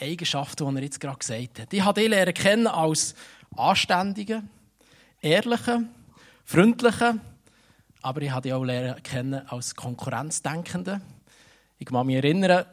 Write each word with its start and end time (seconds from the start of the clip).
Eigenschaften, 0.00 0.68
die 0.68 0.76
er 0.76 0.82
jetzt 0.82 1.00
gerade 1.00 1.18
gesagt 1.18 1.60
hat. 1.60 1.72
Ich 1.72 1.84
habe 1.84 2.02
ihn 2.02 2.10
lernen 2.10 2.34
kennen 2.34 2.66
als 2.66 3.14
anständigen, 3.56 4.48
ehrlichen, 5.20 5.88
freundlichen, 6.44 7.20
aber 8.02 8.22
ich 8.22 8.30
habe 8.30 8.48
ihn 8.48 8.54
auch 8.54 8.64
lernen 8.64 9.02
kennen 9.02 9.48
als 9.48 9.74
Konkurrenzdenkenden. 9.74 11.00
Ich 11.78 11.86
kann 11.86 12.06
mich 12.06 12.16
erinnern 12.16 12.64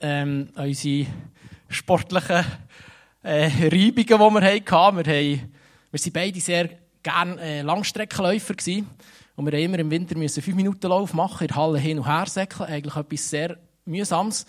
ähm, 0.00 0.48
an 0.54 0.66
unsere 0.66 1.06
sportlichen 1.68 2.44
äh, 3.22 3.46
Reibungen, 3.46 3.94
die 3.94 4.10
wir 4.10 4.42
hatten. 4.42 4.96
Wir, 4.96 5.14
haben, 5.14 5.52
wir 5.90 5.98
sind 5.98 6.12
beide 6.12 6.40
sehr 6.40 6.68
gerne 7.02 7.40
äh, 7.40 7.62
Langstreckenläufer 7.62 8.54
gewesen. 8.54 8.88
Und 9.36 9.46
wir 9.46 9.52
haben 9.52 9.64
immer 9.64 9.78
im 9.78 9.90
Winter 9.90 10.16
müssen 10.16 10.42
fünf 10.42 10.56
Minuten 10.56 10.86
Lauf 10.86 11.12
machen, 11.12 11.42
in 11.42 11.48
der 11.48 11.56
Halle 11.56 11.78
hin 11.78 11.98
und 11.98 12.06
her 12.06 12.26
säckeln. 12.26 12.68
Eigentlich 12.68 12.96
etwas 12.96 13.30
sehr 13.30 13.56
mühsames. 13.84 14.46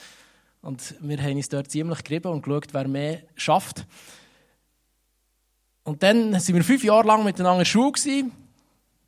Und 0.66 0.96
wir 1.00 1.22
haben 1.22 1.36
uns 1.36 1.48
dort 1.48 1.70
ziemlich 1.70 2.04
gerieben 2.04 2.32
und 2.32 2.42
geschaut, 2.42 2.74
wer 2.74 2.88
mehr 2.88 3.22
schafft. 3.36 3.86
Und 5.84 6.02
dann 6.02 6.40
sind 6.40 6.56
wir 6.56 6.64
fünf 6.64 6.84
Jahre 6.84 7.06
lang 7.06 7.24
miteinander 7.24 7.58
in 7.58 7.60
der 7.60 7.66
Schule. 7.66 7.92
Gewesen. 7.92 8.32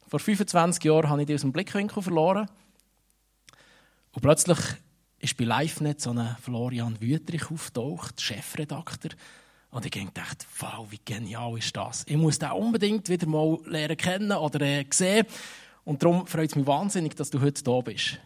Vor 0.07 0.20
25 0.20 0.84
Jahren 0.84 1.09
habe 1.09 1.21
ich 1.21 1.25
die 1.25 1.34
aus 1.34 1.41
dem 1.41 1.51
Blickwinkel 1.51 2.03
verloren. 2.03 2.48
Und 4.12 4.21
plötzlich 4.21 4.59
ist 5.17 5.35
bei 5.35 5.45
LiveNet 5.45 5.99
so 5.99 6.12
ein 6.12 6.38
Florian 6.39 7.01
Wüterich 7.01 7.49
auftaucht, 7.49 8.21
Chefredakteur. 8.21 9.13
Und 9.71 9.84
ich 9.84 10.07
dachte, 10.13 10.45
wow, 10.59 10.85
wie 10.91 11.01
genial 11.03 11.57
ist 11.57 11.76
das? 11.76 12.03
Ich 12.07 12.17
muss 12.17 12.37
den 12.37 12.51
unbedingt 12.51 13.09
wieder 13.09 13.26
mal 13.26 13.57
lernen 13.65 13.98
kennen 13.98 14.31
oder 14.31 14.62
äh, 14.62 14.85
sehen. 14.91 15.26
Und 15.85 16.03
darum 16.03 16.27
freut 16.27 16.51
es 16.51 16.55
mich 16.55 16.67
wahnsinnig, 16.67 17.15
dass 17.15 17.31
du 17.31 17.41
heute 17.41 17.63
da 17.63 17.81
bist. 17.81 18.20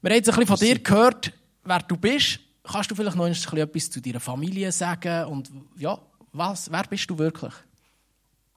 Wir 0.00 0.10
haben 0.10 0.16
jetzt 0.16 0.30
ein 0.30 0.36
bisschen 0.36 0.46
von 0.46 0.58
dir 0.58 0.78
gehört, 0.78 1.34
wer 1.64 1.80
du 1.80 1.98
bist. 1.98 2.40
Kannst 2.64 2.90
du 2.90 2.94
vielleicht 2.94 3.16
noch 3.16 3.26
etwas 3.26 3.90
zu 3.90 4.00
deiner 4.00 4.20
Familie 4.20 4.70
sagen? 4.70 5.26
Und 5.26 5.50
ja, 5.76 5.98
was, 6.32 6.70
wer 6.70 6.84
bist 6.84 7.10
du 7.10 7.18
wirklich? 7.18 7.52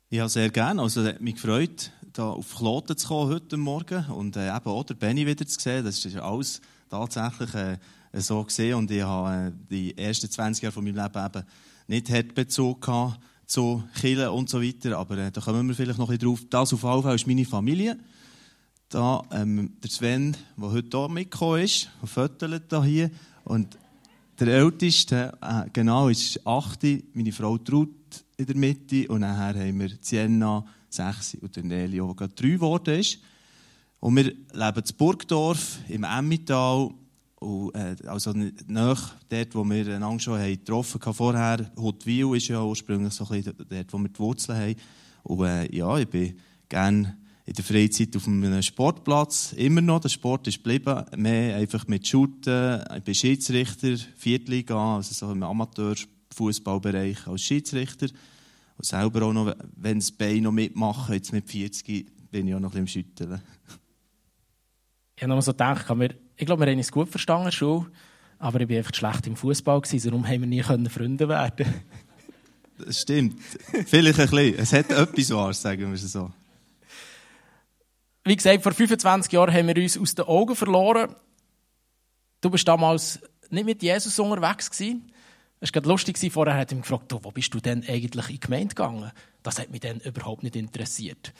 Ja, 0.09 0.29
sehr 0.29 0.49
gerne. 0.49 0.81
Also, 0.81 1.01
es 1.01 1.07
hat 1.07 1.21
mich 1.21 1.35
gefreut, 1.35 1.91
da 2.13 2.29
auf 2.29 2.55
Kloten 2.55 2.95
zu 2.95 3.07
kommen 3.07 3.33
heute 3.33 3.57
Morgen 3.57 4.05
und 4.11 4.37
äh, 4.37 4.55
eben 4.55 4.69
auch 4.69 4.83
den 4.83 4.97
Benny 4.97 5.25
wieder 5.25 5.45
zu 5.45 5.59
sehen. 5.59 5.83
Das 5.83 6.05
ist 6.05 6.15
alles 6.17 6.61
tatsächlich 6.89 7.53
äh, 7.55 7.77
so 8.13 8.43
gesehen 8.43 8.75
und 8.75 8.91
ich 8.91 9.01
habe 9.01 9.47
äh, 9.47 9.51
die 9.69 9.97
ersten 9.97 10.29
20 10.29 10.63
Jahre 10.63 10.71
von 10.71 10.83
meinem 10.83 10.95
Leben 10.95 11.25
eben 11.25 11.45
nicht 11.87 12.09
hart 12.09 12.35
gehabt 12.35 13.19
zu 13.45 13.83
Killen 13.99 14.29
und 14.29 14.49
so 14.49 14.61
weiter, 14.61 14.97
aber 14.97 15.17
äh, 15.17 15.31
da 15.31 15.41
kommen 15.41 15.67
wir 15.67 15.75
vielleicht 15.75 15.99
noch 15.99 16.09
ein 16.09 16.17
drauf. 16.17 16.41
Das 16.49 16.73
auf 16.73 16.83
jeden 16.83 17.03
Fall 17.03 17.15
ist 17.15 17.27
meine 17.27 17.45
Familie. 17.45 17.97
Da 18.89 19.23
ähm, 19.31 19.73
der 19.83 19.89
Sven, 19.89 20.37
der 20.55 20.71
heute 20.71 20.97
hier 20.97 21.09
mitgekommen 21.09 21.63
ist, 21.63 21.89
fötelt 22.05 22.71
hier 22.83 23.11
und 23.43 23.77
der 24.39 24.47
Älteste, 24.47 25.37
äh, 25.41 25.69
genau, 25.71 26.09
ist 26.09 26.45
8, 26.45 26.83
meine 27.13 27.31
Frau 27.31 27.57
Trud 27.57 27.89
in 28.37 28.45
der 28.45 28.55
Mitte 28.55 29.07
und 29.07 29.21
nachher 29.21 29.59
haben 29.59 29.79
wir 29.79 29.91
Sienna, 30.01 30.65
6 30.89 31.35
und 31.41 31.55
der 31.55 31.63
Nelio, 31.63 32.07
der 32.07 32.15
gerade 32.15 32.33
3 32.33 32.49
geworden 32.49 32.99
ist. 32.99 33.19
Und 33.99 34.15
wir 34.17 34.25
leben 34.25 34.83
in 34.83 34.97
Burgdorf, 34.97 35.79
im 35.87 36.03
Emmital, 36.03 36.91
und, 37.39 37.75
äh, 37.75 37.95
also 38.07 38.33
nach 38.67 39.15
dort, 39.29 39.55
wo 39.55 39.63
wir 39.63 39.95
einander 39.95 40.19
schon 40.19 40.39
haben 40.39 40.51
getroffen 40.51 41.01
haben 41.03 41.13
vorher. 41.13 41.71
Hotwil 41.77 42.35
ist 42.35 42.47
ja 42.47 42.63
ursprünglich 42.63 43.13
so 43.13 43.25
ein 43.25 43.41
bisschen 43.41 43.55
dort, 43.69 43.93
wo 43.93 43.97
wir 43.97 44.09
die 44.09 44.19
Wurzeln 44.19 44.57
haben. 44.57 44.75
Und 45.23 45.45
äh, 45.45 45.75
ja, 45.75 45.97
ich 45.97 46.07
bin 46.07 46.37
gerne 46.69 47.17
in 47.45 47.53
der 47.53 47.63
Freizeit 47.63 48.15
auf 48.15 48.27
einem 48.27 48.61
Sportplatz. 48.61 49.53
Immer 49.53 49.81
noch, 49.81 49.99
der 49.99 50.09
Sport 50.09 50.47
ist 50.47 50.63
geblieben. 50.63 51.05
Mehr 51.15 51.57
einfach 51.57 51.87
mit 51.87 52.07
Shooten. 52.07 52.83
Ich 52.97 53.03
bin 53.03 53.13
Schiedsrichter, 53.13 53.97
Viertliga, 54.17 54.95
also 54.95 55.13
so 55.13 55.31
im 55.31 55.43
Amateurfußballbereich 55.43 57.27
als 57.27 57.41
Schiedsrichter. 57.43 58.07
Und 58.77 58.85
selber 58.85 59.27
auch 59.27 59.33
noch, 59.33 59.55
wenn 59.75 59.99
das 59.99 60.11
Bein 60.11 60.43
noch 60.43 60.51
mitmachen, 60.51 61.13
jetzt 61.13 61.31
mit 61.33 61.47
40, 61.49 62.07
bin 62.31 62.47
ich 62.47 62.55
auch 62.55 62.59
noch 62.59 62.73
ein 62.73 62.83
bisschen 62.83 63.01
im 63.03 63.05
Schütteln. 63.05 63.41
Ich 65.15 65.23
habe 65.23 65.33
noch 65.33 65.41
so 65.41 65.51
gedacht, 65.51 65.85
ich 66.35 66.45
glaube, 66.45 66.65
wir 66.65 66.71
haben 66.71 66.77
uns 66.77 66.91
gut 66.91 67.09
verstanden 67.09 67.51
schon, 67.51 67.87
aber 68.39 68.59
ich 68.59 68.69
war 68.69 68.77
einfach 68.77 68.93
schlecht 68.93 69.27
im 69.27 69.37
Fußball, 69.37 69.81
darum 69.81 70.27
haben 70.27 70.41
wir 70.41 70.47
nie 70.47 70.89
Freunde 70.89 71.29
werden 71.29 71.73
Das 72.77 73.01
stimmt. 73.01 73.39
Vielleicht 73.85 74.19
ein 74.19 74.29
bisschen. 74.29 74.55
Es 74.55 74.73
hat 74.73 74.91
etwas 74.91 75.29
Wahres, 75.29 75.61
sagen 75.61 75.87
wir 75.87 75.93
es 75.93 76.11
so. 76.11 76.29
Wie 78.27 78.35
gesagt, 78.35 78.63
vor 78.63 78.73
25 78.73 79.31
Jahren 79.31 79.53
haben 79.53 79.67
wir 79.67 79.77
uns 79.77 79.99
aus 79.99 80.15
den 80.15 80.25
Augen 80.25 80.55
verloren. 80.55 81.15
Du 82.41 82.49
bist 82.49 82.67
damals 82.67 83.19
nicht 83.51 83.65
mit 83.65 83.83
Jesus 83.83 84.17
unterwegs 84.17 84.71
gewesen. 84.71 85.11
Es 85.59 85.73
war 85.73 85.83
lustig, 85.83 86.17
vorher 86.33 86.55
hat 86.57 86.71
er 86.71 86.75
mich 86.75 86.87
gefragt, 86.87 87.13
wo 87.13 87.31
bist 87.31 87.53
du 87.53 87.59
denn 87.59 87.83
eigentlich 87.87 88.25
in 88.27 88.33
die 88.33 88.39
Gemeinde 88.39 88.69
gegangen? 88.69 89.11
Das 89.43 89.59
hat 89.59 89.69
mich 89.69 89.81
dann 89.81 89.99
überhaupt 89.99 90.41
nicht 90.41 90.55
interessiert. 90.55 91.33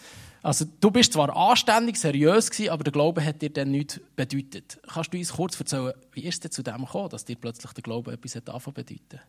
Also, 0.44 0.66
du 0.80 0.92
bist 0.92 1.14
zwar 1.14 1.36
anständig, 1.36 1.98
seriös 1.98 2.52
gewesen, 2.52 2.70
aber 2.70 2.84
der 2.84 2.94
Glaube 2.94 3.26
hat 3.26 3.42
dir 3.42 3.50
dann 3.50 3.72
nichts 3.72 4.00
bedeutet. 4.16 4.80
Kannst 4.88 5.12
du 5.12 5.18
uns 5.18 5.34
kurz 5.34 5.60
erzählen, 5.60 5.94
wie 6.12 6.22
ist 6.22 6.46
es 6.46 6.52
zu 6.52 6.62
dem 6.62 6.86
gekommen, 6.86 7.10
dass 7.10 7.26
dir 7.26 7.36
plötzlich 7.36 7.74
der 7.74 7.82
Glaube 7.82 8.14
etwas 8.14 8.36
hat 8.36 8.46
bedeuten 8.46 9.20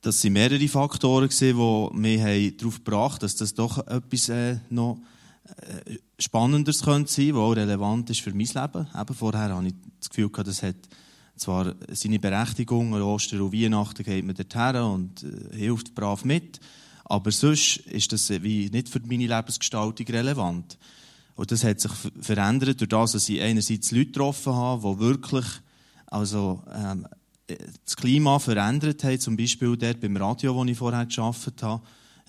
Das 0.00 0.20
sind 0.20 0.34
mehrere 0.34 0.68
Faktoren, 0.68 1.28
die 1.28 1.88
mich 1.94 2.56
darauf 2.56 2.76
gebracht 2.76 3.14
haben, 3.14 3.20
dass 3.22 3.34
das 3.34 3.54
doch 3.54 3.84
etwas 3.88 4.28
äh, 4.28 4.58
noch 4.70 4.98
Spannenderes 6.18 6.82
könnte 6.82 7.12
sein, 7.12 7.34
was 7.34 7.40
auch 7.40 7.56
relevant 7.56 8.10
ist 8.10 8.20
für 8.20 8.30
mein 8.30 8.46
Leben. 8.46 8.88
Eben 8.98 9.14
vorher 9.14 9.54
hatte 9.54 9.66
ich 9.66 9.74
das 10.00 10.08
Gefühl, 10.08 10.30
das 10.30 10.62
hat 10.62 10.76
zwar 11.36 11.74
seine 11.90 12.18
Berechtigung, 12.18 12.94
an 12.94 13.02
Ostern 13.02 13.40
und 13.40 13.52
Weihnachten 13.52 14.04
geht 14.04 14.24
man 14.24 14.36
dorthin 14.36 14.82
und 14.82 15.22
äh, 15.24 15.56
hilft 15.56 15.94
brav 15.94 16.24
mit. 16.24 16.60
Aber 17.04 17.30
sonst 17.30 17.78
ist 17.78 18.12
das 18.12 18.30
wie 18.30 18.70
nicht 18.70 18.88
für 18.88 19.00
meine 19.00 19.26
Lebensgestaltung 19.26 20.06
relevant. 20.06 20.78
Und 21.36 21.50
das 21.50 21.64
hat 21.64 21.80
sich 21.80 21.92
verändert 22.20 22.80
durch 22.80 22.88
das, 22.88 23.12
dass 23.12 23.28
ich 23.28 23.42
einerseits 23.42 23.90
Leute 23.90 24.06
getroffen 24.06 24.54
habe, 24.54 24.94
die 24.94 25.00
wirklich 25.00 25.44
also, 26.06 26.62
ähm, 26.72 27.06
das 27.84 27.96
Klima 27.96 28.38
verändert 28.38 29.02
haben. 29.04 29.18
Zum 29.18 29.36
Beispiel 29.36 29.76
dort 29.76 30.00
beim 30.00 30.16
Radio, 30.16 30.54
wo 30.54 30.64
ich 30.64 30.78
vorher 30.78 31.06
gearbeitet 31.06 31.62
habe. 31.62 31.82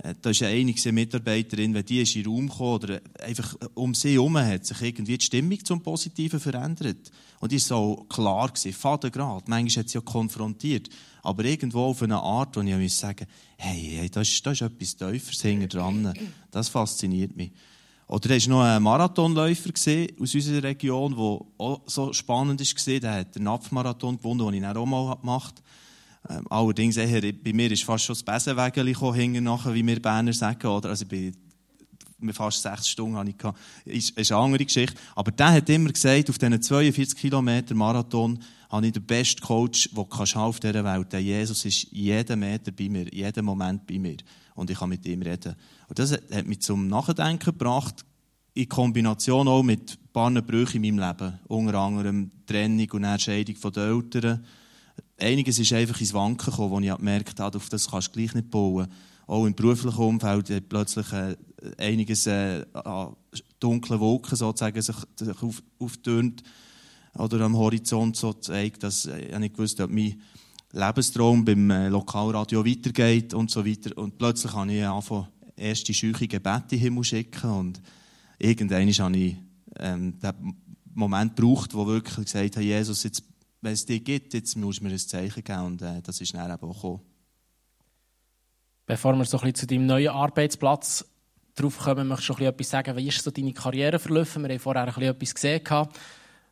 Äh, 0.03 0.13
da 0.21 0.29
ist 0.29 0.43
eine 0.43 0.73
Mitarbeiterin, 0.91 1.73
wenn 1.73 1.85
die 1.85 2.01
in 2.01 2.23
den 2.23 2.25
Raum 2.25 2.49
gekommen 2.49 2.83
oder 2.83 3.01
einfach 3.23 3.55
um 3.75 3.93
sie 3.93 4.13
herum 4.13 4.37
hat 4.37 4.65
sich 4.65 4.81
irgendwie 4.81 5.17
die 5.17 5.25
Stimmung 5.25 5.63
zum 5.63 5.81
Positiven 5.81 6.39
verändert. 6.39 7.11
Und 7.39 7.51
die 7.51 7.55
war 7.55 7.61
so 7.61 8.05
klar, 8.09 8.51
Fadengrad. 8.55 9.47
Manchmal 9.47 9.83
hat 9.83 9.89
sie 9.89 9.97
ja 9.97 10.01
konfrontiert. 10.01 10.89
Aber 11.21 11.43
irgendwo 11.45 11.85
auf 11.85 12.01
eine 12.01 12.17
Art, 12.17 12.55
wo 12.55 12.61
ich 12.61 12.95
sagen 12.95 13.25
hey, 13.57 13.97
hey 13.99 14.09
da, 14.09 14.21
ist, 14.21 14.45
ist 14.45 14.61
etwas 14.61 14.95
Tieferes 14.95 15.41
hinten 15.41 15.69
dran. 15.69 16.13
Das 16.51 16.69
fasziniert 16.69 17.35
mich. 17.35 17.51
Oder 18.07 18.29
da 18.29 18.35
war 18.35 18.49
noch 18.49 18.61
ein 18.61 18.83
Marathonläufer 18.83 19.71
aus 19.71 20.35
unserer 20.35 20.63
Region, 20.63 21.15
der 21.15 21.65
auch 21.65 21.81
so 21.87 22.13
spannend 22.13 22.61
war. 22.61 22.99
Der 22.99 23.13
hat 23.13 23.35
den 23.35 23.43
Napfmarathon 23.43 24.17
gewonnen, 24.17 24.45
den 24.45 24.53
ich 24.55 24.61
dann 24.61 24.77
auch 24.77 24.85
mal 24.85 25.15
gemacht 25.15 25.55
habe. 25.57 25.64
Ähm, 26.29 26.45
allerdings 26.49 26.97
eher, 26.97 27.21
bei 27.33 27.53
mir 27.53 27.71
ist 27.71 27.83
fast 27.83 28.05
schon 28.05 28.15
das 28.15 28.23
Besenwägeli 28.23 28.93
hinten 28.93 29.43
nachher, 29.43 29.73
wie 29.73 29.85
wir 29.85 30.01
Berner 30.01 30.33
sagen. 30.33 30.67
Oder? 30.67 30.89
Also 30.89 31.05
bei 31.05 31.31
fast 32.33 32.61
sechs 32.61 32.89
Stunden 32.89 33.17
hatte 33.17 33.29
ich. 33.29 33.37
Gehabt. 33.37 33.59
Ist, 33.85 34.17
ist 34.17 34.31
eine 34.31 34.41
andere 34.41 34.65
Geschichte. 34.65 34.95
Aber 35.15 35.31
der 35.31 35.51
hat 35.51 35.69
immer 35.69 35.91
gesagt, 35.91 36.29
auf 36.29 36.37
diesen 36.37 36.61
42 36.61 37.17
Kilometer 37.17 37.75
Marathon 37.75 38.39
habe 38.69 38.87
ich 38.87 38.93
den 38.93 39.03
besten 39.03 39.41
Coach, 39.41 39.89
den 39.89 40.05
du 40.09 40.39
auf 40.39 40.59
dieser 40.59 40.83
Welt 40.83 41.13
Der 41.13 41.21
Jesus 41.21 41.65
ist 41.65 41.87
jeden 41.91 42.39
Meter 42.39 42.71
bei 42.71 42.89
mir, 42.89 43.07
jeden 43.13 43.45
Moment 43.45 43.85
bei 43.85 43.99
mir. 43.99 44.17
Und 44.55 44.69
ich 44.69 44.79
kann 44.79 44.89
mit 44.89 45.05
ihm 45.05 45.21
reden. 45.21 45.55
Und 45.87 45.99
das 45.99 46.13
hat 46.13 46.45
mich 46.45 46.61
zum 46.61 46.87
Nachdenken 46.87 47.51
gebracht, 47.51 48.05
in 48.53 48.69
Kombination 48.69 49.47
auch 49.47 49.63
mit 49.63 49.91
ein 49.91 50.13
paar 50.13 50.31
Brüchen 50.41 50.83
in 50.83 50.95
meinem 50.95 51.09
Leben. 51.09 51.39
Unter 51.47 51.75
anderem 51.75 52.31
Trennung 52.45 52.89
und 52.91 53.03
Entscheidung 53.03 53.55
der 53.73 53.83
Eltern. 53.83 54.45
Einiges 55.17 55.59
ist 55.59 55.73
einfach 55.73 55.99
ins 55.99 56.13
Wanken 56.13 56.51
gekommen, 56.51 56.71
wo 56.71 56.79
ich 56.79 56.95
gemerkt 56.95 57.39
habe, 57.39 57.57
auf 57.57 57.69
das 57.69 57.89
kannst 57.89 58.09
du 58.09 58.11
gleich 58.19 58.33
nicht 58.33 58.49
bauen 58.49 58.87
auch 59.27 59.45
im 59.45 59.55
beruflichen 59.55 59.97
Umfeld 59.97 60.49
hat 60.49 60.69
plötzlich 60.69 61.11
äh, 61.11 61.35
einiges 61.77 62.27
äh, 62.27 62.65
an 62.73 63.15
dunklen 63.59 63.99
Wolken 63.99 64.35
sozusagen 64.35 64.81
sich, 64.81 64.95
auf, 65.41 65.63
auftönt 65.79 66.43
oder 67.17 67.41
am 67.41 67.57
Horizont 67.57 68.15
so 68.17 68.33
zeigt, 68.33 68.83
dass 68.83 69.05
äh, 69.05 69.29
ich 69.29 69.39
nicht 69.39 69.55
gewusst 69.55 69.79
ob 69.81 69.89
mein 69.89 70.21
Lebenstraum 70.71 71.45
beim 71.45 71.71
Lokalradio 71.89 72.65
weitergeht 72.65 73.33
und 73.33 73.49
so 73.49 73.65
weiter. 73.65 73.97
Und 73.97 74.17
plötzlich 74.17 74.51
habe 74.51 74.73
ich 74.73 74.85
angefangen, 74.85 75.27
erste 75.55 75.93
scheuche 75.93 76.27
Gebete 76.27 76.63
in 76.63 76.69
den 76.69 76.79
Himmel 76.79 77.03
schicken 77.05 77.49
und 77.49 77.81
irgendwann 78.37 78.91
habe 78.91 79.17
ich 79.17 79.37
ähm, 79.79 80.19
den 80.19 80.55
Moment 80.93 81.37
gebraucht, 81.37 81.73
wo 81.73 81.87
wirklich 81.87 82.25
gesagt 82.25 82.57
habe, 82.57 82.65
Jesus, 82.65 83.03
jetzt, 83.03 83.23
wenn 83.65 83.73
es 83.73 83.85
dir 83.85 83.99
gibt, 83.99 84.33
jetzt 84.33 84.55
musst 84.55 84.79
du 84.79 84.83
mir 84.85 84.91
ein 84.91 84.97
Zeichen 84.99 85.43
geben 85.43 85.59
und 85.65 85.81
äh, 85.81 86.01
das 86.01 86.21
ist 86.21 86.33
dann 86.33 86.49
eben 86.51 86.69
auch 86.69 86.73
gekommen. 86.75 87.01
Bevor 88.85 89.15
wir 89.17 89.25
so 89.25 89.37
ein 89.37 89.41
bisschen 89.51 89.55
zu 89.55 89.67
deinem 89.67 89.87
neuen 89.87 90.09
Arbeitsplatz 90.09 91.05
drauf 91.55 91.79
kommen, 91.79 92.07
möchtest 92.07 92.29
du 92.29 92.33
schon 92.35 92.45
etwas 92.45 92.69
sagen, 92.69 92.95
wie 92.97 93.07
ist 93.07 93.21
so 93.23 93.31
deine 93.31 93.53
Karriere 93.53 93.97
verlaufen? 93.97 94.43
Wir 94.43 94.49
haben 94.51 94.59
vorher 94.59 94.83
ein 94.83 94.87
bisschen 94.87 95.03
etwas 95.03 95.33
gesehen. 95.35 95.61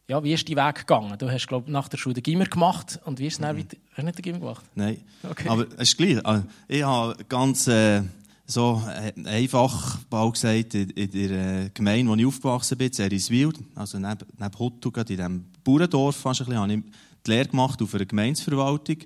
ja, 0.08 0.24
wie 0.24 0.34
ist 0.34 0.50
dein 0.50 0.56
Weg 0.68 0.76
gegangen? 0.76 1.18
Du 1.18 1.30
hast, 1.30 1.48
glaube 1.48 1.72
nach 1.72 1.88
der 1.90 1.98
Schule 1.98 2.16
den 2.16 2.24
Gimmer 2.24 2.46
gemacht 2.46 3.00
und 3.06 3.20
wie 3.20 3.28
ist 3.28 3.34
es 3.36 3.40
dann 3.40 3.56
Mhm. 3.56 3.60
weiter? 3.60 3.78
Hast 3.92 3.98
du 4.00 4.04
nicht 4.06 4.18
den 4.18 4.22
Gimmer 4.24 4.40
gemacht? 4.40 4.66
Nein. 4.74 5.02
Okay. 5.30 5.48
Aber 5.50 5.68
es 5.78 5.90
ist 5.90 5.98
gleich. 5.98 6.26
Also, 6.26 6.44
Ich 6.68 6.84
habe 6.84 7.24
ganz 7.26 7.68
äh, 7.68 8.02
so 8.46 8.82
äh, 8.88 9.14
einfach 9.28 10.00
bald 10.10 10.34
gesagt, 10.34 10.74
in, 10.76 10.90
in 10.92 11.12
der 11.12 11.66
äh, 11.66 11.70
Gemeinde, 11.74 12.12
wo 12.12 12.16
ich 12.16 12.26
aufgewachsen 12.26 12.78
bin, 12.78 12.92
Zeriswil, 12.92 13.54
also 13.76 13.98
neben, 13.98 14.26
neben 14.38 14.60
Huttu, 14.60 14.92
in 14.96 15.06
diesem 15.06 15.46
Bauerndorf 15.64 16.16
fast 16.16 16.42
ein 16.42 16.48
bisschen, 16.48 16.62
habe 16.62 16.74
ich 16.74 16.84
die 17.26 17.32
Lehre 17.32 17.48
gemacht 17.48 17.82
auf 17.82 17.94
einer 17.96 18.06
Gemeinsverwaltung 18.06 18.98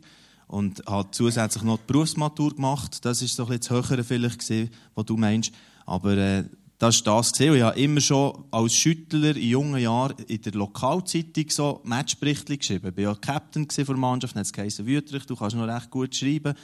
und 0.47 0.81
habe 0.87 1.11
zusätzlich 1.11 1.63
noch 1.63 1.77
die 1.77 1.83
Berufsmatur 1.87 2.55
gemacht. 2.55 3.03
Das 3.05 3.21
ist 3.21 3.35
so 3.35 3.43
ein 3.43 3.59
bisschen 3.59 3.77
das 3.77 3.89
Höhere 3.89 4.03
vielleicht 4.03 4.39
gewesen, 4.39 4.69
was 4.95 5.05
du 5.05 5.17
meinst. 5.17 5.51
Aber 5.85 6.17
äh, 6.17 6.45
das 6.77 7.05
war 7.05 7.17
das. 7.17 7.33
Gewesen. 7.33 7.55
Ich 7.55 7.61
habe 7.61 7.79
immer 7.79 8.01
schon 8.01 8.45
als 8.51 8.75
Schüttler 8.75 9.35
in 9.35 9.49
jungen 9.49 9.81
Jahren 9.81 10.15
in 10.27 10.41
der 10.41 10.53
Lokalzeitung 10.53 11.49
so 11.49 11.81
Matchberichte 11.83 12.57
geschrieben. 12.57 12.93
Ich 12.95 12.97
war 12.97 13.13
ja 13.13 13.15
Captain 13.15 13.67
der 13.67 13.95
Mannschaft, 13.95 14.35
dann 14.35 14.39
hat 14.39 14.45
es 14.45 14.53
geheißen, 14.53 14.85
Wüterich, 14.85 15.25
du 15.25 15.35
kannst 15.35 15.55
noch 15.55 15.67
recht 15.67 15.89
gut 15.89 16.15
schreiben. 16.15 16.55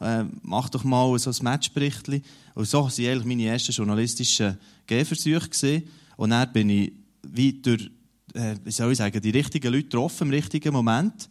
Äh, 0.00 0.24
mach 0.42 0.68
doch 0.68 0.84
mal 0.84 1.18
so 1.18 1.30
ein 1.30 1.36
Matchbericht. 1.42 2.08
Und 2.54 2.66
so 2.68 2.82
waren 2.84 2.90
eigentlich 3.06 3.24
meine 3.24 3.46
ersten 3.46 3.72
journalistischen 3.72 4.58
Gehversuche. 4.86 5.48
Gewesen. 5.48 5.84
Und 6.16 6.30
dann 6.30 6.52
bin 6.52 6.70
ich 6.70 6.92
wie 7.22 7.52
durch, 7.54 7.90
äh, 8.34 8.54
wie 8.64 8.70
soll 8.70 8.92
ich 8.92 8.98
sagen, 8.98 9.20
die 9.20 9.30
richtigen 9.30 9.72
Leute 9.72 9.84
getroffen 9.84 10.28
im 10.28 10.34
richtigen 10.34 10.72
Moment. 10.72 11.28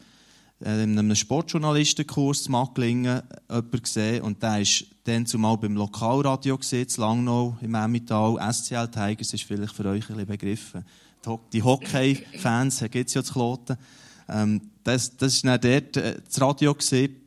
Äh, 0.64 0.84
in 0.84 0.98
einem 0.98 1.16
Sportjournalistenkurs 1.16 2.44
zu 2.44 2.52
Macklingen 2.52 3.22
jemanden 3.50 3.82
gesehen 3.82 4.22
und 4.24 4.42
der 4.42 4.62
ist 4.62 4.86
dann 5.04 5.26
zumal 5.26 5.58
beim 5.58 5.76
Lokalradio 5.76 6.58
gesehen, 6.58 6.88
zu 6.88 7.02
Langnau 7.02 7.58
im 7.62 7.76
Emmental. 7.76 8.38
SCL 8.54 8.88
Tigers 8.88 9.34
ist 9.34 9.44
vielleicht 9.44 9.74
für 9.74 9.86
euch 9.86 10.10
ein 10.10 10.16
bisschen 10.16 10.26
begriffen. 10.28 10.86
Die 11.26 11.30
Ho- 11.30 11.42
Die 11.52 11.62
Hockey-Fans 11.64 12.84
gibt 12.90 13.10
es 13.10 13.14
ja 13.14 13.24
zu 13.24 13.34
Kloten. 13.34 13.78
Ähm, 14.30 14.62
das, 14.84 15.16
das 15.18 15.34
ist 15.36 15.46
dann 15.46 15.60
dort 15.60 15.98
äh, 15.98 16.22
das 16.26 16.42
Radio 16.42 16.74
gesehen 16.74 17.18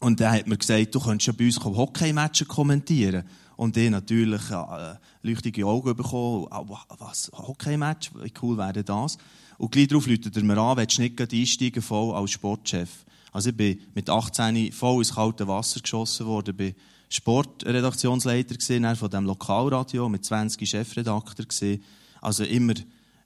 und 0.00 0.18
der 0.18 0.32
hat 0.32 0.46
mir 0.46 0.56
gesagt, 0.56 0.94
du 0.94 1.00
könntest 1.00 1.26
ja 1.28 1.32
bei 1.36 1.44
uns 1.46 1.62
Hockey-Matches 1.62 2.48
kommentieren. 2.48 3.24
Und 3.56 3.76
ich 3.76 3.90
natürlich 3.90 4.50
äh, 4.50 4.94
leuchtige 5.22 5.66
Augen 5.66 5.94
bekommen. 5.94 6.46
Wa- 6.50 6.86
was? 6.98 7.30
Hockey-Match? 7.34 8.10
Wie 8.22 8.32
cool 8.42 8.56
wäre 8.56 8.82
das? 8.82 9.18
Und 9.58 9.70
gleich 9.72 9.88
darauf 9.88 10.06
läutet 10.06 10.34
er 10.34 10.42
mir 10.42 10.56
an, 10.56 10.78
willst 10.78 10.96
du 10.96 11.02
nicht 11.02 11.20
einsteigen 11.20 11.82
voll 11.82 12.14
als 12.14 12.30
Sportchef? 12.30 13.04
Also 13.30 13.50
ich 13.50 13.56
bin 13.56 13.78
mit 13.94 14.08
18 14.08 14.72
voll 14.72 14.98
ins 15.02 15.14
kalte 15.14 15.46
Wasser 15.46 15.80
geschossen 15.80 16.24
worden. 16.26 16.58
War 16.58 16.70
Sportredaktionsleiter 17.10 18.56
dann 18.80 18.96
von 18.96 19.10
dem 19.10 19.26
Lokalradio, 19.26 20.08
mit 20.08 20.24
20 20.24 20.68
Chefredakteur 20.68 21.44
gewesen. 21.44 21.84
Also 22.22 22.44
immer 22.44 22.74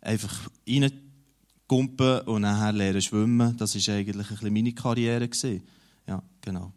einfach 0.00 0.50
reingumpen 0.68 2.20
und 2.22 2.42
nachher 2.42 2.72
lernen 2.72 3.02
schwimmen. 3.02 3.56
Das 3.56 3.74
war 3.74 3.94
eigentlich 3.94 4.26
ein 4.30 4.34
bisschen 4.36 4.52
meine 4.52 4.72
Karriere. 4.72 5.28
Gewesen. 5.28 5.62
Ja, 6.06 6.22
genau. 6.40 6.72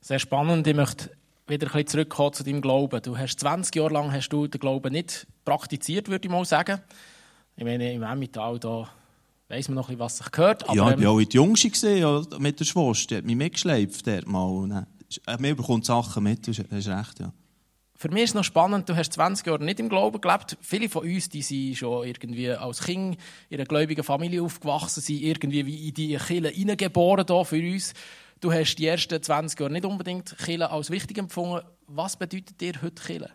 Sehr 0.00 0.18
spannend. 0.18 0.66
Ich 0.66 0.74
möchte 0.74 1.10
wieder 1.46 1.66
ein 1.66 1.72
bisschen 1.72 1.86
zurückkommen 1.86 2.32
zu 2.32 2.42
deinem 2.44 2.60
Glauben. 2.60 3.00
Du 3.02 3.16
hast 3.16 3.38
20 3.40 3.74
Jahre 3.76 3.92
lang 3.94 4.12
hast 4.12 4.28
du 4.30 4.46
den 4.46 4.60
Glauben 4.60 4.92
nicht 4.92 5.26
praktiziert, 5.44 6.08
würde 6.08 6.26
ich 6.26 6.30
mal 6.32 6.44
sagen. 6.44 6.80
Ich 7.56 7.64
meine, 7.64 7.92
im 7.92 8.02
Emmental, 8.02 8.58
da 8.58 8.88
weiss 9.48 9.68
man 9.68 9.76
noch 9.76 9.88
ein 9.88 9.96
bisschen, 9.96 10.00
was 10.00 10.18
sich 10.18 10.30
gehört. 10.30 10.64
Aber, 10.64 10.74
ja, 10.74 10.90
ich 10.90 10.96
ähm, 10.96 11.04
war 11.04 11.10
auch 11.12 11.18
in 11.18 11.28
die 11.28 11.36
Jungste 11.36 11.70
gesehen, 11.70 11.98
ja, 11.98 12.22
mit 12.38 12.58
der 12.58 12.64
Schwester. 12.64 13.08
Die 13.08 13.16
hat 13.18 13.24
mich 13.24 13.36
mitgeschleift 13.36 14.06
dort 14.06 14.26
mal. 14.26 14.86
Äh, 15.26 15.36
Man 15.38 15.56
bekommt 15.56 15.84
Sachen 15.84 16.22
mit, 16.24 16.46
du 16.46 16.52
hast 16.52 16.88
recht, 16.88 17.20
ja. 17.20 17.32
Für 18.02 18.08
mich 18.08 18.24
ist 18.24 18.30
es 18.30 18.34
noch 18.34 18.42
spannend, 18.42 18.88
du 18.88 18.96
hast 18.96 19.12
20 19.12 19.46
Jahre 19.46 19.62
nicht 19.62 19.78
im 19.78 19.88
Glauben 19.88 20.20
gelebt. 20.20 20.58
Viele 20.60 20.88
von 20.88 21.04
uns, 21.04 21.28
die 21.28 21.40
sind 21.40 21.76
schon 21.76 22.04
irgendwie 22.04 22.50
als 22.50 22.82
Kind 22.82 23.16
in 23.48 23.58
einer 23.58 23.64
gläubigen 23.64 24.02
Familie 24.02 24.42
aufgewachsen, 24.42 25.00
sind 25.00 25.22
irgendwie 25.22 25.64
wie 25.66 25.86
in 25.86 25.94
die 25.94 26.16
Kirche 26.16 26.48
hineingeboren 26.48 27.24
hier 27.24 27.44
für 27.44 27.62
uns. 27.62 27.94
Du 28.40 28.52
hast 28.52 28.74
die 28.74 28.88
ersten 28.88 29.22
20 29.22 29.60
Jahre 29.60 29.72
nicht 29.72 29.84
unbedingt 29.84 30.36
Kirche 30.36 30.68
als 30.68 30.90
wichtig 30.90 31.16
empfunden. 31.18 31.64
Was 31.86 32.16
bedeutet 32.16 32.60
dir 32.60 32.72
heute 32.82 33.00
Kirche? 33.00 33.30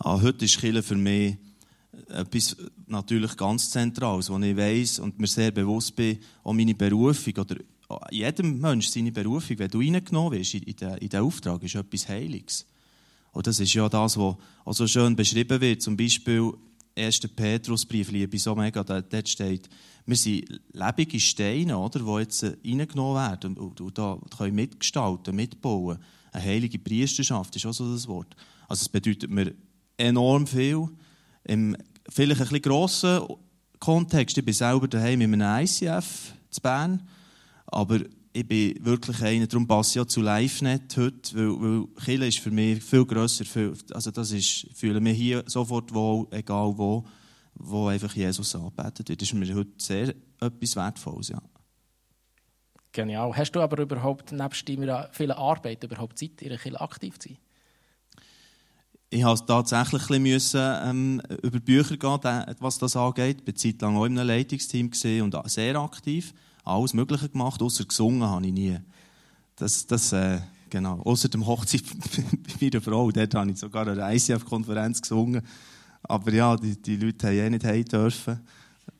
Ah, 0.00 0.20
heute 0.20 0.44
ist 0.44 0.58
Kirche 0.58 0.82
für 0.82 0.96
mich 0.96 1.36
etwas 2.08 2.56
natürlich 2.88 3.36
ganz 3.36 3.70
Zentrales, 3.70 4.28
was 4.28 4.42
ich 4.42 4.56
weiss 4.56 4.98
und 4.98 5.20
mir 5.20 5.28
sehr 5.28 5.52
bewusst 5.52 5.94
bin, 5.94 6.18
auch 6.42 6.52
meine 6.52 6.74
Berufung 6.74 7.34
oder 7.38 7.54
jedem 8.10 8.60
Mensch 8.60 8.88
seine 8.88 9.12
Berufung, 9.12 9.58
wenn 9.58 9.70
du 9.70 9.78
reingenommen 9.78 10.38
wirst 10.38 10.54
in 10.54 10.62
in 10.62 10.76
den, 10.76 10.94
in 10.98 11.08
den 11.08 11.20
Auftrag, 11.20 11.62
ist 11.62 11.74
etwas 11.74 12.08
Heiliges. 12.08 12.66
Und 13.32 13.46
das 13.46 13.58
ist 13.58 13.74
ja 13.74 13.88
das, 13.88 14.16
was 14.16 14.36
auch 14.64 14.72
so 14.72 14.86
schön 14.86 15.16
beschrieben 15.16 15.60
wird. 15.60 15.82
Zum 15.82 15.96
Beispiel 15.96 16.52
1. 16.96 17.20
Petrusbrief, 17.34 18.10
liebe 18.12 18.38
so 18.38 18.54
mega, 18.54 18.84
dort 18.84 19.28
steht, 19.28 19.68
wir 20.06 20.16
sind 20.16 20.60
lebende 20.72 21.18
Steine, 21.18 21.78
oder, 21.78 21.98
die 21.98 22.20
jetzt 22.20 22.42
äh, 22.42 22.56
reingenommen 22.64 23.16
werden 23.16 23.56
und, 23.56 23.80
und 23.80 23.98
da 23.98 24.18
können 24.36 24.54
mitgestalten, 24.54 25.34
mitbauen. 25.34 25.98
Eine 26.30 26.44
heilige 26.44 26.78
Priesterschaft 26.78 27.56
ist 27.56 27.66
auch 27.66 27.72
so 27.72 27.90
das 27.90 28.06
Wort. 28.06 28.36
Also 28.68 28.82
es 28.82 28.88
bedeutet 28.88 29.30
mir 29.30 29.54
enorm 29.96 30.46
viel. 30.46 30.88
Im 31.44 31.76
vielleicht 32.08 32.40
ein 32.40 32.48
bisschen 32.48 32.62
grossen 32.62 33.22
Kontext, 33.78 34.36
ich 34.36 34.44
bin 34.44 34.54
selber 34.54 34.88
daheim 34.88 35.20
in 35.22 35.40
einem 35.40 35.64
ICF 35.64 36.32
zu 36.50 36.60
Bern, 36.60 37.02
aber 37.66 38.00
ich 38.32 38.46
bin 38.46 38.84
wirklich 38.84 39.22
einer, 39.22 39.46
darum 39.46 39.66
passe 39.66 39.90
ich 39.90 39.94
ja 39.94 40.06
zu 40.06 40.20
LiveNet 40.20 40.96
heute, 40.96 41.36
weil, 41.36 41.60
weil 41.60 41.86
Kirche 42.04 42.26
ist 42.26 42.38
für 42.40 42.50
mich 42.50 42.82
viel 42.82 43.06
grösser. 43.06 43.44
Viel, 43.44 43.74
also 43.92 44.10
das 44.10 44.32
ist, 44.32 44.64
ich 44.64 44.70
fühle 44.74 45.00
mich 45.00 45.16
hier 45.16 45.44
sofort 45.46 45.94
wohl, 45.94 46.26
egal 46.32 46.76
wo, 46.76 47.04
wo 47.54 47.86
einfach 47.86 48.12
Jesus 48.14 48.56
anbetet 48.56 49.08
wird. 49.08 49.22
Das 49.22 49.28
ist 49.28 49.34
mir 49.34 49.54
heute 49.54 49.70
sehr 49.78 50.14
etwas 50.40 50.76
Wertvolles, 50.76 51.28
ja. 51.28 51.40
Genial. 52.90 53.36
Hast 53.36 53.52
du 53.52 53.60
aber 53.60 53.82
überhaupt 53.82 54.32
nebst 54.32 54.68
deiner 54.68 55.08
vielen 55.12 55.32
Arbeit 55.32 55.82
überhaupt 55.84 56.18
Zeit, 56.18 56.42
in 56.42 56.48
der 56.48 56.58
Kirche 56.58 56.80
aktiv 56.80 57.18
zu 57.18 57.28
sein? 57.28 57.38
Ich 59.10 59.22
musste 59.22 59.46
tatsächlich 59.46 60.10
ein 60.10 60.24
bisschen 60.24 60.76
ähm, 60.84 61.22
über 61.42 61.60
Bücher 61.60 61.96
gehen, 61.96 62.56
was 62.58 62.78
das 62.78 62.96
angeht. 62.96 63.42
Ich 63.42 63.46
war 63.46 63.52
eine 63.52 63.54
Zeit 63.54 63.82
lang 63.82 63.96
auch 63.96 64.06
in 64.06 64.18
einem 64.18 64.26
Leitungsteam 64.26 64.90
und 65.22 65.34
auch 65.36 65.48
sehr 65.48 65.76
aktiv. 65.76 66.34
Alles 66.64 66.94
Mögliche 66.94 67.28
gemacht, 67.28 67.60
außer 67.62 67.84
gesungen 67.84 68.22
habe 68.22 68.46
ich 68.46 68.52
nie. 68.52 68.78
Das, 69.56 69.86
das, 69.86 70.12
äh, 70.12 70.40
genau. 70.70 71.00
Außer 71.04 71.28
dem 71.28 71.46
Hochzeit 71.46 71.82
bei 72.16 72.54
meiner 72.60 72.80
Frau, 72.80 73.10
dort 73.10 73.34
habe 73.34 73.50
ich 73.50 73.58
sogar 73.58 73.86
an 73.86 73.98
einer 74.00 74.14
ICF-Konferenz 74.14 75.02
gesungen. 75.02 75.42
Aber 76.02 76.32
ja, 76.32 76.56
die, 76.56 76.80
die 76.80 76.96
Leute 76.96 77.28
haben 77.28 77.34
eh 77.34 77.50
nicht 77.50 77.64
heim 77.64 77.84
dürfen. 77.84 78.40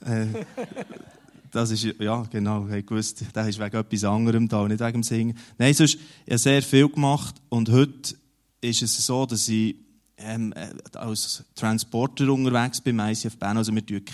Äh, 0.05 0.27
das 1.51 1.71
ist, 1.71 1.85
ja, 1.99 2.25
genau, 2.31 2.69
ich 2.69 2.85
gewusst, 2.85 3.25
der 3.35 3.49
ist 3.49 3.59
wegen 3.59 3.77
etwas 3.77 4.05
anderem 4.05 4.49
da, 4.49 4.67
nicht 4.67 4.81
wegen 4.81 4.93
dem 4.93 5.03
Singen. 5.03 5.39
Nein, 5.57 5.73
sonst, 5.73 5.95
ich 5.95 6.31
habe 6.31 6.39
sehr 6.39 6.63
viel 6.63 6.89
gemacht 6.89 7.37
und 7.49 7.71
heute 7.71 8.17
ist 8.61 8.83
es 8.83 9.07
so, 9.07 9.25
dass 9.25 9.49
ich 9.49 9.77
ähm, 10.17 10.53
äh, 10.53 10.97
als 10.97 11.45
Transporter 11.55 12.31
unterwegs 12.33 12.81
bin, 12.81 12.99
ICF 12.99 13.37
Bern. 13.37 13.57
Also 13.57 13.75
wir 13.75 13.85
tun 13.85 14.05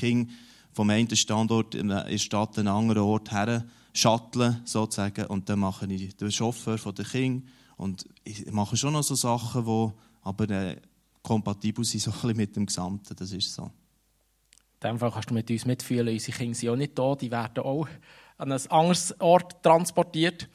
vom 0.73 0.91
einen 0.91 1.15
Standort 1.17 1.75
in 1.75 1.89
der 1.89 2.19
Stadt 2.19 2.59
einen 2.59 2.69
anderen 2.69 3.03
Ort 3.03 3.33
her 3.33 3.65
shutteln, 3.93 4.61
sozusagen. 4.65 5.27
Und 5.27 5.49
dann 5.49 5.61
mache 5.61 5.87
ich 5.87 6.17
den 6.17 6.31
Chauffeur 6.31 6.79
von 6.79 6.95
den 6.95 7.07
Kindern. 7.07 7.49
Und 7.77 8.07
ich 8.25 8.51
mache 8.51 8.77
schon 8.77 8.93
noch 8.93 9.03
so 9.03 9.15
Sachen, 9.15 9.65
die 9.65 9.93
aber 10.23 10.51
äh, 10.51 10.77
kompatibel 11.23 11.85
sind 11.85 12.01
so 12.03 12.13
mit 12.29 12.57
dem 12.57 12.67
Gesamten. 12.67 13.17
Das 13.17 13.33
ist 13.33 13.55
so. 13.55 13.71
In 14.83 14.91
dem 14.91 14.99
Fall 14.99 15.11
kannst 15.11 15.31
du 15.31 15.35
mit 15.35 15.51
uns 15.51 15.67
mitfühlen. 15.67 16.15
Unsere 16.15 16.37
Kinder 16.37 16.55
sind 16.55 16.69
auch 16.71 16.77
nicht 16.77 16.99
da, 16.99 17.15
die 17.15 17.31
werden 17.31 17.65
auch 17.65 17.89
an 18.39 18.53
ein 18.53 18.71
anderes 18.71 19.21
Ort 19.21 19.63
transportiert. 19.63 20.49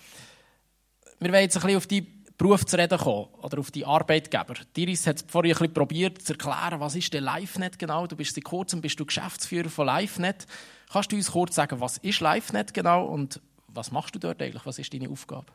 Wir 1.20 1.32
wollen 1.32 1.44
jetzt 1.44 1.58
ein 1.58 1.62
bisschen 1.62 1.78
auf 1.78 1.88
die 1.88 2.15
Beruf 2.38 2.66
zu 2.66 2.78
reden 2.78 2.98
kommen, 2.98 3.28
oder 3.42 3.60
auf 3.60 3.72
die 3.72 3.86
Arbeitgeber. 3.86 4.56
Diris 4.76 5.08
hat 5.08 5.24
vorhin 5.28 5.54
ein 5.54 5.58
bisschen 5.60 5.74
probiert 5.74 6.22
zu 6.22 6.34
erklären, 6.34 6.80
was 6.80 6.96
ist 6.96 7.14
denn 7.14 7.24
LiveNet 7.24 7.80
genau? 7.80 8.08
Du 8.08 8.16
bist 8.16 8.36
seit 8.36 8.44
kurzem 8.44 8.82
bist 8.82 9.00
du 9.00 9.06
Geschäftsführer 9.06 9.70
von 9.70 9.88
LiveNet. 9.88 10.46
Kannst 10.92 11.12
du 11.12 11.16
uns 11.16 11.32
kurz 11.32 11.56
sagen, 11.56 11.80
was 11.80 11.98
ist 12.00 12.20
LiveNet 12.20 12.74
genau 12.74 13.06
und 13.06 13.40
was 13.68 13.92
machst 13.92 14.16
du 14.16 14.20
dort 14.20 14.42
eigentlich? 14.42 14.66
Was 14.66 14.80
ist 14.80 14.94
deine 14.94 15.10
Aufgabe? 15.10 15.48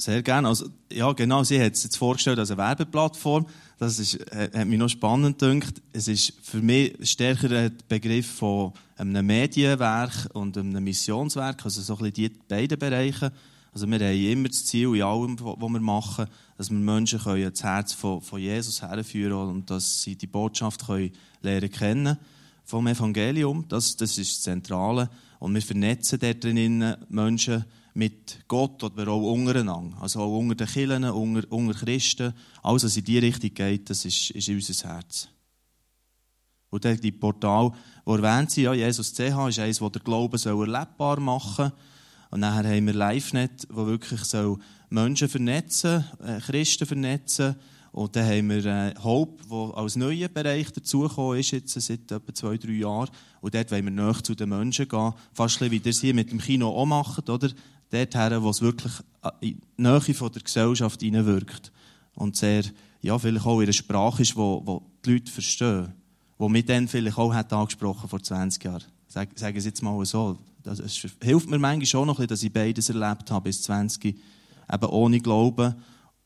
Sehr 0.00 0.22
gerne. 0.22 0.46
Also, 0.46 0.68
ja, 0.92 1.10
genau, 1.12 1.42
sie 1.42 1.60
hat 1.60 1.72
es 1.72 1.82
jetzt 1.82 1.96
vorgestellt 1.96 2.38
als 2.38 2.52
eine 2.52 2.58
Werbeplattform. 2.58 3.46
Das 3.80 3.98
ist, 3.98 4.14
äh, 4.30 4.48
hat 4.54 4.68
mich 4.68 4.78
noch 4.78 4.88
spannend 4.88 5.40
gedacht. 5.40 5.82
Es 5.92 6.06
ist 6.06 6.34
für 6.40 6.62
mich 6.62 6.94
stärker 7.10 7.48
der 7.48 7.72
Begriff 7.88 8.30
von 8.36 8.72
einem 8.96 9.26
Medienwerk 9.26 10.28
und 10.34 10.56
einem 10.56 10.84
Missionswerk, 10.84 11.64
also 11.64 11.80
so 11.80 11.94
ein 11.94 12.12
bisschen 12.12 12.14
die 12.14 12.28
beiden 12.28 12.78
Bereiche. 12.78 13.32
Also 13.72 13.86
wir 13.86 13.98
haben 13.98 14.22
immer 14.22 14.48
das 14.48 14.64
Ziel 14.64 14.94
in 14.94 15.02
allem, 15.02 15.38
was 15.38 15.56
wir 15.58 15.80
machen, 15.80 16.26
dass 16.56 16.70
wir 16.70 16.78
Menschen 16.78 17.20
können 17.20 17.50
das 17.50 17.62
Herz 17.62 17.92
von, 17.92 18.20
von 18.20 18.40
Jesus 18.40 18.82
herführen 18.82 19.32
und 19.50 19.70
dass 19.70 20.02
sie 20.02 20.16
die 20.16 20.26
Botschaft 20.26 20.86
können 20.86 21.12
lernen 21.42 21.70
kennen 21.70 22.18
vom 22.64 22.86
Evangelium. 22.86 23.66
Das, 23.68 23.96
das 23.96 24.18
ist 24.18 24.36
das 24.36 24.42
Zentrale. 24.42 25.08
Und 25.38 25.54
wir 25.54 25.62
vernetzen 25.62 26.18
dort 26.18 26.42
drinnen 26.42 26.96
Menschen 27.08 27.64
mit 27.94 28.44
Gott 28.46 28.82
oder 28.82 29.08
auch 29.08 29.32
untereinander. 29.32 29.96
Also 30.00 30.20
auch 30.20 30.38
unter 30.38 30.54
den 30.54 30.66
Kirchen, 30.66 31.04
unter, 31.04 31.50
unter 31.52 31.78
Christen. 31.78 32.32
Alles, 32.62 32.84
was 32.84 32.96
in 32.96 33.04
diese 33.04 33.22
Richtung 33.22 33.54
geht, 33.54 33.90
das 33.90 34.04
ist, 34.04 34.30
ist 34.30 34.48
unser 34.48 34.88
Herz. 34.88 35.28
Und 36.70 36.84
dann 36.84 37.00
die 37.00 37.12
Portal, 37.12 37.72
die 38.06 38.10
erwähnt 38.10 38.50
sind, 38.50 38.64
ja, 38.64 38.74
Jesus 38.74 39.14
CH 39.14 39.48
ist 39.48 39.58
eines, 39.58 39.78
das 39.78 39.92
der 39.92 40.02
Glaube 40.02 40.38
soll 40.38 40.68
erlebbar 40.68 41.18
machen 41.20 41.70
soll. 41.70 41.78
Und 42.30 42.40
nachher 42.40 42.68
haben 42.68 42.86
wir 42.86 42.94
LiveNet, 42.94 43.66
wo 43.70 43.86
wirklich 43.86 44.24
soll 44.24 44.58
Menschen 44.90 45.28
vernetzen, 45.28 46.04
äh, 46.22 46.40
Christen 46.40 46.86
vernetzen. 46.86 47.56
Und 47.92 48.14
dann 48.14 48.26
haben 48.26 48.50
wir 48.50 48.64
äh, 48.64 48.94
Hope, 49.02 49.42
der 49.50 49.76
als 49.76 49.96
neuer 49.96 50.28
Bereich 50.28 50.70
dazugekommen 50.72 51.38
ist, 51.38 51.52
jetzt 51.52 51.80
seit 51.80 52.12
etwa 52.12 52.34
zwei, 52.34 52.58
drei 52.58 52.72
Jahren. 52.72 53.10
Und 53.40 53.54
dort 53.54 53.70
wollen 53.70 53.84
wir 53.84 53.90
näher 53.90 54.22
zu 54.22 54.34
den 54.34 54.50
Menschen 54.50 54.88
gehen. 54.88 55.14
Fast 55.32 55.60
wie 55.60 55.76
ihr 55.76 55.86
es 55.86 56.00
hier 56.00 56.14
mit 56.14 56.30
dem 56.30 56.38
Kino 56.38 56.68
auch 56.68 56.86
macht, 56.86 57.28
oder? 57.30 57.50
Her, 57.90 58.42
wo 58.42 58.50
es 58.50 58.60
wirklich 58.60 58.92
in 59.40 59.60
die 59.60 59.82
Nähe 59.82 60.00
von 60.00 60.30
der 60.30 60.42
Gesellschaft 60.42 61.00
hineinwirkt. 61.00 61.72
Und 62.14 62.36
sehr, 62.36 62.64
ja, 63.00 63.18
vielleicht 63.18 63.46
auch 63.46 63.60
in 63.60 63.64
einer 63.64 63.72
Sprache 63.72 64.22
ist, 64.22 64.36
wo, 64.36 64.62
wo 64.64 64.82
die 65.04 65.14
Leute 65.14 65.32
verstehen. 65.32 65.94
Wo 66.36 66.48
mich 66.48 66.66
dann 66.66 66.86
vielleicht 66.86 67.16
auch 67.16 67.32
angesprochen 67.32 68.08
vor 68.08 68.22
20 68.22 68.62
Jahren. 68.62 68.84
Sag, 69.08 69.30
sagen 69.38 69.58
Sie 69.58 69.68
jetzt 69.68 69.82
mal 69.82 70.04
so. 70.04 70.38
Das, 70.62 70.78
es 70.80 70.94
hilft 71.22 71.48
mir 71.48 71.58
manchmal 71.58 71.86
schon 71.86 72.06
noch 72.06 72.18
ein 72.18 72.26
bisschen, 72.26 72.28
dass 72.28 72.42
ich 72.42 72.52
beides 72.52 72.90
erlebt 72.90 73.30
habe 73.30 73.44
bis 73.44 73.62
20. 73.62 74.04
Eben 74.04 74.86
ohne 74.90 75.18
Glauben. 75.18 75.74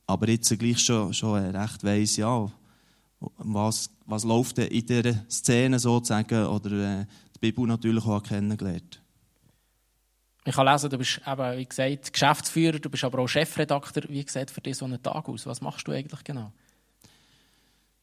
Aber 0.06 0.28
jetzt 0.28 0.58
gleich 0.58 0.80
schon, 0.80 1.14
schon 1.14 1.54
recht 1.54 1.84
weiss, 1.84 2.16
ja, 2.16 2.50
was, 3.38 3.88
was 4.04 4.24
läuft 4.24 4.58
in 4.58 4.84
dieser 4.84 5.14
Szene 5.30 5.78
sozusagen 5.78 6.46
oder 6.46 7.00
äh, 7.00 7.06
die 7.36 7.38
Bibel 7.38 7.66
natürlich 7.66 8.04
auch 8.04 8.22
kennengelernt. 8.22 9.00
Ich 10.44 10.54
kann 10.54 10.66
lesen, 10.66 10.90
du 10.90 10.98
bist 10.98 11.20
eben, 11.24 11.58
wie 11.58 11.64
gesagt, 11.64 12.12
Geschäftsführer, 12.12 12.80
du 12.80 12.90
bist 12.90 13.04
aber 13.04 13.20
auch 13.20 13.28
Chefredakteur. 13.28 14.02
Wie 14.08 14.24
gesagt, 14.24 14.50
für 14.50 14.60
dich 14.60 14.76
so 14.76 14.86
einen 14.86 15.00
Tag 15.00 15.28
aus? 15.28 15.46
Was 15.46 15.60
machst 15.60 15.86
du 15.86 15.92
eigentlich 15.92 16.24
genau? 16.24 16.52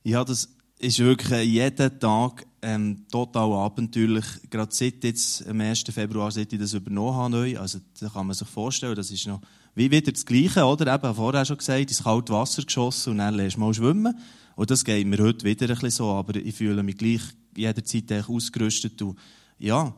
Ja, 0.04 0.24
das 0.24 0.48
ist 0.80 1.00
wirklich 1.00 1.46
jeden 1.46 2.00
Tag 2.00 2.46
ähm, 2.62 3.06
total 3.12 3.52
abenteuerlich. 3.54 4.26
Gerade 4.50 4.74
seit 4.74 5.04
jetzt, 5.04 5.46
am 5.48 5.60
1. 5.62 5.84
Februar, 5.92 6.32
seit 6.32 6.52
ich 6.52 6.60
das 6.60 6.74
übernommen 6.74 7.16
habe, 7.16 7.30
neu. 7.30 7.60
Also, 7.60 7.80
da 8.00 8.08
kann 8.08 8.28
man 8.28 8.36
sich 8.36 8.48
vorstellen, 8.48 8.96
das 8.96 9.12
ist 9.12 9.28
noch 9.28 9.42
wie 9.76 9.92
wieder 9.92 10.12
das 10.12 10.26
Gleiche, 10.26 10.66
oder? 10.66 10.94
Eben, 10.94 11.16
vorher 11.16 11.46
schon 11.46 11.58
gesagt, 11.58 11.92
ins 11.92 12.04
kalte 12.04 12.34
Wasser 12.34 12.64
geschossen 12.64 13.12
und 13.12 13.18
dann 13.20 13.36
lernst 13.36 13.58
du 13.58 13.60
mal 13.60 13.74
schwimmen. 13.74 14.18
Und 14.56 14.72
das 14.72 14.84
geht 14.84 15.06
mir 15.06 15.20
heute 15.20 15.46
wieder 15.46 15.68
ein 15.68 15.74
bisschen 15.74 15.92
so, 15.92 16.10
aber 16.10 16.36
ich 16.36 16.56
fühle 16.56 16.84
mich 16.84 16.98
gleich 16.98 17.22
jederzeit 17.56 18.28
ausgerüstet 18.28 19.02
und, 19.02 19.18
ja, 19.58 19.94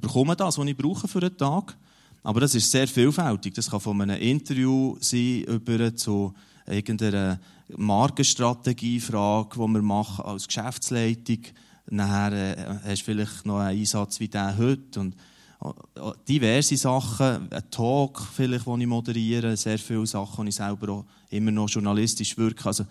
bekomme 0.00 0.36
das, 0.36 0.58
was 0.58 0.66
ich 0.66 0.76
brauche 0.76 1.08
für 1.08 1.20
einen 1.20 1.36
Tag. 1.36 1.76
Aber 2.22 2.40
das 2.40 2.54
ist 2.54 2.70
sehr 2.70 2.88
vielfältig. 2.88 3.54
Das 3.54 3.70
kann 3.70 3.80
von 3.80 4.00
einem 4.00 4.20
Interview 4.20 4.96
sein, 5.00 5.44
über 5.44 5.94
zu 5.94 6.34
irgendeiner 6.68 7.38
Markenstrategiefrage, 7.68 9.50
die 9.54 9.72
wir 9.72 9.82
machen 9.82 10.24
als 10.24 10.46
Geschäftsleitung. 10.46 11.38
Nachher 11.88 12.32
äh, 12.32 12.78
hast 12.84 13.02
du 13.02 13.04
vielleicht 13.04 13.46
noch 13.46 13.58
einen 13.58 13.78
Einsatz 13.78 14.20
wie 14.20 14.28
der 14.28 14.56
heute. 14.56 15.00
Und 15.00 15.14
äh, 15.62 16.00
diverse 16.28 16.76
Sachen, 16.76 17.50
ein 17.50 17.70
Talk 17.70 18.20
vielleicht, 18.34 18.66
den 18.66 18.80
ich 18.80 18.86
moderiere, 18.86 19.56
sehr 19.56 19.78
viele 19.78 20.06
Sachen, 20.06 20.44
die 20.44 20.50
ich 20.50 20.56
selber 20.56 20.92
auch 20.92 21.04
immer 21.30 21.50
noch 21.50 21.68
journalistisch 21.68 22.36
wirke. 22.36 22.66
Also, 22.66 22.84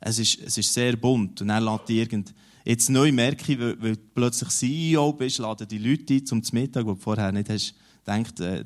es 0.00 0.18
ist, 0.18 0.40
es 0.44 0.58
ist 0.58 0.72
sehr 0.72 0.96
bunt. 0.96 1.40
Und 1.40 1.48
dann 1.48 1.64
lädt 1.64 1.88
irgend, 1.88 2.34
jetzt 2.64 2.90
neu 2.90 3.10
merke 3.10 3.52
ich, 3.52 3.58
weil, 3.58 3.82
weil 3.82 3.96
du 3.96 4.02
plötzlich 4.14 4.50
CEO 4.50 5.12
bist, 5.14 5.38
laden 5.38 5.66
die 5.66 5.78
Leute 5.78 6.14
ein 6.14 6.26
zum 6.26 6.42
Mittag, 6.52 6.84
wo 6.84 6.92
du 6.92 7.00
vorher 7.00 7.32
nicht 7.32 7.48
hast 7.48 7.74
gedacht, 8.04 8.40
äh, 8.40 8.64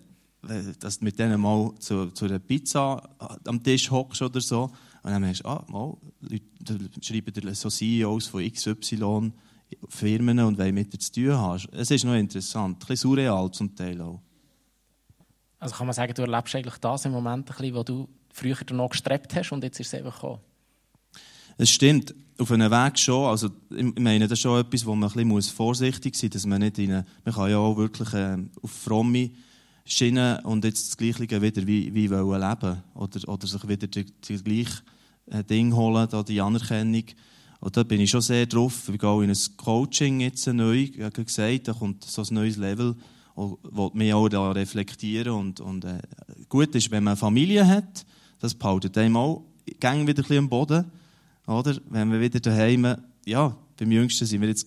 dass 0.78 0.98
du 0.98 1.04
mit 1.04 1.18
denen 1.18 1.40
mal 1.40 1.72
zu, 1.78 2.10
zu 2.10 2.24
einer 2.26 2.38
Pizza 2.38 3.08
am 3.44 3.62
Tisch 3.62 3.90
hockst 3.90 4.22
oder 4.22 4.40
so. 4.40 4.70
Und 5.02 5.10
dann 5.10 5.22
merkst 5.22 5.44
du, 5.44 5.48
ah, 5.48 5.64
mal, 5.68 5.96
Leute 6.20 6.90
schreiben 7.00 7.54
so 7.54 7.68
CEOs 7.68 8.26
von 8.26 8.50
XY 8.50 9.32
Firmen 9.88 10.38
und 10.40 10.58
wollen 10.58 10.74
mit 10.74 10.92
dir 10.92 10.98
zu 10.98 11.12
tun 11.12 11.32
haben. 11.32 11.62
Es 11.72 11.90
ist 11.90 12.04
noch 12.04 12.14
interessant, 12.14 12.76
ein 12.76 12.78
bisschen 12.78 12.96
surreal 12.96 13.50
zum 13.50 13.74
Teil 13.74 14.00
auch. 14.00 14.20
Also 15.58 15.74
kann 15.74 15.86
man 15.86 15.94
sagen, 15.94 16.14
du 16.14 16.22
erlebst 16.22 16.54
eigentlich 16.54 16.78
das 16.78 17.04
im 17.04 17.12
Moment 17.12 17.50
ein 17.50 17.56
bisschen, 17.56 17.74
wo 17.74 17.82
du 17.82 18.08
früher 18.32 18.56
noch 18.72 18.90
gestrebt 18.90 19.34
hast 19.34 19.52
und 19.52 19.62
jetzt 19.64 19.80
ist 19.80 19.88
es 19.88 19.94
einfach 19.94 20.14
gekommen? 20.14 20.40
Es 21.58 21.70
stimmt, 21.70 22.14
auf 22.38 22.52
einem 22.52 22.70
Weg 22.70 22.98
schon. 22.98 23.26
Also, 23.26 23.50
ich 23.70 23.98
meine, 23.98 24.28
das 24.28 24.38
ist 24.38 24.42
schon 24.42 24.60
etwas, 24.60 24.86
wo 24.86 24.94
man 24.94 25.10
ein 25.10 25.28
bisschen 25.28 25.56
vorsichtig 25.56 26.14
sein 26.14 26.28
muss, 26.28 26.34
dass 26.34 26.46
man 26.46 26.60
nicht 26.60 26.78
in 26.78 26.92
eine, 26.92 27.06
man 27.24 27.34
kann 27.34 27.50
ja 27.50 27.58
auch 27.58 27.76
wirklich 27.76 28.12
äh, 28.14 28.38
auf 28.62 28.70
fromme 28.70 29.30
Schiene 29.88 30.40
und 30.44 30.64
jetzt 30.64 30.88
das 30.88 30.96
Gleiche 30.96 31.40
wieder 31.40 31.66
wie, 31.66 31.94
wie 31.94 32.10
wollen 32.10 32.40
leben 32.40 32.82
oder, 32.94 33.28
oder 33.28 33.46
sich 33.46 33.68
wieder 33.68 33.86
das 33.86 34.44
gleiche 34.44 34.82
äh, 35.30 35.42
Ding 35.42 35.74
holen, 35.74 36.06
da 36.10 36.22
die 36.22 36.40
Anerkennung. 36.40 37.04
Und 37.60 37.76
da 37.76 37.82
bin 37.82 38.00
ich 38.00 38.10
schon 38.10 38.20
sehr 38.20 38.46
drauf. 38.46 38.88
Wir 38.88 38.98
gehen 38.98 39.24
in 39.24 39.30
ein 39.30 39.56
Coaching 39.56 40.20
jetzt 40.20 40.46
neu, 40.46 40.82
ich 40.94 41.00
habe 41.00 41.24
gesagt, 41.24 41.68
da 41.68 41.72
kommt 41.72 42.04
so 42.04 42.22
ein 42.22 42.34
neues 42.34 42.56
Level, 42.56 42.94
wo 43.34 43.90
mich 43.94 44.12
auch 44.12 44.28
da 44.28 44.52
reflektieren 44.52 45.32
und, 45.32 45.60
und 45.60 45.84
äh, 45.84 45.98
gut 46.48 46.74
ist, 46.74 46.90
wenn 46.90 47.04
man 47.04 47.12
eine 47.12 47.16
Familie 47.16 47.66
hat, 47.66 48.04
das 48.40 48.54
behaltet 48.54 48.98
einem 48.98 49.16
auch 49.16 49.44
gäng 49.80 50.06
wieder 50.06 50.22
ein 50.22 50.28
bisschen 50.28 50.38
am 50.38 50.48
Boden, 50.48 50.84
oder? 51.46 51.76
Wenn 51.88 52.12
wir 52.12 52.20
wieder 52.20 52.40
daheim, 52.40 52.96
ja, 53.24 53.56
beim 53.78 53.92
Jüngsten 53.92 54.26
sind 54.26 54.40
wir 54.40 54.48
jetzt 54.48 54.66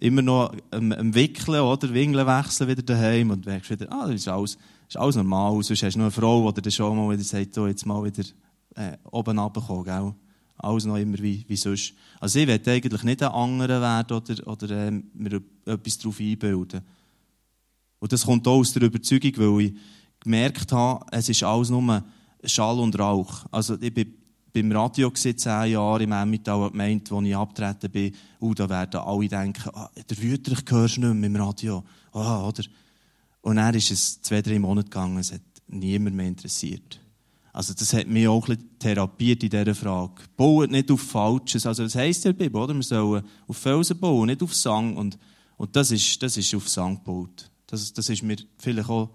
immer 0.00 0.22
noch 0.22 0.54
am, 0.70 0.92
am 0.92 1.14
Wickeln, 1.14 1.60
oder? 1.60 1.92
Wingeln 1.92 2.26
wechseln 2.26 2.68
wieder 2.68 2.82
daheim 2.82 3.30
und 3.30 3.46
merkst 3.46 3.70
wieder, 3.70 3.92
ah, 3.92 4.06
das 4.06 4.16
ist 4.16 4.28
alles, 4.28 4.58
ist 4.88 4.96
alles 4.96 5.16
normal. 5.16 5.62
Sonst 5.62 5.82
hast 5.82 5.94
du 5.94 5.98
noch 5.98 6.06
eine 6.06 6.10
Frau, 6.10 6.50
die 6.50 6.62
dir 6.62 6.70
schon 6.70 6.96
mal 6.96 7.12
wieder 7.12 7.22
sagt, 7.22 7.54
so, 7.54 7.66
jetzt 7.66 7.86
mal 7.86 8.02
wieder 8.02 8.24
äh, 8.76 8.96
oben 9.10 9.38
runterkommen, 9.38 9.84
gell? 9.84 10.14
Alles 10.56 10.84
noch 10.84 10.96
immer 10.96 11.18
wie, 11.18 11.44
wie 11.48 11.56
sonst. 11.56 11.94
Also 12.18 12.38
ich 12.38 12.46
will 12.46 12.60
eigentlich 12.66 13.02
nicht 13.02 13.22
ein 13.22 13.30
anderer 13.30 13.80
werden 13.80 14.16
oder, 14.16 14.46
oder 14.46 14.70
äh, 14.70 14.90
mir 14.90 15.40
etwas 15.64 15.98
darauf 15.98 16.20
einbilden. 16.20 16.80
Und 17.98 18.12
das 18.12 18.24
kommt 18.24 18.46
auch 18.48 18.58
aus 18.58 18.72
der 18.72 18.82
Überzeugung, 18.82 19.32
weil 19.36 19.66
ich 19.66 19.74
gemerkt 20.20 20.72
habe, 20.72 21.04
es 21.12 21.28
ist 21.28 21.42
alles 21.42 21.70
nur 21.70 22.02
Schall 22.44 22.78
und 22.78 22.98
Rauch. 22.98 23.44
Also 23.50 23.76
ich 23.80 23.92
bin 23.92 24.14
beim 24.52 24.72
Radio 24.72 25.10
zehn 25.10 25.70
Jahre 25.70 26.02
im 26.02 26.12
Emmental 26.12 26.70
gemeint, 26.70 27.10
als 27.12 27.24
ich 27.24 27.36
abgetreten 27.36 27.90
bin, 27.90 28.14
uh, 28.40 28.54
da 28.54 28.68
werden 28.68 29.00
alle 29.00 29.28
denken, 29.28 29.70
ah, 29.74 29.90
der 30.08 30.18
Wüterich 30.18 30.64
hörst 30.68 30.96
du 30.96 31.00
nicht 31.02 31.14
mehr 31.14 31.30
im 31.30 31.36
Radio. 31.36 31.84
Ah, 32.12 32.46
oder? 32.46 32.64
Und 33.42 33.56
dann 33.56 33.74
ist 33.74 33.90
es 33.90 34.20
zwei, 34.20 34.42
drei 34.42 34.58
Monate 34.58 34.88
gegangen, 34.88 35.18
es 35.18 35.32
hat 35.32 35.40
niemand 35.68 36.16
mehr 36.16 36.26
interessiert. 36.26 37.00
Also 37.52 37.74
das 37.74 37.92
hat 37.92 38.06
mich 38.06 38.28
auch 38.28 38.48
ein 38.48 38.56
bisschen 38.56 38.78
therapiert 38.78 39.42
in 39.42 39.50
dieser 39.50 39.74
Frage. 39.74 40.22
Baut 40.36 40.70
nicht 40.70 40.90
auf 40.90 41.00
Falsches. 41.00 41.66
Also 41.66 41.82
das 41.82 41.96
heisst 41.96 42.24
ja 42.24 42.32
Bibel, 42.32 42.60
oder? 42.60 42.74
Wir 42.74 42.82
sollen 42.82 43.24
auf 43.48 43.56
Felsen 43.56 43.98
bauen, 43.98 44.26
nicht 44.26 44.42
auf 44.42 44.54
Sang. 44.54 44.96
Und, 44.96 45.18
und 45.56 45.74
das, 45.74 45.90
ist, 45.90 46.22
das 46.22 46.36
ist 46.36 46.54
auf 46.54 46.68
Sang 46.68 46.96
gebaut. 46.96 47.50
Das, 47.66 47.92
das 47.92 48.08
ist 48.08 48.22
mir 48.22 48.36
vielleicht 48.56 48.88
auch, 48.88 49.10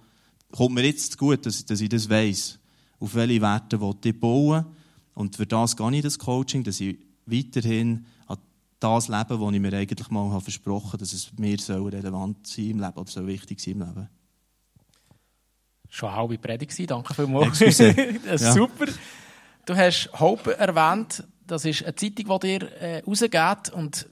kommt 0.52 0.76
mir 0.76 0.86
jetzt 0.86 1.18
gut, 1.18 1.46
dass, 1.46 1.66
dass 1.66 1.80
ich 1.80 1.90
das 1.90 2.10
weiss. 2.10 2.60
Auf 3.00 3.16
welche 3.16 3.42
Werte 3.42 3.80
ich 4.04 4.20
bauen 4.20 4.66
Und 5.16 5.36
für 5.36 5.48
das 5.48 5.76
gehe 5.76 5.96
ich 5.96 6.04
das 6.04 6.20
Coaching, 6.20 6.64
dass 6.64 6.80
ich 6.80 7.00
weiterhin 7.26 8.06
an 8.28 8.38
das 8.80 9.08
lebe, 9.08 9.42
was 9.42 9.54
ich 9.54 9.60
mir 9.60 9.74
eigentlich 9.74 10.10
mal 10.12 10.40
versprochen 10.40 10.88
habe, 10.90 10.98
dass 11.00 11.14
es 11.14 11.32
mir 11.38 11.58
so 11.58 11.86
relevant 11.86 12.46
sein 12.46 12.72
im 12.72 12.80
Leben 12.80 12.98
oder 12.98 13.10
so 13.10 13.26
wichtig 13.26 13.60
sein 13.60 13.74
im 13.74 13.80
Leben 13.80 14.10
schon 15.96 16.10
eine 16.10 16.18
halbe 16.18 16.38
Predigt 16.38 16.92
Danke 16.92 17.14
vielmals. 17.14 17.60
das 17.60 17.80
ist 17.80 18.54
super. 18.54 18.86
Du 19.66 19.76
hast 19.76 20.10
Hope 20.20 20.58
erwähnt. 20.58 21.24
Das 21.48 21.66
ist 21.66 21.84
eine 21.84 21.96
Zeitung, 21.96 22.40
die 22.40 22.60
dir 22.60 22.72
äh, 22.82 23.00
rausgeht. 23.00 23.74
Und 23.74 24.08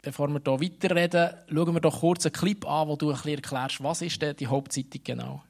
bevor 0.00 0.28
wir 0.28 0.40
hier 0.44 0.60
weiterreden, 0.60 1.30
schauen 1.48 1.74
wir 1.74 1.80
doch 1.80 2.00
kurz 2.00 2.26
einen 2.26 2.32
Clip 2.32 2.66
an, 2.66 2.88
wo 2.88 2.96
du 2.96 3.10
ein 3.10 3.16
bisschen 3.16 3.34
erklärst, 3.34 3.82
was 3.82 4.02
ist 4.02 4.22
denn 4.22 4.36
die 4.36 4.46
Hauptzeitung 4.46 5.00
genau? 5.04 5.42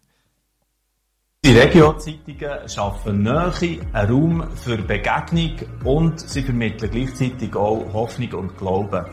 Die 1.48 1.58
Regio-Zeitungen 1.58 2.68
schaffen 2.68 3.22
Nähe, 3.22 3.80
einen 3.94 4.10
Raum 4.10 4.44
für 4.54 4.76
Begegnung 4.76 5.52
und 5.82 6.20
sie 6.20 6.42
vermitteln 6.42 6.90
gleichzeitig 6.90 7.56
auch 7.56 7.86
Hoffnung 7.90 8.34
und 8.34 8.58
Glauben. 8.58 9.06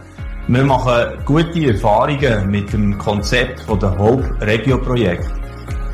Wir 0.50 0.64
machen 0.66 1.18
gute 1.24 1.68
Erfahrungen 1.68 2.52
mit 2.52 2.74
dem 2.74 2.98
Konzept 2.98 3.66
der 3.82 3.98
Hope 3.98 4.36
Regio 4.42 4.78
Projekt. 4.80 5.32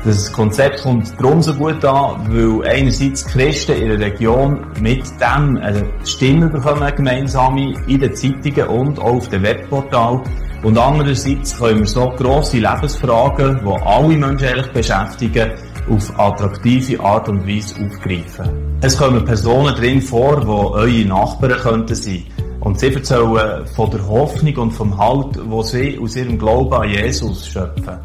Das 0.04 0.32
Konzept 0.32 0.82
kommt 0.82 1.12
darum 1.20 1.42
so 1.42 1.54
gut 1.54 1.84
an, 1.84 2.26
weil 2.28 2.68
einerseits 2.68 3.24
Christen 3.24 3.80
in 3.80 3.88
der 3.90 4.00
Region 4.00 4.66
mit 4.80 5.04
dem 5.20 5.58
eine 5.58 5.92
Stimme 6.04 6.48
bekommen, 6.48 6.92
gemeinsame, 6.96 7.72
in 7.86 8.00
den 8.00 8.16
Zeitungen 8.16 8.66
und 8.66 8.98
auch 8.98 9.14
auf 9.18 9.28
dem 9.28 9.44
Webportal. 9.44 10.20
Und 10.64 10.76
andererseits 10.76 11.56
können 11.56 11.80
wir 11.80 11.86
so 11.86 12.08
grosse 12.08 12.58
Lebensfragen, 12.58 13.60
die 13.64 13.82
alle 13.84 14.16
Menschen 14.16 14.48
eigentlich 14.48 14.72
beschäftigen, 14.72 15.52
auf 15.88 16.18
attraktive 16.18 17.02
Art 17.02 17.28
und 17.28 17.46
Weise 17.46 17.74
aufgreifen. 17.84 18.78
Es 18.80 18.96
kommen 18.96 19.24
Personen 19.24 19.74
drin 19.74 20.00
vor, 20.00 20.40
die 20.40 20.46
eure 20.48 21.04
Nachbarn 21.06 21.58
könnten 21.58 21.94
sein. 21.94 22.24
Und 22.60 22.78
sie 22.78 22.94
erzählen 22.94 23.66
von 23.74 23.90
der 23.90 24.06
Hoffnung 24.06 24.56
und 24.56 24.70
vom 24.70 24.96
Halt, 24.96 25.38
wo 25.50 25.62
sie 25.62 25.98
aus 26.00 26.16
ihrem 26.16 26.38
Glauben 26.38 26.72
an 26.72 26.88
Jesus 26.88 27.46
schöpfen. 27.46 27.98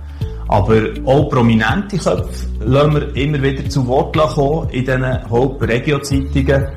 Aber 0.47 0.81
auch 1.05 1.29
prominente 1.29 1.97
Köpfe 1.97 2.47
lassen 2.61 2.93
wir 2.93 3.15
immer 3.15 3.41
wieder 3.41 3.69
zu 3.69 3.85
Wort 3.87 4.15
kommen 4.15 4.69
in 4.69 4.85
diesen 4.85 5.29
Hauptregio-Zeitungen, 5.29 6.67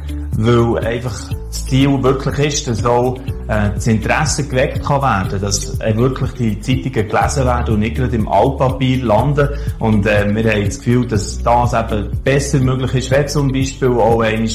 weil 0.44 0.84
einfach 0.86 1.30
das 1.48 1.66
Ziel 1.66 2.02
wirklich 2.02 2.46
ist, 2.46 2.68
dass 2.68 2.84
auch 2.84 3.16
äh, 3.48 3.70
das 3.74 3.86
Interesse 3.86 4.46
geweckt 4.46 4.84
kann 4.84 5.02
werden, 5.02 5.40
dass 5.40 5.78
äh, 5.80 5.96
wirklich 5.96 6.30
die 6.32 6.60
Zeitungen 6.60 7.08
gelesen 7.08 7.44
werden 7.44 7.74
und 7.74 7.80
nicht 7.80 7.96
gerade 7.96 8.16
im 8.16 8.28
Altpapier 8.28 9.04
landen. 9.04 9.48
Und 9.78 10.06
äh, 10.06 10.34
wir 10.34 10.52
haben 10.52 10.64
das 10.64 10.78
Gefühl, 10.78 11.06
dass 11.06 11.42
das 11.42 11.72
eben 11.74 12.10
besser 12.24 12.58
möglich 12.60 12.94
ist, 12.94 13.10
wenn 13.10 13.28
zum 13.28 13.52
Beispiel 13.52 13.90
auch 13.90 14.20
einmal 14.20 14.48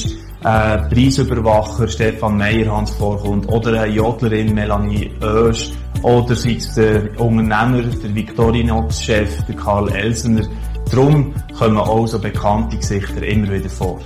äh, 0.44 0.78
Preisüberwacher 0.88 1.88
Stefan 1.88 2.36
Meyerhans 2.36 2.90
vorkommt 2.92 3.48
oder 3.48 3.82
eine 3.82 3.92
Jodlerin 3.92 4.54
Melanie 4.54 5.10
Oesch 5.22 5.70
oder 6.02 6.34
sei 6.34 6.56
es 6.56 6.74
der 6.74 7.18
Unternehmer, 7.20 7.82
der 7.82 8.14
Victorinox-Chef, 8.14 9.44
der 9.46 9.56
Karl 9.56 9.90
Elsener. 9.92 10.46
Darum 10.90 11.34
kommen 11.58 11.78
auch 11.78 12.06
so 12.06 12.18
bekannte 12.18 12.76
Gesichter 12.76 13.22
immer 13.22 13.50
wieder 13.50 13.68
vor. 13.68 13.98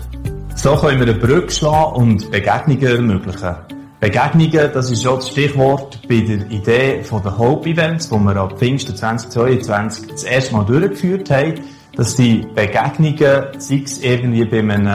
So 0.62 0.76
können 0.76 1.00
wir 1.00 1.08
eine 1.08 1.18
Brücke 1.18 1.50
schlagen 1.50 1.96
und 1.96 2.30
Begegnungen 2.30 2.82
ermöglichen. 2.82 3.54
Begegnungen, 3.98 4.70
das 4.74 4.90
ist 4.90 5.02
schon 5.02 5.14
das 5.14 5.30
Stichwort 5.30 5.98
bei 6.06 6.20
der 6.20 6.50
Idee 6.50 7.00
den 7.00 7.38
Hope-Events, 7.38 8.10
die 8.10 8.18
wir 8.18 8.36
ab 8.36 8.58
Pfingsten 8.58 8.94
2022 8.94 10.08
das 10.08 10.24
erste 10.24 10.54
Mal 10.54 10.66
durchgeführt 10.66 11.30
haben. 11.30 11.54
Das 11.96 12.14
sind 12.14 12.54
Begegnungen, 12.54 13.46
sei 13.56 13.82
es 13.82 14.02
irgendwie 14.02 14.44
bei 14.44 14.58
einem 14.58 14.86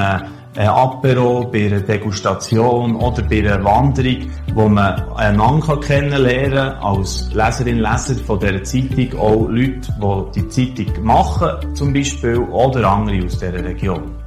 ein 0.57 0.67
Apero, 0.67 1.49
bei 1.51 1.65
einer 1.65 1.79
Degustation 1.79 2.95
oder 2.97 3.23
bei 3.23 3.39
einer 3.39 3.63
Wanderung, 3.63 4.29
wo 4.53 4.69
man 4.69 5.01
einander 5.15 5.79
kennenlernen 5.79 6.73
kann, 6.73 6.77
als 6.77 7.33
Leserin, 7.33 7.79
Leser 7.79 8.15
von 8.23 8.39
dieser 8.39 8.63
Zeitung, 8.63 9.19
auch 9.19 9.47
Leute, 9.49 9.81
die 9.81 10.41
die 10.41 10.47
Zeitung 10.47 11.03
machen, 11.03 11.75
zum 11.75 11.91
Beispiel, 11.91 12.37
oder 12.37 12.87
andere 12.87 13.25
aus 13.25 13.39
dieser 13.39 13.65
Region. 13.65 14.24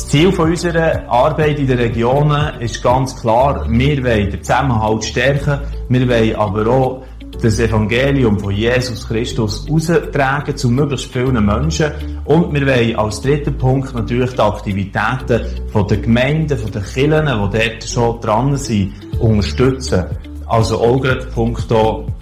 Das 0.00 0.08
Ziel 0.08 0.28
unserer 0.28 1.06
Arbeit 1.10 1.58
in 1.58 1.66
den 1.66 1.78
Regionen 1.78 2.58
ist 2.58 2.82
ganz 2.82 3.14
klar, 3.20 3.66
wir 3.68 4.02
wollen 4.02 4.30
den 4.30 4.42
Zusammenhalt 4.42 5.04
stärken, 5.04 5.60
wir 5.90 6.08
wollen 6.08 6.36
aber 6.36 6.66
auch 6.68 7.02
das 7.42 7.58
Evangelium 7.58 8.40
von 8.40 8.50
Jesus 8.50 9.06
Christus 9.06 9.68
austragen 9.70 10.56
zu 10.56 10.70
möglichst 10.70 11.12
vielen 11.12 11.44
Menschen. 11.44 11.92
Und 12.24 12.52
wir 12.54 12.66
wollen 12.66 12.96
als 12.96 13.20
dritten 13.20 13.58
Punkt 13.58 13.94
natürlich 13.94 14.30
die 14.32 14.40
Aktivitäten 14.40 15.68
von 15.70 15.86
den 15.86 16.00
Gemeinden, 16.00 16.56
von 16.56 16.72
den 16.72 16.82
Kirchen, 16.82 17.26
die 17.26 17.58
dort 17.58 17.84
schon 17.84 18.20
dran 18.22 18.56
sind, 18.56 18.94
unterstützen. 19.20 20.06
Also 20.46 20.80
auch 20.80 20.98
gerade 20.98 21.26
Punkt 21.26 21.70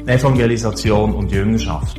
Evangelisation 0.04 1.14
und 1.14 1.30
Jüngerschaft. 1.30 1.96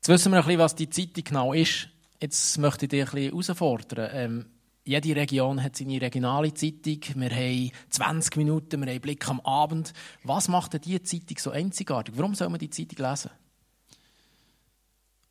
Jetzt 0.00 0.08
wissen 0.08 0.32
wir 0.32 0.40
ein 0.40 0.44
bisschen, 0.44 0.58
was 0.58 0.74
die 0.74 0.90
Zeitung 0.90 1.22
genau 1.24 1.52
ist. 1.52 1.88
Jetzt 2.22 2.56
möchte 2.58 2.86
ich 2.86 2.90
dich 2.90 3.00
ein 3.00 3.10
bisschen 3.10 3.30
herausfordern. 3.30 4.10
Ähm, 4.12 4.46
jede 4.84 5.16
Region 5.16 5.62
hat 5.62 5.76
seine 5.76 6.00
regionale 6.00 6.54
Zeitung. 6.54 7.00
Wir 7.16 7.30
haben 7.30 7.70
20 7.90 8.36
Minuten, 8.36 8.80
wir 8.80 8.92
haben 8.92 9.00
Blick 9.00 9.28
am 9.28 9.40
Abend. 9.40 9.92
Was 10.22 10.46
macht 10.46 10.74
denn 10.74 10.82
diese 10.82 11.02
Zeitung 11.02 11.36
so 11.38 11.50
einzigartig? 11.50 12.14
Warum 12.16 12.36
soll 12.36 12.48
man 12.48 12.60
die 12.60 12.70
Zeitung 12.70 13.04
lesen? 13.04 13.30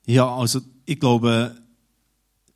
Ja, 0.06 0.36
also 0.36 0.60
ich 0.86 1.00
glaube, 1.00 1.56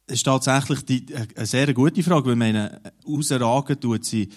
es 0.07 0.15
ist 0.15 0.23
tatsächlich 0.23 0.85
die, 0.85 1.05
eine 1.15 1.45
sehr 1.45 1.73
gute 1.73 2.03
Frage, 2.03 2.27
weil 2.27 2.35
meine, 2.35 2.81
rausragen 3.07 3.79
tut 3.79 4.03
sie 4.03 4.29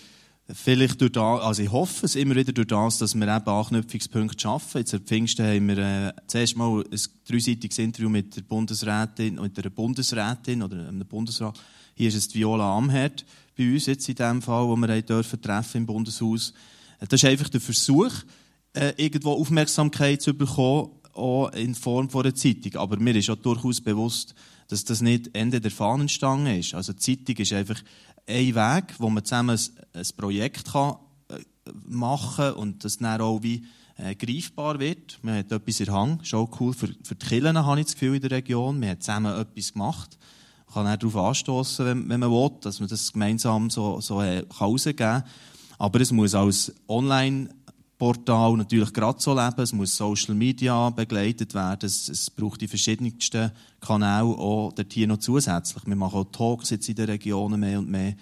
vielleicht 0.52 1.00
durch 1.00 1.12
das, 1.12 1.40
also 1.43 1.62
ich 1.62 1.71
hoffe 1.71 2.07
es 2.07 2.17
immer 2.17 2.37
wieder 2.37 2.52
durch 2.52 2.69
das, 2.69 2.99
dass 2.99 3.14
wir 3.14 3.28
eben 3.28 3.49
Anknüpfungspunkte 3.49 4.40
schaffen. 4.40 4.78
Jetzt 4.78 4.95
am 4.95 5.00
Pfingsten 5.00 5.47
haben 5.47 5.69
wir 5.69 5.78
äh, 5.78 6.12
zuerst 6.26 6.57
mal 6.57 6.85
ein 6.90 7.00
dreiseitiges 7.28 7.78
Interview 7.78 8.09
mit 8.09 8.37
der 8.37 8.43
Bundesrätin, 8.43 9.40
mit 9.40 9.59
einer 9.59 9.71
Bundesrätin 9.71 10.62
oder 10.62 10.88
einem 10.88 11.07
Bundesrat 11.07 11.59
hier 11.99 12.11
ist 12.11 12.14
es 12.14 12.33
Viola 12.33 12.76
Amherd 12.76 13.25
bei 13.57 13.73
uns 13.73 13.87
jetzt 13.87 14.09
in 14.09 14.14
dem 14.14 14.40
Fall, 14.40 14.69
wo 14.69 14.76
wir 14.76 15.02
dürfen 15.02 15.43
treffen 15.43 15.78
im 15.78 15.87
Bundeshaus. 15.87 16.55
Das 17.00 17.21
ist 17.21 17.28
einfach 17.28 17.49
der 17.49 17.61
Versuch, 17.61 18.12
äh, 18.73 18.93
irgendwo 18.97 19.33
Aufmerksamkeit 19.33 20.23
zu 20.23 20.33
bekommen, 20.33 20.93
auch 21.12 21.49
in 21.55 21.75
Form 21.75 22.09
von 22.09 22.25
einer 22.25 22.37
Zeitung. 22.37 22.76
Aber 22.76 23.00
mir 23.00 23.17
ist 23.17 23.28
auch 23.31 23.37
durchaus 23.37 23.81
bewusst, 23.81 24.37
dass 24.69 24.85
das 24.85 25.00
nicht 25.00 25.34
Ende 25.34 25.61
der 25.61 25.73
Fahnenstange 25.73 26.61
ist. 26.61 26.73
Also 26.75 26.93
die 26.93 27.00
Zeitung 27.00 27.37
ist 27.43 27.52
einfach 27.52 27.82
ein 28.28 28.54
Weg, 28.54 28.95
wo 28.99 29.10
man 29.10 29.25
zusammen 29.25 29.58
ein, 29.95 30.06
Projekt 30.17 30.73
kann, 30.73 30.97
äh, 31.28 31.41
machen 31.86 32.45
kann 32.45 32.54
und 32.54 32.84
das 32.84 32.99
dann 32.99 33.21
auch 33.21 33.43
wie 33.43 33.64
äh, 33.97 34.14
greifbar 34.14 34.78
wird. 34.78 35.19
Man 35.23 35.38
hat 35.38 35.50
etwas 35.50 35.80
in 35.80 35.93
Hang, 35.93 36.21
schon 36.23 36.49
cool. 36.60 36.73
Für, 36.73 36.88
für 37.02 37.14
die 37.14 37.26
Kirchen 37.26 37.58
habe 37.58 37.80
ich 37.80 37.86
das 37.86 37.95
Gefühl 37.95 38.17
in 38.17 38.23
der 38.23 38.30
Region. 38.30 38.80
Wir 38.80 38.91
haben 38.91 39.00
zusammen 39.00 39.41
etwas 39.41 39.73
gemacht 39.73 40.19
kann 40.73 40.86
er 40.86 40.97
darauf 40.97 41.17
anstoßen, 41.17 41.86
wenn, 41.86 42.08
wenn 42.08 42.21
man 42.21 42.30
will, 42.30 42.50
dass 42.60 42.80
man 42.80 42.88
das 42.88 43.12
gemeinsam 43.12 43.71
so, 43.71 44.00
so 44.00 44.21
äh, 44.21 44.45
rausgeben 44.60 44.97
kann. 44.97 45.25
Aber 45.78 46.00
es 46.00 46.12
muss 46.12 46.34
als 46.34 46.75
Online-Portal 47.99 48.56
natürlich 48.56 48.93
gerade 48.93 49.21
so 49.21 49.34
leben. 49.34 49.61
Es 49.61 49.73
muss 49.73 49.97
Social 49.97 50.34
Media 50.34 50.91
begleitet 50.91 51.54
werden. 51.54 51.87
Es, 51.87 52.08
es 52.08 52.30
braucht 52.30 52.61
die 52.61 52.69
verschiedensten 52.69 53.50
Kanäle 53.80 54.25
auch 54.25 54.73
dort 54.73 54.93
hier 54.93 55.06
noch 55.06 55.19
zusätzlich. 55.19 55.87
Wir 55.87 55.97
machen 55.97 56.21
auch 56.21 56.30
Talks 56.30 56.71
jetzt 56.71 56.89
in 56.89 56.95
den 56.95 57.06
Regionen 57.06 57.61
mehr 57.61 57.78
und 57.78 57.91
mehr. 57.91 58.15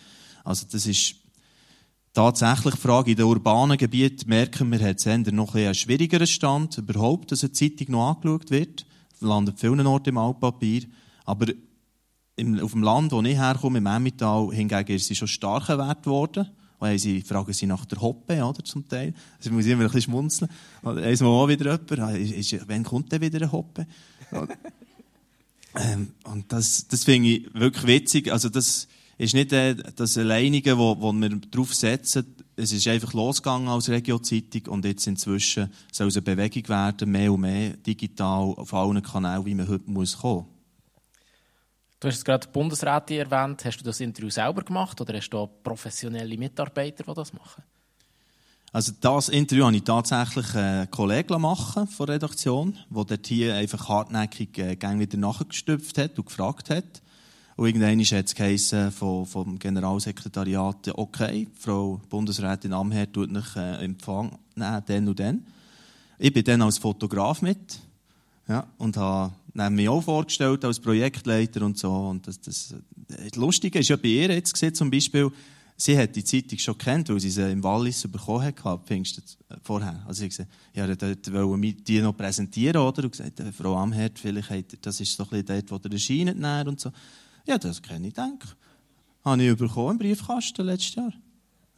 Also 0.44 0.66
das 0.70 0.86
ist 0.86 1.16
tatsächlich 2.12 2.74
die 2.74 2.80
Frage. 2.80 3.10
In 3.10 3.16
den 3.16 3.26
urbanen 3.26 3.76
Gebieten 3.76 4.28
merken 4.28 4.70
wir, 4.70 4.80
hat 4.80 5.04
es 5.04 5.32
noch 5.32 5.54
ein 5.54 5.66
einen 5.66 5.74
schwierigeren 5.74 6.26
Stand, 6.26 6.78
überhaupt, 6.78 7.32
dass 7.32 7.44
eine 7.44 7.52
Zeitung 7.52 7.90
noch 7.90 8.10
angeschaut 8.10 8.50
wird. 8.50 8.86
Landet 9.20 9.60
vielen 9.60 9.86
Orten 9.86 10.10
im 10.10 10.18
Altpapier. 10.18 10.82
Aber 11.24 11.46
im, 12.36 12.60
auf 12.60 12.72
dem 12.72 12.82
Land, 12.82 13.12
wo 13.12 13.22
ich 13.22 13.36
herkomme, 13.36 13.78
im 13.78 13.86
Emmental, 13.86 14.50
hingegen 14.52 14.96
ist 14.96 15.06
sie 15.06 15.16
schon 15.16 15.28
starker 15.28 15.78
Wert 15.78 16.02
geworden. 16.04 16.48
Und 16.78 16.98
sie 16.98 17.22
fragen 17.22 17.52
sie 17.52 17.66
nach 17.66 17.84
der 17.86 18.00
Hoppe, 18.00 18.42
oder, 18.42 18.62
zum 18.64 18.86
Teil. 18.88 19.14
Also, 19.38 19.50
muss 19.50 19.64
ich 19.64 19.72
immer 19.72 19.82
ein 19.82 19.86
bisschen 19.86 20.02
schmunzeln. 20.02 20.50
Oder 20.82 21.02
einmal 21.02 21.28
auch 21.28 21.48
wieder 21.48 21.72
jemand, 21.72 21.98
ah, 22.00 22.10
ist, 22.10 22.52
ist, 22.52 22.68
wann 22.68 22.84
kommt 22.84 23.12
denn 23.12 23.20
wieder 23.22 23.38
eine 23.38 23.52
Hoppe? 23.52 23.86
ähm, 25.74 26.08
und 26.24 26.52
das, 26.52 26.86
das 26.88 27.04
finde 27.04 27.28
ich 27.30 27.54
wirklich 27.54 27.86
witzig. 27.86 28.32
Also, 28.32 28.48
das 28.48 28.88
ist 29.18 29.34
nicht 29.34 29.52
äh, 29.52 29.74
das 29.74 30.18
Alleinige, 30.18 30.76
wo, 30.76 31.00
wo 31.00 31.12
wir 31.12 31.30
drauf 31.30 31.74
setzen. 31.74 32.26
Es 32.56 32.72
ist 32.72 32.86
einfach 32.88 33.12
losgegangen 33.12 33.68
als 33.68 33.88
Regio-Zeitung 33.88 34.72
und 34.72 34.84
jetzt 34.84 35.06
inzwischen 35.06 35.70
soll 35.92 36.08
es 36.08 36.16
eine 36.16 36.22
Bewegung 36.22 36.68
werden, 36.68 37.10
mehr 37.10 37.32
und 37.32 37.40
mehr 37.40 37.70
digital 37.76 38.54
auf 38.56 38.72
allen 38.72 39.02
Kanälen, 39.02 39.44
wie 39.44 39.54
man 39.54 39.68
heute 39.68 39.90
muss 39.90 40.18
kommen. 40.18 40.46
Du 41.98 42.08
hast 42.08 42.24
gerade 42.24 42.46
die 42.46 42.52
Bundesräte 42.52 43.16
erwähnt. 43.16 43.64
Hast 43.64 43.78
du 43.78 43.84
das 43.84 44.00
Interview 44.00 44.28
selber 44.28 44.62
gemacht 44.62 45.00
oder 45.00 45.16
hast 45.16 45.30
du 45.30 45.46
professionelle 45.62 46.36
Mitarbeiter, 46.36 47.04
die 47.04 47.14
das 47.14 47.32
machen? 47.32 47.62
Also 48.72 48.92
das 49.00 49.30
Interview 49.30 49.64
habe 49.64 49.76
ich 49.76 49.84
tatsächlich 49.84 50.54
einen 50.54 50.90
Kollegen 50.90 51.40
machen 51.40 51.86
von 51.86 52.06
der 52.06 52.16
Redaktion, 52.16 52.76
der 52.90 53.04
dort 53.04 53.26
hier 53.26 53.54
einfach 53.54 53.88
hartnäckig 53.88 54.58
äh, 54.58 54.76
wieder 54.98 55.16
nachgestüpft 55.16 55.96
hat 55.96 56.18
und 56.18 56.26
gefragt 56.26 56.68
hat. 56.68 57.02
Und 57.56 57.66
irgendwann 57.68 57.98
hat 58.00 58.36
es 58.38 58.74
vom, 58.98 59.58
Generalsekretariat, 59.58 60.88
okay, 60.94 61.48
Frau 61.58 62.02
Bundesrätin 62.10 62.74
Amher 62.74 63.10
tut 63.10 63.30
nicht 63.30 63.56
äh, 63.56 63.82
Empfang 63.82 64.38
nehmen, 64.54 64.82
dann 64.84 65.08
und 65.08 65.18
dann. 65.18 65.46
Ich 66.18 66.34
bin 66.34 66.44
dann 66.44 66.60
als 66.60 66.76
Fotograf 66.76 67.40
mit 67.40 67.78
ja, 68.46 68.66
und 68.76 68.98
habe 68.98 69.32
mich 69.56 69.88
auch 69.88 70.02
vorgestellt 70.02 70.64
als 70.64 70.80
Projektleiter 70.80 71.62
und 71.62 71.78
so. 71.78 71.92
Und 71.92 72.26
das, 72.26 72.40
das, 72.40 72.74
das 73.08 73.34
Lustige 73.36 73.78
ist 73.78 73.88
ja 73.88 73.96
bei 73.96 74.08
ihr 74.08 74.30
jetzt 74.30 74.52
gesehen, 74.52 74.74
zum 74.74 74.90
Beispiel, 74.90 75.30
sie 75.76 75.98
hat 75.98 76.16
die 76.16 76.24
Zeitung 76.24 76.58
schon 76.58 76.78
kennt, 76.78 77.08
weil 77.08 77.20
sie 77.20 77.30
sie 77.30 77.50
im 77.50 77.62
Wallis 77.62 78.06
bekommen 78.08 78.44
hat, 78.44 78.86
Pfingsten 78.86 79.22
vorher. 79.62 80.02
Also 80.06 80.20
sie 80.20 80.28
gesagt, 80.28 80.50
ja, 80.74 80.86
dort 80.86 81.32
wollen 81.32 81.62
wir 81.62 81.72
die 81.72 82.00
noch 82.00 82.16
präsentieren, 82.16 82.82
oder? 82.82 83.04
Und 83.04 83.10
gesagt, 83.12 83.40
äh, 83.40 83.52
Frau 83.52 83.76
Amherd, 83.76 84.18
vielleicht 84.18 84.50
hat, 84.50 84.78
das 84.82 85.00
ist 85.00 85.16
so 85.16 85.24
ein 85.24 85.30
bisschen 85.30 85.46
dort, 85.46 85.70
wo 85.70 85.78
der 85.78 85.92
erscheint 85.92 86.38
näher 86.38 86.66
und 86.66 86.80
so. 86.80 86.90
Ja, 87.46 87.58
das 87.58 87.82
kann 87.82 88.04
ich 88.04 88.14
denken. 88.14 88.48
Habe 89.24 89.42
ich 89.42 89.56
bekommen 89.56 89.92
im 89.92 89.98
Briefkasten 89.98 90.66
letztes 90.66 90.94
Jahr. 90.94 91.12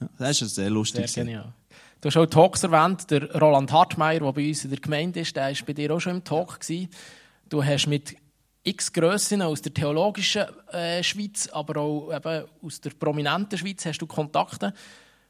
Ja, 0.01 0.09
das 0.19 0.43
ist 0.43 0.55
sehr 0.55 0.71
lustig. 0.71 1.09
Sehr 1.09 1.25
genial. 1.25 1.53
Du 2.01 2.07
hast 2.07 2.17
auch 2.17 2.27
Talks 2.27 2.63
erwähnt, 2.63 3.11
der 3.11 3.35
Roland 3.41 3.73
Hartmeier, 3.73 4.21
der 4.21 4.33
bei 4.33 4.49
uns 4.49 4.63
in 4.63 4.71
der 4.71 4.79
Gemeinde 4.79 5.21
ist, 5.21 5.35
der 5.35 5.47
war 5.47 5.67
bei 5.67 5.73
dir 5.73 5.93
auch 5.93 6.01
schon 6.01 6.17
im 6.17 6.25
Talk. 6.25 6.61
Gewesen. 6.61 6.89
Du 7.49 7.65
hast 7.65 7.87
mit 7.87 8.15
x 8.63 8.93
Grössen 8.93 9.41
aus 9.41 9.63
der 9.63 9.73
theologischen 9.73 10.45
äh, 10.71 11.03
Schweiz, 11.03 11.49
aber 11.49 11.81
auch 11.81 12.15
eben 12.15 12.45
aus 12.63 12.81
der 12.81 12.91
prominenten 12.91 13.59
Schweiz 13.59 13.87
hast 13.87 13.99
du 13.99 14.07
Kontakte. 14.07 14.75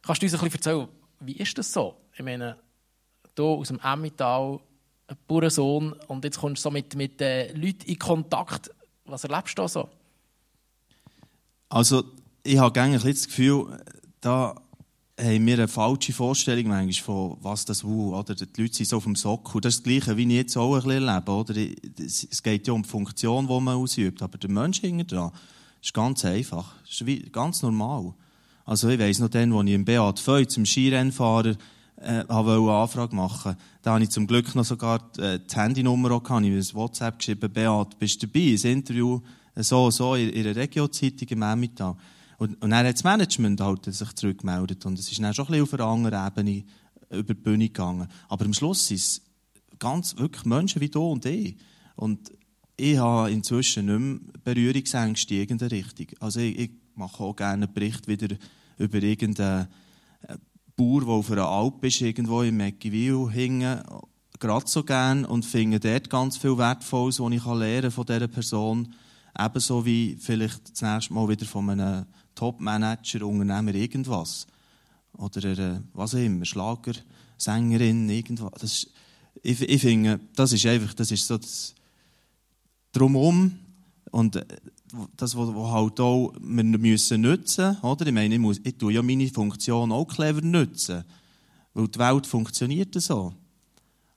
Kannst 0.02 0.22
du 0.22 0.26
uns 0.26 0.34
ein 0.34 0.40
bisschen 0.40 0.54
erzählen, 0.54 0.88
wie 1.20 1.36
ist 1.36 1.56
das 1.56 1.72
so? 1.72 1.94
Ich 2.14 2.24
meine, 2.24 2.56
du 3.34 3.46
aus 3.46 3.68
dem 3.68 3.78
Emmental, 3.80 4.58
ein 5.06 5.16
Bauernsohn, 5.28 5.92
und 6.08 6.24
jetzt 6.24 6.40
kommst 6.40 6.64
du 6.64 6.68
so 6.68 6.70
mit, 6.72 6.96
mit 6.96 7.20
äh, 7.20 7.52
Leuten 7.52 7.86
in 7.86 7.98
Kontakt. 7.98 8.70
Was 9.04 9.24
erlebst 9.24 9.56
du 9.56 9.62
da 9.62 9.68
so? 9.68 9.88
Also, 11.68 12.04
ich 12.42 12.58
habe 12.58 12.72
gerne 12.72 12.98
das 12.98 13.26
Gefühl, 13.26 13.80
da 14.20 14.56
haben 15.18 15.46
wir 15.46 15.54
eine 15.54 15.68
falsche 15.68 16.12
Vorstellung 16.12 16.68
manchmal 16.68 17.04
von, 17.04 17.36
was 17.40 17.64
das 17.64 17.84
wo, 17.84 18.16
oder? 18.16 18.34
Die 18.34 18.62
Leute 18.62 18.74
sind 18.74 18.86
so 18.86 18.98
auf 18.98 19.04
dem 19.04 19.16
Sockel. 19.16 19.60
Das 19.60 19.74
ist 19.74 19.80
das 19.80 19.84
Gleiche, 19.84 20.16
wie 20.16 20.22
ich 20.22 20.32
jetzt 20.32 20.56
auch 20.56 20.74
ein 20.76 20.82
bisschen 20.82 21.08
erlebe, 21.08 21.32
oder? 21.32 21.54
Es 22.04 22.42
geht 22.42 22.66
ja 22.66 22.72
um 22.72 22.82
die 22.82 22.88
Funktion, 22.88 23.48
die 23.48 23.60
man 23.60 23.76
ausübt. 23.76 24.22
Aber 24.22 24.38
der 24.38 24.50
Mensch 24.50 24.80
hinter 24.80 25.04
dran, 25.04 25.32
ist 25.82 25.94
ganz 25.94 26.24
einfach. 26.24 26.74
Ist 26.88 27.32
ganz 27.32 27.62
normal. 27.62 28.14
Also 28.64 28.88
ich 28.88 28.98
weiss 28.98 29.18
noch 29.18 29.28
dann, 29.28 29.52
als 29.52 29.68
ich 29.68 29.74
im 29.74 29.84
Beat 29.84 30.20
Feuz, 30.20 30.54
zum 30.54 30.66
Skirennfahrer, 30.66 31.56
äh, 31.96 32.24
wollte 32.28 32.72
Anfrage 32.72 33.16
machen. 33.16 33.56
Da 33.82 33.94
habe 33.94 34.04
ich 34.04 34.10
zum 34.10 34.26
Glück 34.26 34.54
noch 34.54 34.64
sogar 34.64 35.00
äh, 35.18 35.40
die 35.40 35.56
Handynummer 35.56 36.12
auch 36.12 36.22
gehabt. 36.22 36.44
Ich 36.44 36.68
habe 36.68 36.74
WhatsApp 36.74 37.18
geschrieben, 37.18 37.50
Beat, 37.52 37.98
bist 37.98 38.22
du 38.22 38.26
dabei? 38.26 38.56
Ein 38.62 38.72
Interview, 38.72 39.20
äh, 39.54 39.62
so, 39.62 39.90
so, 39.90 40.14
in, 40.14 40.28
in 40.30 40.46
einer 40.46 40.54
Regio-Zeitung 40.54 41.28
im 41.28 41.42
Emmental. 41.42 41.96
Und, 42.38 42.62
und 42.62 42.70
dann 42.70 42.86
hat 42.86 42.94
das 42.94 43.04
Management 43.04 43.60
halt 43.60 43.84
sich 43.84 44.12
zurückgemeldet. 44.14 44.86
Und 44.86 44.98
es 44.98 45.10
ist 45.10 45.20
dann 45.20 45.34
schon 45.34 45.46
ein 45.46 45.50
bisschen 45.50 45.64
auf 45.64 45.74
einer 45.74 45.84
anderen 45.84 46.26
Ebene 46.26 46.64
über 47.10 47.34
die 47.34 47.40
Bühne 47.40 47.66
gegangen. 47.66 48.08
Aber 48.28 48.44
am 48.44 48.54
Schluss 48.54 48.86
sind 48.86 48.98
es 48.98 49.22
ganz 49.78 50.16
wirklich 50.16 50.44
Menschen 50.44 50.80
wie 50.80 50.88
du 50.88 51.02
und 51.02 51.24
ich. 51.26 51.56
Und 51.96 52.32
ich 52.76 52.96
habe 52.96 53.30
inzwischen 53.30 53.86
nicht 53.86 53.98
mehr 53.98 54.54
Berührungsängste 54.54 55.34
in 55.34 55.40
irgendeine 55.40 55.72
Richtung. 55.72 56.06
Also 56.20 56.38
ich, 56.40 56.58
ich 56.58 56.70
mache 56.94 57.22
auch 57.22 57.34
gerne 57.34 57.64
einen 57.64 57.74
Bericht 57.74 58.06
wieder 58.06 58.36
über 58.78 59.02
irgendeinen 59.02 59.66
äh, 60.22 60.36
Bauer, 60.76 61.00
der 61.00 61.08
auf 61.08 61.30
einer 61.32 61.48
Alp 61.48 61.84
ist, 61.84 62.00
irgendwo 62.00 62.42
in 62.42 62.56
Meckiwil 62.56 63.30
hingen, 63.32 63.82
gerade 64.38 64.68
so 64.68 64.84
gern 64.84 65.24
und 65.24 65.44
finde 65.44 65.80
dort 65.80 66.08
ganz 66.08 66.36
viel 66.36 66.56
Wertvolles, 66.56 67.18
was 67.18 67.32
ich 67.32 67.44
lernen 67.44 67.82
kann 67.82 67.90
von 67.90 68.06
dieser 68.06 68.28
Person. 68.28 68.94
Ebenso 69.36 69.84
wie 69.84 70.16
vielleicht 70.20 70.70
das 70.70 70.82
nächste 70.82 71.14
Mal 71.14 71.28
wieder 71.28 71.46
von 71.46 71.70
einem 71.70 72.06
Top-Manager, 72.38 73.26
Unternehmer, 73.26 73.74
irgendwas. 73.74 74.46
Oder 75.12 75.50
einer, 75.50 75.82
was 75.92 76.14
auch 76.14 76.18
immer, 76.18 76.44
Schlager, 76.44 76.92
Sängerin, 77.36 78.08
irgendwas. 78.08 78.52
Das 78.60 78.86
ich, 79.42 79.60
ich 79.62 79.80
finde, 79.80 80.20
das 80.34 80.52
ist 80.52 80.66
einfach, 80.66 80.94
das 80.94 81.10
ist 81.10 81.26
so 81.26 81.38
das 81.38 81.74
Drumherum 82.92 83.52
und 84.10 84.36
äh, 84.36 84.44
das, 85.16 85.36
was 85.36 85.48
halt 85.48 86.00
auch 86.00 86.32
wir 86.40 86.64
müssen 86.64 87.20
nutzen 87.20 87.76
oder? 87.82 88.06
Ich 88.06 88.12
meine, 88.12 88.34
ich, 88.34 88.40
muss, 88.40 88.60
ich 88.64 88.76
tue 88.76 88.94
ja 88.94 89.02
meine 89.02 89.28
Funktion 89.28 89.92
auch 89.92 90.06
clever 90.06 90.40
nutzen, 90.40 91.04
weil 91.74 91.88
die 91.88 91.98
Welt 91.98 92.26
funktioniert 92.26 92.94
so. 92.94 93.34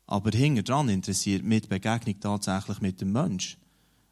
Aber 0.08 0.32
hinter 0.32 0.64
dran 0.64 0.90
interessiert 0.90 1.44
mich 1.44 1.62
die 1.62 1.68
Begegnung 1.68 2.20
tatsächlich 2.20 2.82
mit 2.82 3.02
dem 3.02 3.12
Menschen. 3.12 3.60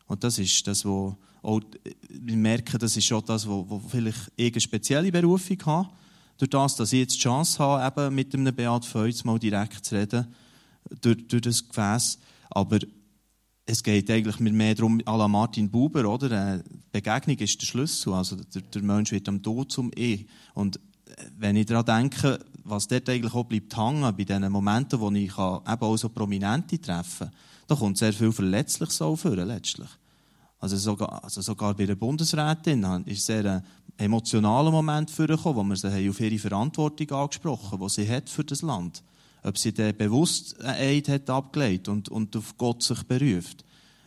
Und 0.08 0.24
das 0.24 0.40
ist 0.40 0.66
das, 0.68 0.86
was 0.86 1.16
auch, 1.42 1.62
wir 2.10 2.38
merken, 2.38 2.80
das 2.80 2.98
ist 2.98 3.06
schon 3.06 3.24
das, 3.26 3.48
wo, 3.48 3.66
wo 3.68 3.80
vielleicht 3.80 4.32
ich 4.36 4.54
eine 4.54 4.62
spezielle 4.62 5.12
Berufung 5.12 5.58
habe. 5.66 5.90
Durch 6.38 6.50
das, 6.50 6.76
dass 6.76 6.94
ich 6.94 7.00
jetzt 7.00 7.16
die 7.16 7.20
Chance 7.20 7.60
habe, 7.60 8.02
eben 8.02 8.16
mit 8.16 8.34
einem 8.34 8.56
Beat 8.56 8.86
Feuz 8.86 9.24
mal 9.24 9.40
direkt 9.40 9.86
zu 9.86 9.96
reden, 9.96 10.28
durch, 11.02 11.28
durch 11.28 11.42
das 11.42 11.68
Gefäß. 11.68 12.20
Aber 12.50 12.80
es 13.66 13.84
geht 13.84 14.10
eigentlich 14.10 14.40
mehr 14.40 14.74
darum, 14.74 15.00
à 15.02 15.18
la 15.18 15.28
Martin 15.28 15.70
Buber, 15.70 16.06
oder? 16.06 16.56
Äh, 16.56 16.64
Begegnung 16.92 17.38
ist 17.38 17.62
der 17.62 17.68
Schlüssel. 17.68 18.14
Also 18.14 18.36
der, 18.36 18.62
der 18.64 18.82
Mensch 18.82 19.12
wird 19.12 19.30
am 19.30 19.44
Tod 19.44 19.72
zum 19.72 19.92
Ich. 19.96 20.26
Und 20.54 20.78
äh, 20.78 21.26
wenn 21.38 21.56
ich 21.56 21.68
daran 21.68 21.86
denke, 21.86 22.40
was 22.64 22.88
dort 22.88 23.10
eigentlich 23.10 23.34
auch 23.34 23.44
bleibt 23.44 23.76
hängen, 23.78 24.16
bei 24.16 24.24
den 24.24 24.52
Momenten, 24.52 25.00
wo 25.00 25.12
ich 25.12 25.32
eben 25.32 25.38
auch 25.38 25.98
so 25.98 26.10
Prominente 26.10 26.80
treffe, 26.80 27.32
da 27.68 27.76
kommt 27.76 27.98
sehr 27.98 28.14
viel 28.14 28.32
Verletzliches 28.32 28.98
vor, 28.98 29.36
letztlich. 29.36 29.90
Also 30.60 30.78
sogar, 30.78 31.24
also 31.24 31.42
sogar 31.42 31.74
bei 31.74 31.86
der 31.86 31.96
Bundesrätin 31.96 32.84
ist 33.06 33.26
sehr 33.26 33.46
ein 33.46 33.64
emotionaler 33.98 34.72
Moment 34.72 35.10
vorgekommen, 35.10 35.56
wo 35.56 35.64
wir 35.64 35.76
sie 35.76 36.10
auf 36.10 36.20
ihre 36.20 36.38
Verantwortung 36.38 37.12
angesprochen 37.12 37.72
haben, 37.72 37.88
die 37.88 37.94
sie 37.94 38.10
hat 38.10 38.30
für 38.30 38.44
das 38.44 38.62
Land 38.62 39.04
ob 39.44 39.58
sie 39.58 39.74
dann 39.74 39.96
bewusst 39.96 40.60
einen 40.62 40.98
Eid 40.98 41.10
hat 41.10 41.30
abgelegt 41.30 41.88
und, 41.88 42.10
und 42.10 42.36
auf 42.36 42.58
Gott 42.58 42.84
sich 42.84 43.04
beruft. 43.04 43.64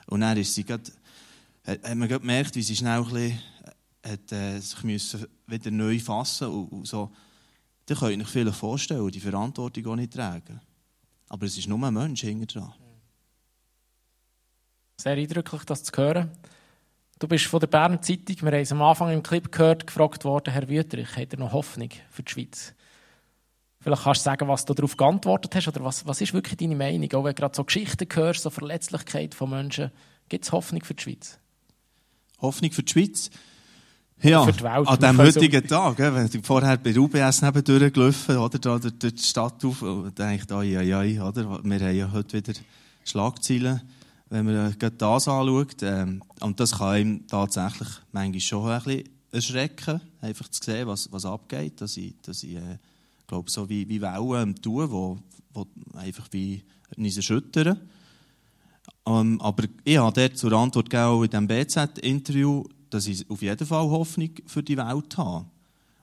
Und 0.06 0.20
dann 0.20 0.36
ist 0.36 0.54
sie 0.54 0.64
grad, 0.64 0.92
hat, 1.64 1.82
hat 1.82 1.96
man 1.96 2.08
gemerkt, 2.08 2.54
wie 2.54 2.62
sie 2.62 2.76
schnell 2.76 3.02
ein 3.02 3.04
bisschen, 3.04 3.38
hat, 4.04 4.32
äh, 4.32 4.58
sich 4.58 4.82
müssen 4.82 5.26
wieder 5.46 5.70
neu 5.70 5.98
fassen 5.98 6.48
und, 6.48 6.66
und 6.72 6.86
so. 6.86 7.10
Da 7.86 7.94
könnt 7.94 8.18
ihr 8.18 8.24
euch 8.24 8.30
vielleicht 8.30 8.56
vorstellen, 8.56 9.10
die 9.10 9.20
Verantwortung 9.20 9.86
auch 9.86 9.96
nicht 9.96 10.12
tragen. 10.12 10.60
Aber 11.28 11.46
es 11.46 11.56
ist 11.56 11.68
nur 11.68 11.82
ein 11.82 11.94
Mensch 11.94 12.20
hinter 12.20 12.60
dran. 12.60 12.72
Sehr 15.02 15.16
eindrücklich, 15.16 15.64
das 15.64 15.82
zu 15.82 15.90
hören. 15.96 16.30
Du 17.18 17.26
bist 17.26 17.46
von 17.46 17.58
der 17.58 17.66
Berner 17.66 18.00
Zeitung, 18.00 18.36
wir 18.42 18.52
haben 18.52 18.60
es 18.60 18.70
am 18.70 18.82
Anfang 18.82 19.12
im 19.12 19.24
Clip 19.24 19.50
gehört, 19.50 19.84
gefragt 19.84 20.24
worden, 20.24 20.52
Herr 20.52 20.68
Wüterich, 20.68 21.16
hat 21.16 21.32
er 21.32 21.40
noch 21.40 21.52
Hoffnung 21.52 21.88
für 22.08 22.22
die 22.22 22.30
Schweiz? 22.30 22.72
Vielleicht 23.80 24.04
kannst 24.04 24.20
du 24.20 24.24
sagen, 24.26 24.46
was 24.46 24.64
du 24.64 24.74
darauf 24.74 24.96
geantwortet 24.96 25.56
hast 25.56 25.66
oder 25.66 25.82
was, 25.82 26.06
was 26.06 26.20
ist 26.20 26.32
wirklich 26.34 26.56
deine 26.56 26.76
Meinung? 26.76 27.12
Auch 27.14 27.24
wenn 27.24 27.34
du 27.34 27.40
gerade 27.40 27.56
so 27.56 27.64
Geschichten 27.64 28.06
hörst, 28.12 28.42
so 28.42 28.50
Verletzlichkeit 28.50 29.34
von 29.34 29.50
Menschen, 29.50 29.90
gibt 30.28 30.44
es 30.44 30.52
Hoffnung 30.52 30.84
für 30.84 30.94
die 30.94 31.02
Schweiz? 31.02 31.36
Hoffnung 32.40 32.70
für 32.70 32.84
die 32.84 32.92
Schweiz? 32.92 33.30
Ja, 34.22 34.46
Welt, 34.46 34.86
an 34.86 34.98
diesem 35.00 35.18
heutigen 35.18 35.66
Tag, 35.66 35.98
wenn 35.98 36.26
ich 36.26 36.46
vorher 36.46 36.76
bei 36.76 36.96
UBS 36.96 37.42
nebendurch 37.42 37.92
gelaufen 37.92 38.36
oder 38.36 38.56
da 38.60 38.78
durch 38.78 38.96
die 39.00 39.18
Stadt 39.18 39.64
auf, 39.64 39.80
denke 40.16 40.44
ich, 40.44 40.52
ai, 40.52 40.78
ai, 40.78 40.94
ai, 40.94 41.20
oder? 41.20 41.64
Wir 41.64 41.80
haben 41.80 41.96
ja 41.96 42.12
heute 42.12 42.36
wieder 42.36 42.52
Schlagzeilen, 43.04 43.80
wenn 44.32 44.46
man 44.46 44.74
das 44.78 45.28
anschaut. 45.28 45.82
Ähm, 45.82 46.22
und 46.40 46.58
das 46.58 46.78
kann 46.78 46.96
ihm 46.96 47.26
tatsächlich 47.26 47.88
manchmal 48.12 48.40
schon 48.40 48.70
ein 48.70 48.82
bisschen 48.82 49.08
erschrecken, 49.30 50.00
einfach 50.22 50.48
zu 50.48 50.62
sehen, 50.64 50.88
was, 50.88 51.12
was 51.12 51.26
abgeht, 51.26 51.80
dass 51.82 51.98
ich, 51.98 52.14
dass 52.22 52.42
ich 52.42 52.56
äh, 52.56 52.78
glaube, 53.26 53.50
so 53.50 53.68
wie, 53.68 53.86
wie 53.90 54.00
Wellen 54.00 54.54
tun, 54.54 54.90
wo, 54.90 55.18
wo 55.52 55.66
einfach 55.94 56.28
wie 56.30 56.62
uns 56.96 57.16
erschüttern. 57.16 57.78
Ähm, 59.04 59.38
aber 59.42 59.64
ich 59.84 59.98
habe 59.98 60.18
dort 60.18 60.38
zur 60.38 60.52
Antwort 60.52 60.88
gegeben, 60.88 61.24
in 61.24 61.30
diesem 61.30 61.48
BZ-Interview, 61.48 62.64
dass 62.88 63.06
ich 63.06 63.28
auf 63.28 63.42
jeden 63.42 63.66
Fall 63.66 63.90
Hoffnung 63.90 64.30
für 64.46 64.62
die 64.62 64.78
Welt 64.78 65.18
habe. 65.18 65.44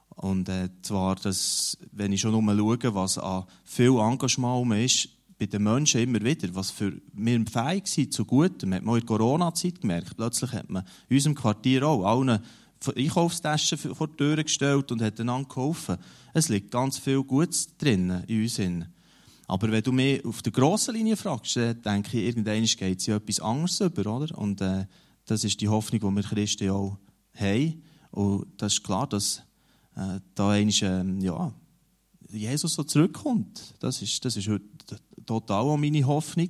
Und 0.10 0.50
äh, 0.50 0.70
zwar, 0.84 1.15
dass, 1.15 1.80
wenn 1.92 2.12
ich 2.12 2.22
schon 2.22 2.32
nur 2.32 2.56
schaue, 2.56 2.94
was 2.94 3.18
an 3.18 3.46
viel 3.63 3.98
Engagement 3.98 4.72
ist, 4.76 5.10
bei 5.39 5.45
den 5.45 5.63
Menschen 5.63 6.02
immer 6.02 6.21
wieder, 6.21 6.54
was 6.54 6.69
für 6.69 7.02
wir 7.13 7.45
fähig 7.47 7.88
sind 7.88 8.13
zu 8.13 8.25
Gutem, 8.25 8.73
hat 8.73 8.84
man 8.84 8.95
in 8.95 9.06
der 9.06 9.08
Corona-Zeit 9.08 9.80
gemerkt. 9.80 10.17
Plötzlich 10.17 10.52
hat 10.52 10.69
man 10.69 10.84
in 11.08 11.15
unserem 11.15 11.36
Quartier 11.36 11.88
auch 11.88 12.04
allen 12.04 12.39
Einkaufstaschen 12.95 13.78
vor 13.78 14.10
die 14.10 14.17
Tür 14.17 14.43
gestellt 14.43 14.91
und 14.91 15.02
hat 15.02 15.19
einander 15.19 15.47
geholfen. 15.47 15.97
Es 16.34 16.49
liegt 16.49 16.71
ganz 16.71 16.97
viel 16.97 17.23
Gutes 17.23 17.69
drin 17.78 18.23
in 18.28 18.41
uns. 18.41 18.60
Aber 19.47 19.71
wenn 19.71 19.82
du 19.82 19.93
mich 19.93 20.23
auf 20.25 20.41
der 20.41 20.52
grossen 20.52 20.95
Linie 20.95 21.15
fragst, 21.15 21.56
denke 21.56 22.17
ich, 22.17 22.25
irgendwann 22.25 22.63
geht 22.63 22.99
es 22.99 23.06
ja 23.06 23.15
etwas 23.15 23.39
anderes 23.39 23.80
über, 23.80 24.15
oder? 24.15 24.38
Und 24.38 24.62
äh, 24.62 24.86
das 25.25 25.43
ist 25.43 25.60
die 25.62 25.69
Hoffnung, 25.69 26.02
die 26.02 26.21
wir 26.21 26.23
Christen 26.23 26.69
auch 26.69 26.97
haben. 27.34 27.82
Und 28.12 28.47
das 28.58 28.73
ist 28.73 28.84
klar, 28.84 29.08
dass 29.08 29.41
äh, 29.95 30.19
da 30.36 30.49
einmal, 30.52 31.17
äh, 31.19 31.23
ja, 31.23 31.54
Jesus 32.32 32.73
so 32.73 32.84
zurückkommt. 32.84 33.73
Das 33.80 34.02
ist, 34.02 34.23
das 34.23 34.38
ist 34.38 34.47
heute 34.47 34.65
total 35.30 35.62
auch 35.62 35.78
meine 35.78 36.06
Hoffnung. 36.06 36.50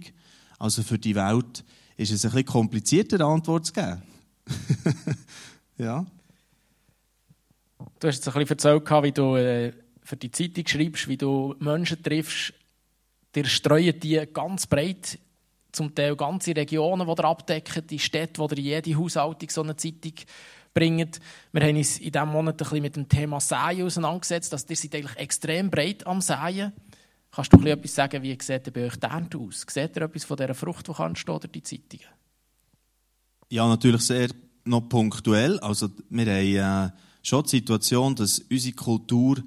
Also 0.58 0.84
für 0.84 0.98
die 0.98 1.16
Welt 1.16 1.64
ist 1.98 2.12
es 2.12 2.24
ein 2.24 2.32
bisschen 2.32 2.46
komplizierter, 2.46 3.18
eine 3.18 3.26
Antwort 3.26 3.66
zu 3.66 3.74
geben. 3.74 4.02
ja. 5.78 6.06
Du 8.00 8.08
hast 8.08 8.16
jetzt 8.16 8.28
ein 8.28 8.34
bisschen 8.34 8.74
erzählt, 8.74 9.04
wie 9.04 9.12
du 9.12 9.36
äh, 9.36 9.74
für 10.02 10.16
die 10.16 10.32
Zeitung 10.32 10.66
schreibst, 10.66 11.08
wie 11.08 11.18
du 11.18 11.56
Menschen 11.60 12.02
triffst. 12.02 12.54
Dir 13.36 13.46
streuen 13.46 14.00
die 14.00 14.22
ganz 14.34 14.66
breit, 14.66 15.20
zum 15.72 15.94
Teil 15.94 16.16
ganze 16.16 16.56
Regionen, 16.56 17.06
die 17.06 17.14
ihr 17.22 17.26
abdecken, 17.26 17.86
die 17.86 18.00
Städte, 18.00 18.40
wo 18.40 18.48
ihr 18.48 18.60
jede 18.60 18.98
Haushaltung 18.98 19.50
so 19.50 19.62
eine 19.62 19.76
Zeitung 19.76 20.14
bringt. 20.74 21.20
Wir 21.52 21.62
haben 21.62 21.78
uns 21.78 22.00
in 22.00 22.12
diesem 22.12 22.30
Monat 22.30 22.56
ein 22.56 22.58
bisschen 22.58 22.82
mit 22.82 22.96
dem 22.96 23.08
Thema 23.10 23.40
Säen 23.40 23.84
auseinandergesetzt. 23.84 24.52
Also, 24.54 24.66
ihr 24.70 24.76
seid 24.76 24.96
eigentlich 24.96 25.18
extrem 25.18 25.70
breit 25.70 26.08
am 26.08 26.22
Säen. 26.22 26.74
Kannst 27.32 27.54
du 27.54 27.60
etwas 27.66 27.96
sagen, 27.96 28.24
wie 28.24 28.38
sieht 28.42 28.74
bei 28.74 28.86
euch 28.86 28.96
die 28.96 29.06
Ernte 29.06 29.38
aus? 29.38 29.66
Seht 29.70 29.96
ihr 29.96 30.02
etwas 30.04 30.24
von 30.24 30.38
dieser 30.38 30.56
Frucht, 30.56 30.88
die 30.88 31.02
entstehen 31.02 31.40
durch 31.40 31.52
die 31.52 31.64
Zeitungen? 31.64 32.14
Ja, 33.50 33.68
natürlich 33.68 34.02
sehr 34.02 34.30
noch 34.66 34.82
punktuell. 34.82 35.60
Also, 35.60 35.90
wir 36.10 36.26
haben... 36.26 36.94
Äh 36.96 37.10
schon 37.22 37.44
die 37.44 37.50
Situation, 37.50 38.16
dass 38.16 38.40
unsere 38.40 38.76
Kultur 38.76 39.38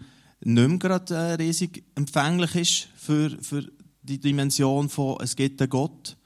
nicht 0.41 0.69
mehr 0.69 0.79
gerade 0.79 1.15
äh, 1.15 1.33
riesig 1.35 1.85
empfänglich 1.95 2.55
ist 2.57 2.89
für, 2.97 3.31
für 3.41 3.71
die 4.03 4.19
Dimension 4.19 4.89
von 4.89 5.19
«Es 5.21 5.37
gibt 5.37 5.61
einen 5.61 5.71
Gott». 5.71 6.17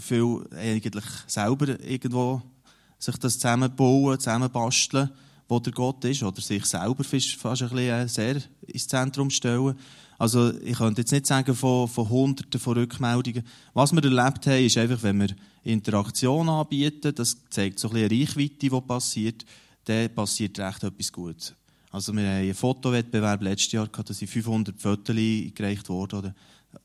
Viel 0.00 0.46
eigentlich 0.56 1.04
selber 1.26 1.80
irgendwo 1.80 2.40
sich 2.98 3.16
das 3.16 3.34
zusammenbauen, 3.34 4.18
zusammenbasteln, 4.18 5.10
wo 5.48 5.58
der 5.58 5.72
Gott 5.72 6.04
ist, 6.04 6.22
oder 6.22 6.40
sich 6.40 6.64
selber 6.64 7.02
fast 7.02 7.42
ein 7.42 7.68
bisschen 7.68 7.78
äh, 7.78 8.08
sehr 8.08 8.36
ins 8.66 8.86
Zentrum 8.86 9.28
stellen. 9.28 9.76
Also 10.22 10.52
ich 10.60 10.78
könnte 10.78 11.00
jetzt 11.00 11.10
nicht 11.10 11.26
sagen 11.26 11.52
von, 11.52 11.88
von 11.88 12.08
Hunderten 12.08 12.60
von 12.60 12.74
Rückmeldungen. 12.74 13.42
Was 13.74 13.92
wir 13.92 14.04
erlebt 14.04 14.46
haben, 14.46 14.64
ist 14.64 14.78
einfach, 14.78 15.02
wenn 15.02 15.18
wir 15.18 15.30
Interaktion 15.64 16.48
anbieten, 16.48 17.12
das 17.12 17.38
zeigt 17.50 17.80
so 17.80 17.88
ein 17.88 17.94
bisschen 17.94 18.08
eine 18.08 18.20
Reichweite, 18.20 18.70
die 18.70 18.80
passiert, 18.82 19.44
dann 19.84 20.14
passiert 20.14 20.60
recht 20.60 20.84
etwas 20.84 21.10
Gutes. 21.10 21.54
Also 21.90 22.12
wir 22.12 22.22
haben 22.22 22.36
einen 22.36 22.54
Fotowettbewerb 22.54 23.42
letztes 23.42 23.72
Jahr 23.72 23.88
gehabt, 23.88 24.10
da 24.10 24.14
sind 24.14 24.28
500 24.28 24.80
Fotos 24.80 25.16
eingereicht 25.16 25.88
worden. 25.88 26.18
Oder 26.20 26.34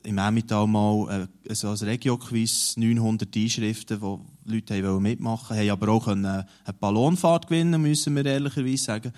im 0.01 0.17
Emmental 0.17 0.65
mal 0.65 1.29
äh, 1.47 1.53
so 1.53 1.69
als 1.69 1.85
Regio-Quiz 1.85 2.75
900 2.77 3.37
Einschriften, 3.37 4.01
wo 4.01 4.25
Leute 4.45 4.83
wollten 4.83 5.03
mitmachen, 5.03 5.55
haben 5.55 5.69
aber 5.69 5.89
auch 5.89 6.07
eine 6.07 6.47
Ballonfahrt 6.79 7.49
gewinnen 7.49 7.83
müssen 7.83 8.15
wir 8.15 8.25
ehrlicherweise 8.25 8.83
sagen. 8.83 9.13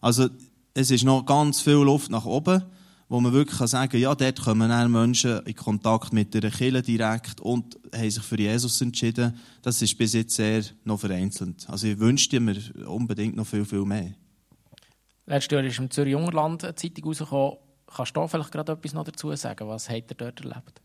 Also 0.00 0.30
es 0.72 0.90
ist 0.90 1.04
noch 1.04 1.26
ganz 1.26 1.60
viel 1.60 1.74
Luft 1.74 2.10
nach 2.10 2.24
oben, 2.24 2.62
wo 3.08 3.20
man 3.20 3.32
wirklich 3.32 3.58
sagen 3.70 3.90
kann, 3.90 4.00
ja, 4.00 4.14
dort 4.14 4.42
kommen 4.42 4.68
dann 4.68 4.92
Menschen 4.92 5.40
in 5.46 5.54
Kontakt 5.54 6.12
mit 6.12 6.34
der 6.34 6.50
Kirche 6.50 6.82
direkt 6.82 7.40
und 7.40 7.78
haben 7.94 8.10
sich 8.10 8.22
für 8.22 8.38
Jesus 8.38 8.80
entschieden. 8.82 9.38
Das 9.62 9.80
ist 9.80 9.96
bis 9.96 10.12
jetzt 10.12 10.36
sehr 10.36 10.62
noch 10.84 11.00
vereinzelt. 11.00 11.66
Also 11.68 11.86
ich 11.86 11.98
wünschte 11.98 12.38
mir 12.38 12.56
unbedingt 12.86 13.34
noch 13.36 13.46
viel, 13.46 13.64
viel 13.64 13.84
mehr. 13.84 14.12
Letztes 15.24 15.52
Jahr 15.52 15.64
ist 15.64 15.78
im 15.78 15.90
Zürich 15.90 16.14
Ungerland 16.14 16.64
eine 16.64 16.74
Zeitung 16.74 17.04
rausgekommen. 17.04 17.56
Kannst 17.86 18.16
du 18.16 18.20
da 18.20 18.28
vielleicht 18.28 18.52
gerade 18.52 18.72
etwas 18.72 18.92
noch 18.92 19.04
dazu 19.04 19.34
sagen? 19.34 19.68
Was 19.68 19.88
habt 19.88 20.10
ihr 20.10 20.16
dort 20.16 20.40
erlebt? 20.40 20.82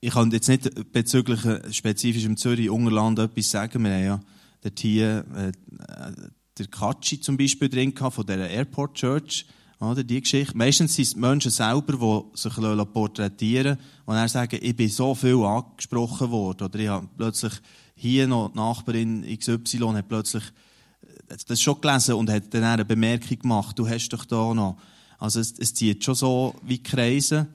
Ich 0.00 0.12
kann 0.12 0.30
jetzt 0.30 0.48
nicht 0.48 0.92
bezüglich 0.92 1.44
äh, 1.44 1.72
spezifisch 1.72 2.24
im 2.24 2.36
Zürich 2.36 2.70
Ungerland 2.70 3.18
etwas 3.18 3.50
sagen. 3.50 3.82
Wir 3.84 3.92
haben 3.92 4.04
ja 4.04 4.20
dort 4.62 4.78
hier 4.78 5.24
äh, 5.34 5.52
der 6.58 6.66
Katschi 6.66 7.20
zum 7.20 7.36
Beispiel 7.36 7.68
drin 7.68 7.94
von 7.96 8.26
der 8.26 8.50
Airport 8.50 8.94
Church. 8.94 9.46
Oder, 9.80 10.02
die 10.02 10.20
Geschichte. 10.20 10.56
Meistens 10.56 10.96
sind 10.96 11.04
es 11.04 11.16
Menschen 11.16 11.52
selber, 11.52 12.24
die 12.32 12.38
sich 12.38 12.52
porträtieren 12.92 13.78
und 14.06 14.16
dann 14.16 14.28
sagen, 14.28 14.58
ich 14.60 14.74
bin 14.74 14.88
so 14.88 15.14
viel 15.14 15.36
angesprochen 15.44 16.30
worden. 16.30 16.64
Oder 16.64 16.78
ich 16.80 16.88
habe 16.88 17.08
plötzlich 17.16 17.52
hier 17.94 18.26
noch 18.26 18.50
die 18.50 18.56
Nachbarin 18.56 19.38
XY 19.38 19.92
hat 19.94 20.08
plötzlich 20.08 20.42
äh, 21.28 21.36
das 21.46 21.60
schon 21.60 21.80
gelesen 21.80 22.14
und 22.14 22.30
hat 22.30 22.52
dann 22.54 22.64
eine 22.64 22.84
Bemerkung 22.84 23.38
gemacht, 23.38 23.78
du 23.78 23.88
hast 23.88 24.08
doch 24.08 24.24
da 24.24 24.52
noch. 24.52 24.78
Also 25.18 25.40
es, 25.40 25.54
es 25.58 25.74
zieht 25.74 26.04
schon 26.04 26.14
so 26.14 26.54
wie 26.62 26.82
Kreise, 26.82 27.46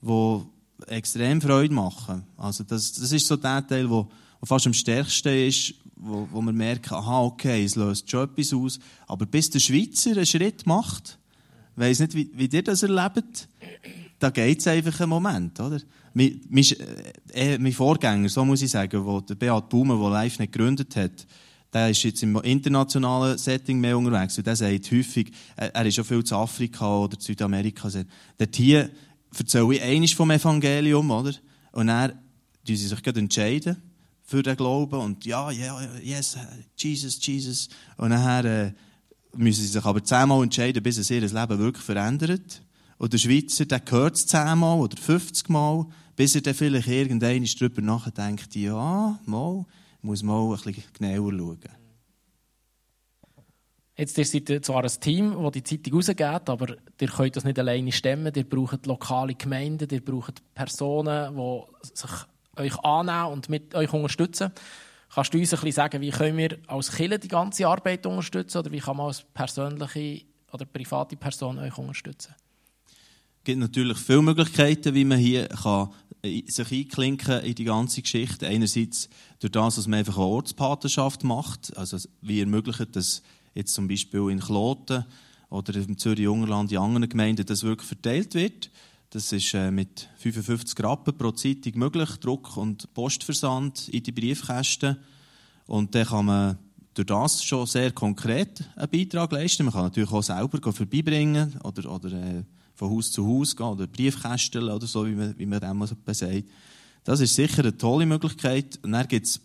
die 0.00 0.40
extrem 0.86 1.40
Freude 1.40 1.74
machen. 1.74 2.24
Also 2.36 2.64
das, 2.64 2.92
das 2.92 3.12
ist 3.12 3.26
so 3.26 3.36
der 3.36 3.66
Teil, 3.66 3.90
wo, 3.90 4.08
wo 4.40 4.46
fast 4.46 4.66
am 4.66 4.74
stärksten 4.74 5.46
ist, 5.46 5.74
wo, 5.96 6.28
wo 6.30 6.40
man 6.40 6.54
merkt, 6.54 6.92
aha, 6.92 7.22
okay, 7.22 7.64
es 7.64 7.76
löst 7.76 8.10
schon 8.10 8.24
etwas 8.24 8.52
aus. 8.52 8.78
Aber 9.06 9.26
bis 9.26 9.50
der 9.50 9.58
Schweizer 9.60 10.12
einen 10.12 10.26
Schritt 10.26 10.66
macht, 10.66 11.17
ich 11.78 11.88
weiss 11.88 12.00
nicht, 12.00 12.14
wie, 12.14 12.30
wie 12.34 12.46
ihr 12.46 12.62
das 12.62 12.82
erlebt, 12.82 13.48
da 14.18 14.30
geht 14.30 14.58
es 14.58 14.66
einfach 14.66 15.00
einen 15.00 15.10
Moment, 15.10 15.60
oder? 15.60 15.80
Mein, 16.12 16.40
mein, 16.48 16.64
äh, 17.32 17.58
mein 17.58 17.72
Vorgänger, 17.72 18.28
so 18.28 18.44
muss 18.44 18.62
ich 18.62 18.70
sagen, 18.70 19.04
wo 19.04 19.20
der 19.20 19.36
Beat 19.36 19.68
Baumer, 19.68 19.96
der 19.96 20.10
live 20.10 20.38
nicht 20.40 20.52
gegründet 20.52 20.96
hat, 20.96 21.26
der 21.72 21.90
ist 21.90 22.02
jetzt 22.02 22.22
im 22.22 22.36
internationalen 22.36 23.38
Setting 23.38 23.78
mehr 23.78 23.96
unterwegs. 23.96 24.36
Und 24.38 24.46
der 24.46 24.56
sagt 24.56 24.90
häufig, 24.90 25.30
er, 25.54 25.74
er 25.74 25.86
ist 25.86 25.94
schon 25.94 26.04
viel 26.04 26.24
zu 26.24 26.34
Afrika 26.34 26.98
oder 26.98 27.20
Südamerika. 27.20 27.88
Dort 28.38 28.56
hier 28.56 28.90
erzähle 29.38 29.74
ich 29.74 29.82
einiges 29.82 30.12
vom 30.12 30.30
Evangelium, 30.30 31.10
oder? 31.10 31.32
Und 31.72 31.86
entscheiden 31.86 32.14
sie 32.66 32.88
sich 32.88 33.06
entscheiden 33.06 33.76
für 34.24 34.42
den 34.42 34.56
Glauben 34.56 35.00
und 35.00 35.24
ja, 35.24 35.50
ja, 35.50 35.80
yes, 36.02 36.36
Jesus, 36.76 37.24
Jesus. 37.24 37.68
Und 37.96 38.10
dann 38.10 38.44
äh, 38.44 38.72
müssen 39.34 39.62
sie 39.62 39.68
sich 39.68 39.84
aber 39.84 40.02
zehnmal 40.02 40.42
entscheiden, 40.42 40.82
bis 40.82 40.98
es 40.98 41.10
ihr 41.10 41.20
Leben 41.20 41.58
wirklich 41.58 41.84
verändert. 41.84 42.62
Und 42.98 43.12
der 43.12 43.18
Schweizer, 43.18 43.64
der 43.66 43.82
hört 43.88 44.16
es 44.16 44.26
zehnmal 44.26 44.80
oder 44.80 44.96
50 44.96 45.48
Mal, 45.48 45.86
bis 46.16 46.34
er 46.34 46.40
dann 46.40 46.54
vielleicht 46.54 46.88
irgendwann 46.88 47.44
darüber 47.44 47.82
nachdenkt, 47.82 48.54
ja, 48.56 49.18
mal, 49.24 49.64
muss 50.02 50.22
mal 50.22 50.52
ein 50.52 50.60
bisschen 50.60 50.84
genauer 50.92 51.32
schauen. 51.32 51.58
Jetzt 53.96 54.16
ihr 54.16 54.24
seid 54.24 54.64
zwar 54.64 54.84
ein 54.84 55.00
Team, 55.00 55.36
das 55.42 55.52
die 55.52 55.62
Zeitung 55.64 55.94
rausgeht, 55.94 56.48
aber 56.48 56.76
ihr 57.00 57.08
könnt 57.08 57.36
das 57.36 57.42
nicht 57.44 57.58
alleine 57.58 57.90
stemmen. 57.90 58.32
Ihr 58.34 58.48
braucht 58.48 58.86
lokale 58.86 59.34
Gemeinden, 59.34 59.88
ihr 59.90 60.04
braucht 60.04 60.42
Personen, 60.54 61.36
die 61.36 61.88
sich 61.94 62.10
euch 62.56 62.78
annehmen 62.84 63.32
und 63.32 63.48
mit 63.48 63.74
euch 63.74 63.92
unterstützen. 63.92 64.52
Kannst 65.14 65.32
du 65.32 65.38
uns 65.38 65.52
ein 65.52 65.60
bisschen 65.60 65.72
sagen, 65.72 66.00
wie 66.00 66.10
können 66.10 66.36
wir 66.36 66.58
als 66.66 66.92
Kirche 66.92 67.18
die 67.18 67.28
ganze 67.28 67.66
Arbeit 67.66 68.04
unterstützen 68.06 68.58
oder 68.58 68.70
wie 68.70 68.78
kann 68.78 68.96
man 68.96 69.06
als 69.06 69.22
persönliche 69.34 70.24
oder 70.52 70.64
private 70.64 71.16
Person 71.16 71.58
euch 71.58 71.76
unterstützen? 71.78 72.34
Es 73.38 73.44
gibt 73.44 73.60
natürlich 73.60 73.98
viele 73.98 74.22
Möglichkeiten, 74.22 74.94
wie 74.94 75.04
man 75.04 75.18
hier 75.18 75.48
kann 75.48 75.90
sich 76.22 76.72
einklinken 76.72 77.40
in 77.42 77.54
die 77.54 77.64
ganze 77.64 78.02
Geschichte. 78.02 78.46
Einerseits 78.46 79.08
durch 79.38 79.52
das, 79.52 79.76
dass 79.76 79.86
man 79.86 80.00
einfach 80.00 80.16
eine 80.16 80.26
Ortspatenschaft 80.26 81.24
macht, 81.24 81.76
also 81.76 81.96
wie 82.20 82.40
ermöglicht, 82.40 82.94
dass 82.94 83.22
jetzt 83.54 83.74
zum 83.74 83.88
Beispiel 83.88 84.30
in 84.30 84.40
Kloten 84.40 85.04
oder 85.48 85.74
im 85.74 85.96
Zürich-Ungerland 85.96 86.72
in 86.72 86.78
anderen 86.78 87.08
Gemeinden 87.08 87.46
das 87.46 87.62
wirklich 87.62 87.88
verteilt 87.88 88.34
wird. 88.34 88.70
Das 89.10 89.32
ist 89.32 89.54
äh, 89.54 89.70
mit 89.70 90.06
55 90.18 90.84
Rappen 90.84 91.16
pro 91.16 91.30
Zeitung 91.30 91.78
möglich, 91.78 92.10
Druck- 92.16 92.58
und 92.58 92.92
Postversand 92.92 93.88
in 93.88 94.02
die 94.02 94.12
Briefkästen. 94.12 94.98
Und 95.66 95.94
dann 95.94 96.06
kann 96.06 96.26
man 96.26 96.58
durch 96.92 97.06
das 97.06 97.42
schon 97.42 97.66
sehr 97.66 97.92
konkret 97.92 98.68
einen 98.76 98.90
Beitrag 98.90 99.32
leisten. 99.32 99.64
Man 99.64 99.72
kann 99.72 99.84
natürlich 99.84 100.12
auch 100.12 100.22
selber 100.22 100.72
vorbeibringen 100.72 101.58
oder, 101.64 101.90
oder 101.90 102.12
äh, 102.12 102.44
von 102.74 102.90
Haus 102.90 103.10
zu 103.10 103.26
Haus 103.26 103.56
gehen 103.56 103.66
oder 103.66 103.86
Briefkästen 103.86 104.68
oder 104.68 104.86
so, 104.86 105.06
wie 105.06 105.14
man, 105.14 105.38
wie 105.38 105.46
man 105.46 105.60
dem 105.60 105.86
sagt. 105.86 106.44
Das 107.04 107.20
ist 107.20 107.34
sicher 107.34 107.60
eine 107.62 107.78
tolle 107.78 108.04
Möglichkeit. 108.04 108.78
Und 108.82 108.92
dann 108.92 109.08
gibt 109.08 109.24
es 109.24 109.40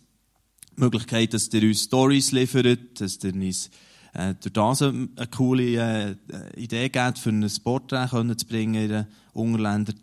die 0.76 0.80
Möglichkeit, 0.80 1.32
dass 1.32 1.50
ihr 1.54 1.62
uns 1.62 1.84
Stories 1.84 2.32
liefert, 2.32 3.00
dass 3.00 3.24
ihr 3.24 3.34
uns 3.34 3.70
äh, 4.12 4.34
durch 4.34 4.52
das 4.52 4.82
eine, 4.82 5.08
eine 5.16 5.26
coole 5.28 5.62
äh, 5.62 6.16
Idee 6.54 6.90
gibt, 6.90 7.18
für 7.18 7.30
ein 7.30 7.50
Porträt 7.62 8.08
zu 8.36 8.46
bringen 8.46 9.06
in 9.34 9.40
der 9.40 9.42
Ungerländer 9.42 9.94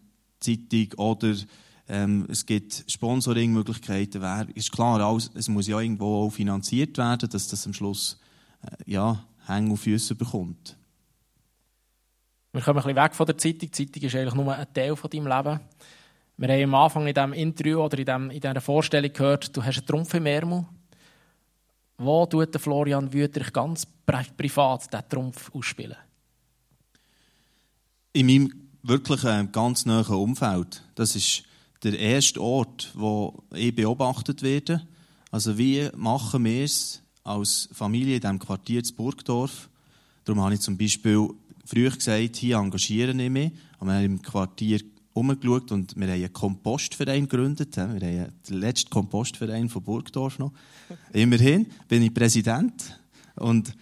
Zeitung 0.41 0.93
oder 0.97 1.35
ähm, 1.87 2.25
es 2.29 2.45
gibt 2.45 2.85
Sponsoring-Möglichkeiten. 2.87 4.23
Ist 4.55 4.71
klar, 4.71 4.99
alles, 4.99 5.31
es 5.35 5.47
muss 5.47 5.67
ja 5.67 5.79
irgendwo 5.79 6.25
auch 6.25 6.29
finanziert 6.31 6.97
werden, 6.97 7.29
dass 7.29 7.47
das 7.47 7.65
am 7.65 7.73
Schluss 7.73 8.19
äh, 8.63 8.91
ja, 8.91 9.23
Hänge 9.45 9.73
auf 9.73 9.81
Füße 9.81 10.15
bekommt. 10.15 10.77
Wir 12.53 12.61
kommen 12.61 12.79
ein 12.79 12.83
bisschen 12.83 13.03
weg 13.03 13.15
von 13.15 13.25
der 13.25 13.37
Zeitung. 13.37 13.59
Die 13.59 13.71
Zeitung 13.71 14.03
ist 14.03 14.15
eigentlich 14.15 14.33
nur 14.33 14.53
ein 14.53 14.73
Teil 14.73 14.95
von 14.95 15.09
deinem 15.09 15.27
Leben. 15.27 15.59
Wir 16.37 16.49
haben 16.49 16.63
am 16.63 16.75
Anfang 16.75 17.07
in 17.07 17.13
diesem 17.13 17.33
Interview 17.33 17.81
oder 17.81 17.99
in, 17.99 18.05
dem, 18.05 18.31
in 18.31 18.39
dieser 18.39 18.61
Vorstellung 18.61 19.13
gehört, 19.13 19.55
du 19.55 19.63
hast 19.63 19.77
einen 19.77 19.85
Trumpf 19.85 20.13
im 20.13 20.25
Ärmel. 20.25 20.65
Wo 21.97 22.25
tut 22.25 22.59
Florian 22.59 23.13
Wüterich 23.13 23.53
ganz 23.53 23.85
privat 23.85 24.91
diesen 24.91 25.09
Trumpf 25.09 25.53
ausspielen? 25.53 25.97
In 28.13 28.25
meinem 28.25 28.60
wirklich 28.83 29.23
äh, 29.23 29.47
ganz 29.51 29.85
nahen 29.85 30.13
Umfeld. 30.13 30.83
Das 30.95 31.15
ist 31.15 31.43
der 31.83 31.97
erste 31.97 32.41
Ort, 32.41 32.91
wo 32.93 33.43
ich 33.53 33.75
beobachtet 33.75 34.41
werde. 34.41 34.85
Also 35.31 35.57
wie 35.57 35.89
machen 35.95 36.43
wir 36.43 36.63
es 36.63 37.01
als 37.23 37.69
Familie 37.71 38.15
in 38.15 38.21
diesem 38.21 38.39
Quartier 38.39 38.83
zu 38.83 38.93
Burgdorf? 38.93 39.69
Darum 40.25 40.41
habe 40.41 40.53
ich 40.53 40.61
zum 40.61 40.77
Beispiel 40.77 41.29
früher 41.65 41.91
gesagt, 41.91 42.35
hier 42.35 42.57
engagiere 42.57 43.11
ich 43.11 43.29
mich. 43.29 43.51
Und 43.79 43.87
wir 43.87 43.95
haben 43.95 44.05
im 44.05 44.21
Quartier 44.21 44.81
umgeschaut 45.13 45.71
und 45.71 45.95
wir 45.95 46.07
haben 46.07 46.13
einen 46.13 46.33
Kompostverein 46.33 47.27
gegründet. 47.27 47.75
Wir 47.75 47.83
haben 47.83 47.99
den 47.99 48.57
letzten 48.57 48.89
Kompostverein 48.89 49.69
von 49.69 49.83
Burgdorf 49.83 50.39
noch. 50.39 50.51
Immerhin 51.13 51.67
bin 51.87 52.03
ich 52.03 52.13
Präsident. 52.13 52.99
Und 53.35 53.73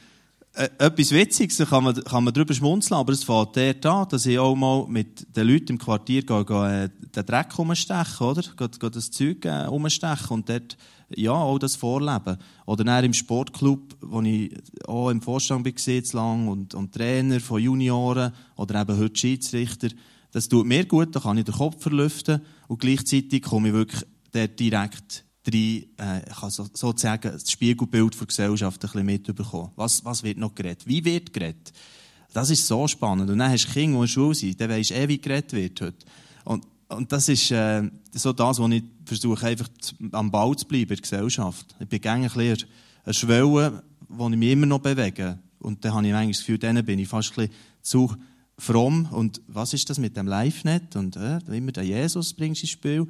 etwas 0.53 1.11
Witziges, 1.11 1.57
da 1.57 1.65
kann 1.65 1.83
man, 1.83 2.03
kann 2.03 2.23
man 2.23 2.33
darüber 2.33 2.53
schmunzeln, 2.53 2.99
aber 2.99 3.13
es 3.13 3.23
fängt 3.23 3.55
dort 3.55 3.85
an, 3.85 4.07
dass 4.09 4.25
ich 4.25 4.39
auch 4.39 4.55
mal 4.55 4.85
mit 4.87 5.35
den 5.35 5.47
Leuten 5.47 5.73
im 5.73 5.77
Quartier 5.77 6.23
gehe, 6.23 6.45
gehe, 6.45 6.83
äh, 6.83 6.89
den 7.15 7.25
Dreck 7.25 7.57
umstechen, 7.57 8.27
oder? 8.27 8.41
Gehe, 8.41 8.69
gehe 8.69 8.91
das 8.91 9.11
Zeug 9.11 9.45
äh, 9.45 9.67
umstechen 9.67 10.29
und 10.29 10.49
dort, 10.49 10.77
ja, 11.15 11.33
auch 11.33 11.59
das 11.59 11.75
Vorleben. 11.75 12.37
Oder 12.65 12.83
dann 12.83 13.05
im 13.05 13.13
Sportclub, 13.13 13.95
wo 14.01 14.21
ich 14.21 14.51
auch 14.85 15.09
im 15.09 15.21
Vorstand 15.21 15.65
war, 15.65 16.21
lang 16.21 16.47
und, 16.47 16.73
und 16.73 16.93
Trainer 16.93 17.39
von 17.39 17.61
Junioren 17.61 18.33
oder 18.55 18.81
eben 18.81 18.97
heute 18.97 19.15
Schiedsrichter. 19.15 19.89
Das 20.31 20.49
tut 20.49 20.67
mir 20.67 20.85
gut, 20.85 21.15
da 21.15 21.19
kann 21.19 21.37
ich 21.37 21.45
den 21.45 21.55
Kopf 21.55 21.81
verlüften 21.81 22.41
und 22.67 22.79
gleichzeitig 22.79 23.41
komme 23.43 23.69
ich 23.69 23.73
wirklich 23.73 24.03
dort 24.31 24.59
direkt 24.59 25.25
rein, 25.47 25.85
äh, 25.97 26.49
so, 26.49 26.67
sozusagen 26.73 27.31
das 27.31 27.49
Spiegelbild 27.49 28.19
der 28.19 28.27
Gesellschaft 28.27 28.83
ein 28.83 28.91
bisschen 28.91 29.05
mitbekommen. 29.05 29.71
Was, 29.75 30.03
was 30.03 30.23
wird 30.23 30.37
noch 30.37 30.53
geredet? 30.53 30.85
Wie 30.85 31.03
wird 31.03 31.33
geredet? 31.33 31.71
Das 32.33 32.49
ist 32.49 32.67
so 32.67 32.87
spannend. 32.87 33.29
Und 33.29 33.37
dann 33.37 33.51
hast 33.51 33.67
du 33.67 33.71
Kinder, 33.73 33.93
die 33.93 33.95
in 33.95 34.01
der 34.01 34.07
Schule 34.07 34.35
sind, 34.35 34.61
dann 34.61 34.69
weisst 34.69 34.91
du 34.91 34.95
eh, 34.95 35.07
wie 35.07 35.19
geredet 35.19 35.53
wird 35.53 35.81
heute. 35.81 36.05
Und, 36.45 36.65
und 36.89 37.11
das 37.11 37.29
ist 37.29 37.51
äh, 37.51 37.89
so 38.13 38.33
das, 38.33 38.59
was 38.59 38.71
ich 38.71 38.83
versuche, 39.05 39.47
einfach 39.47 39.69
am 40.11 40.29
Ball 40.29 40.55
zu 40.55 40.67
bleiben 40.67 40.83
in 40.83 40.87
der 40.89 40.97
Gesellschaft. 40.97 41.75
Ich 41.79 41.87
bin 41.87 42.01
gerne 42.01 42.25
ein 42.25 42.31
bisschen 42.31 42.69
eine 43.03 43.13
Schwelle, 43.13 43.83
wo 44.07 44.29
ich 44.29 44.37
mich 44.37 44.51
immer 44.51 44.65
noch 44.65 44.79
bewege. 44.79 45.39
Und 45.59 45.83
dann 45.83 45.93
habe 45.93 46.07
ich 46.07 46.13
eigentlich 46.13 46.37
das 46.37 46.45
Gefühl, 46.45 46.59
dann 46.59 46.85
bin 46.85 46.99
ich 46.99 47.07
fast 47.07 47.31
ein 47.31 47.47
bisschen 47.47 47.53
zu 47.81 48.15
fromm. 48.57 49.07
Und 49.11 49.41
was 49.47 49.73
ist 49.73 49.89
das 49.89 49.97
mit 49.97 50.15
dem 50.15 50.27
Live-Net? 50.27 50.95
Und 50.95 51.15
äh, 51.15 51.39
immer 51.51 51.71
den 51.71 51.85
Jesus 51.85 52.33
bringst 52.33 52.61
ins 52.61 52.71
Spiel. 52.71 53.07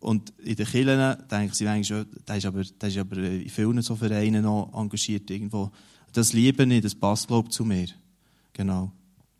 Und 0.00 0.32
in 0.38 0.56
den 0.56 0.66
Kirchen 0.66 1.16
denke 1.30 1.54
ich 1.58 1.68
eigentlich 1.68 2.06
der 2.26 2.36
ist, 2.36 2.46
aber, 2.46 2.60
ist 2.60 2.98
aber 2.98 3.16
in 3.16 3.48
vielen 3.48 3.82
so 3.82 3.96
Vereinen 3.96 4.42
noch 4.42 4.70
engagiert 4.74 5.30
irgendwo. 5.30 5.70
Das 6.12 6.32
liebe 6.32 6.64
ich, 6.64 6.82
das 6.82 6.94
passt, 6.94 7.26
glaube 7.28 7.48
ich, 7.48 7.54
zu 7.54 7.64
mir. 7.64 7.88
Genau. 8.52 8.92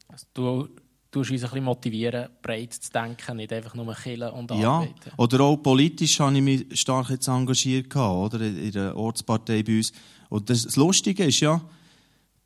Also 0.08 0.26
du 0.34 0.68
tust 1.10 1.30
uns 1.30 1.42
ein 1.44 1.50
bisschen 1.50 1.64
motivieren, 1.64 2.28
breit 2.42 2.72
zu 2.72 2.90
denken, 2.90 3.36
nicht 3.36 3.52
einfach 3.52 3.74
nur 3.74 3.94
killen 3.94 4.30
und 4.32 4.50
Ja, 4.50 4.78
arbeiten. 4.78 5.10
oder 5.16 5.40
auch 5.40 5.56
politisch 5.56 6.18
habe 6.18 6.36
ich 6.36 6.42
mich 6.42 6.80
stark 6.80 7.10
jetzt 7.10 7.28
engagiert, 7.28 7.94
oder? 7.94 8.40
In 8.40 8.72
der 8.72 8.96
Ortspartei 8.96 9.62
bei 9.62 9.76
uns. 9.76 9.92
Und 10.28 10.50
das, 10.50 10.64
das 10.64 10.76
Lustige 10.76 11.24
ist 11.24 11.40
ja, 11.40 11.60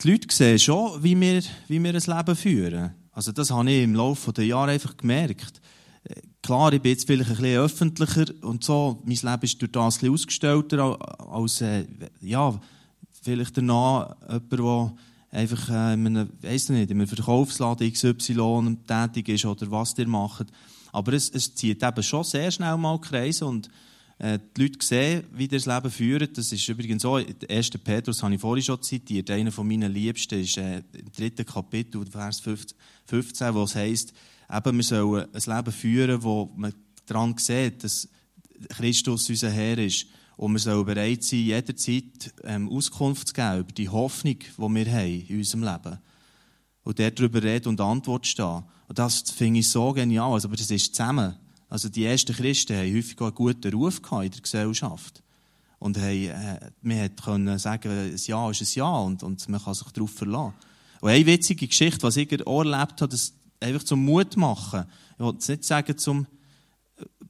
die 0.02 0.10
Leute 0.12 0.28
sehen 0.34 0.58
schon, 0.58 1.02
wie 1.02 1.18
wir, 1.18 1.42
wie 1.68 1.82
wir 1.82 1.94
ein 1.94 2.16
Leben 2.18 2.36
führen. 2.36 2.94
Also 3.12 3.32
das 3.32 3.50
habe 3.50 3.70
ich 3.70 3.82
im 3.82 3.94
Laufe 3.94 4.32
der 4.32 4.44
Jahre 4.46 4.72
einfach 4.72 4.96
gemerkt. 4.96 5.60
Klar, 6.42 6.72
ich 6.72 6.80
bin 6.80 6.92
jetzt 6.92 7.06
vielleicht 7.06 7.30
ein 7.30 7.36
bisschen 7.36 7.58
öffentlicher 7.58 8.26
und 8.42 8.64
so. 8.64 9.02
Mein 9.04 9.16
Leben 9.16 9.42
ist 9.42 9.60
durch 9.60 9.72
das 9.72 9.96
ein 9.96 9.98
bisschen 9.98 10.14
ausgestellter 10.14 10.98
als, 11.30 11.60
äh, 11.60 11.84
ja, 12.20 12.58
vielleicht 13.22 13.56
danach 13.56 14.16
jemand, 14.28 14.52
der 14.52 14.94
einfach 15.30 15.68
äh, 15.68 15.94
in 15.94 16.06
einem, 16.06 16.30
weiss 16.40 16.68
nicht, 16.68 16.90
in 16.90 16.98
einem 16.98 17.08
Verkaufsladen 17.08 17.92
XY 17.92 18.78
tätig 18.86 19.28
ist 19.28 19.44
oder 19.44 19.70
was 19.70 19.98
ihr 19.98 20.08
macht. 20.08 20.46
Aber 20.92 21.12
es, 21.12 21.28
es 21.30 21.54
zieht 21.54 21.82
eben 21.82 22.02
schon 22.02 22.24
sehr 22.24 22.50
schnell 22.50 22.76
mal 22.76 23.00
Kreise 23.00 23.44
und 23.44 23.68
äh, 24.18 24.38
die 24.56 24.62
Leute 24.62 24.84
sehen, 24.84 25.24
wie 25.32 25.48
das 25.48 25.66
Leben 25.66 25.90
führt. 25.90 26.38
Das 26.38 26.50
ist 26.50 26.68
übrigens 26.68 27.02
so, 27.02 27.18
der 27.18 27.56
1. 27.56 27.70
Petrus 27.70 28.22
habe 28.22 28.34
ich 28.34 28.40
vorhin 28.40 28.64
schon 28.64 28.82
zitiert, 28.82 29.30
einer 29.30 29.52
von 29.52 29.66
meinen 29.68 29.92
Liebsten 29.92 30.40
ist 30.40 30.56
äh, 30.56 30.78
im 30.78 31.12
dritten 31.16 31.46
Kapitel, 31.46 32.04
Vers 32.06 32.40
15, 32.40 32.76
15 33.06 33.54
wo 33.54 33.64
es 33.64 33.74
heisst, 33.74 34.12
eben, 34.52 34.76
wir 34.76 34.84
sollen 34.84 35.26
ein 35.32 35.56
Leben 35.56 35.72
führen, 35.72 36.22
wo 36.22 36.50
man 36.56 36.72
daran 37.06 37.36
sieht, 37.38 37.84
dass 37.84 38.08
Christus 38.68 39.28
unser 39.28 39.50
Herr 39.50 39.78
ist. 39.78 40.06
Und 40.36 40.52
wir 40.52 40.60
sollen 40.60 40.86
bereit 40.86 41.24
sein, 41.24 41.40
jederzeit 41.40 42.32
ähm, 42.44 42.68
Auskunft 42.68 43.28
zu 43.28 43.34
geben 43.34 43.60
über 43.60 43.72
die 43.72 43.88
Hoffnung, 43.88 44.38
die 44.38 44.56
wir 44.56 44.92
haben 44.92 45.26
in 45.28 45.38
unserem 45.38 45.64
Leben. 45.64 45.98
Und 46.84 46.98
darüber 46.98 47.42
reden 47.42 47.68
und 47.68 47.80
Antwort 47.80 48.26
stehen. 48.26 48.62
Und 48.86 48.98
das 48.98 49.30
finde 49.30 49.60
ich 49.60 49.68
so 49.68 49.92
genial. 49.92 50.32
Also, 50.32 50.48
aber 50.48 50.56
das 50.56 50.70
ist 50.70 50.94
zusammen. 50.94 51.36
Also 51.68 51.88
die 51.88 52.04
ersten 52.04 52.34
Christen 52.34 52.76
haben 52.76 52.94
häufig 52.94 53.20
einen 53.20 53.34
guten 53.34 53.72
Ruf 53.74 54.00
in 54.10 54.30
der 54.30 54.40
Gesellschaft. 54.40 55.22
Und 55.80 55.98
haben, 55.98 56.28
äh, 56.28 56.70
man 56.82 57.16
konnte 57.16 57.58
sagen, 57.58 57.90
ein 57.90 58.16
Ja 58.16 58.50
ist 58.50 58.62
ein 58.62 58.68
Ja 58.74 58.96
und, 58.98 59.22
und 59.22 59.48
man 59.48 59.62
kann 59.62 59.74
sich 59.74 59.88
darauf 59.88 60.12
verlassen. 60.12 60.54
Und 61.00 61.10
eine 61.10 61.26
witzige 61.26 61.66
Geschichte, 61.68 62.02
was 62.02 62.16
ich 62.16 62.32
erlebt 62.32 63.00
habe, 63.00 63.08
das 63.08 63.34
einfach 63.60 63.84
zum 63.84 64.04
Mut 64.04 64.36
machen. 64.36 64.84
Ich 65.14 65.24
will 65.24 65.32
jetzt 65.32 65.48
nicht 65.48 65.64
sagen 65.64 65.96
zum 65.98 66.26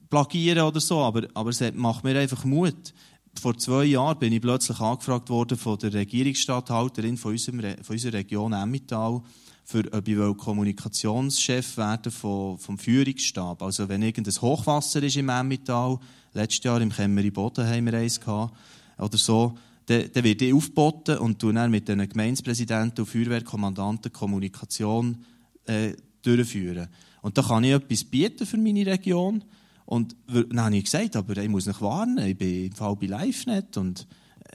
plagieren 0.09 0.63
oder 0.63 0.79
so, 0.79 0.99
aber, 0.99 1.27
aber 1.33 1.49
es 1.51 1.61
macht 1.73 2.03
mir 2.03 2.19
einfach 2.19 2.43
Mut. 2.43 2.93
Vor 3.39 3.57
zwei 3.57 3.85
Jahren 3.85 4.17
bin 4.17 4.33
ich 4.33 4.41
plötzlich 4.41 4.79
angefragt 4.79 5.29
worden 5.29 5.57
von 5.57 5.77
der 5.77 5.93
Regierungsstatthalterin 5.93 7.15
von, 7.15 7.31
unserem, 7.31 7.59
von 7.83 7.93
unserer 7.93 8.13
Region 8.13 8.53
Emmental, 8.53 9.21
für 9.63 9.83
ob 9.93 10.07
ich 10.07 10.37
Kommunikationschef 10.37 11.77
werden 11.77 12.11
vom, 12.11 12.57
vom 12.57 12.77
Führungsstab. 12.79 13.61
Also 13.61 13.87
wenn 13.87 14.01
irgendein 14.01 14.41
Hochwasser 14.41 15.03
ist 15.03 15.15
im 15.15 15.29
Emmental, 15.29 15.99
letztes 16.33 16.63
Jahr 16.63 16.81
im 16.81 16.89
Kämmeri 16.91 17.29
Boden 17.29 17.67
haben 17.67 17.85
wir 17.85 17.93
eins 17.93 18.19
gehabt, 18.19 18.57
oder 18.97 19.17
so, 19.17 19.55
dann, 19.85 20.09
dann 20.11 20.23
wird 20.23 20.41
ich 20.41 20.53
aufgeboten 20.53 21.19
und 21.19 21.41
dann 21.43 21.71
mit 21.71 21.87
den 21.87 22.07
Gemeindepräsidenten 22.09 23.01
und 23.01 23.09
Feuerwehrkommandanten 23.09 24.11
Kommunikation 24.11 25.23
äh, 25.65 25.93
durchführen. 26.21 26.87
Und 27.21 27.37
da 27.37 27.41
kann 27.41 27.63
ich 27.63 27.71
etwas 27.71 28.03
bieten 28.03 28.45
für 28.45 28.57
meine 28.57 28.85
Region. 28.85 29.43
Und 29.85 30.15
dann 30.27 30.61
habe 30.61 30.77
ich 30.77 30.85
gesagt, 30.85 31.15
aber 31.15 31.37
ich 31.37 31.49
muss 31.49 31.65
nicht 31.65 31.81
warnen, 31.81 32.25
ich 32.27 32.37
bin 32.37 32.65
im 32.65 32.71
Fall 32.73 32.95
bei 32.95 33.07
LiveNet 33.07 33.77
und 33.77 34.07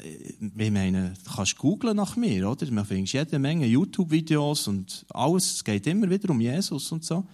ich 0.02 0.70
meine, 0.70 1.14
du 1.24 1.30
kannst 1.34 1.56
googlen 1.56 1.96
nach 1.96 2.16
mir, 2.16 2.48
oder? 2.48 2.70
Man 2.70 2.84
findet 2.84 3.12
jede 3.12 3.38
Menge 3.38 3.66
YouTube-Videos 3.66 4.68
und 4.68 5.06
alles. 5.10 5.54
Es 5.54 5.64
geht 5.64 5.86
immer 5.86 6.10
wieder 6.10 6.30
um 6.30 6.40
Jesus 6.40 6.90
und 6.90 7.04
so. 7.04 7.24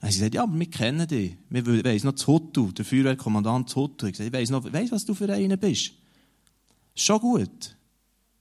Dann 0.00 0.10
sie 0.10 0.18
gesagt, 0.18 0.34
ja, 0.34 0.42
aber 0.42 0.58
wir 0.58 0.68
kennen 0.68 1.06
dich. 1.06 1.36
Wir 1.48 1.84
weiss 1.84 2.04
noch 2.04 2.14
Huttu, 2.26 2.72
der 2.72 2.84
Feuerwehrkommandant 2.84 3.74
Huttu. 3.74 4.06
Ich, 4.06 4.20
ich 4.20 4.32
weiss 4.32 4.50
noch, 4.50 4.70
weiss, 4.72 4.92
was 4.92 5.04
du 5.04 5.14
für 5.14 5.32
einer 5.32 5.56
bist. 5.56 5.92
Schon 6.94 7.20
gut. 7.20 7.76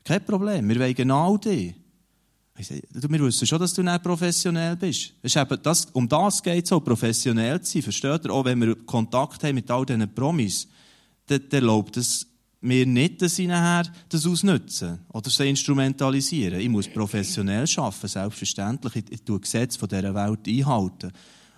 Kein 0.04 0.25
Problem. 0.25 0.67
Wir 0.67 0.80
wollen 0.80 0.95
genau 0.95 1.38
dich. 1.38 1.75
Ich 2.62 2.67
sage, 2.67 3.10
wir 3.10 3.19
wissen 3.21 3.47
schon, 3.47 3.60
dass 3.60 3.74
du 3.74 3.82
nicht 3.82 4.04
professionell 4.04 4.76
bist. 4.76 5.13
Das, 5.63 5.86
um 5.93 6.08
das 6.08 6.43
geht 6.43 6.63
es 6.63 6.69
so, 6.69 6.80
professionell 6.80 7.60
zu 7.62 7.74
sein. 7.74 7.82
Versteht 7.82 8.26
ihr? 8.26 8.32
Auch 8.32 8.45
wenn 8.45 8.62
wir 8.62 8.76
Kontakt 8.86 9.43
haben 9.43 9.56
mit 9.56 9.71
all 9.71 9.84
diesen 9.84 10.13
Promis, 10.13 10.67
dann 11.26 11.41
erlaubt 11.50 11.97
es 11.97 12.28
mir 12.62 12.86
nicht, 12.86 13.19
dass 13.24 13.39
ich 13.39 13.47
nachher 13.47 13.91
das 14.10 14.28
ausnutzen 14.28 15.00
oder 15.12 15.32
sie 15.32 15.50
instrumentalisieren. 15.50 16.60
Ich 16.60 16.69
muss 16.69 16.88
professionell 16.88 17.65
arbeiten, 17.78 18.08
selbstverständlich. 18.08 18.95
Ich, 18.97 19.12
ich 19.12 19.24
tue 19.24 19.39
Gesetze 19.39 19.80
von 19.80 19.89
dieser 19.89 20.13
Welt 20.13 20.47
einhalten. 20.47 21.12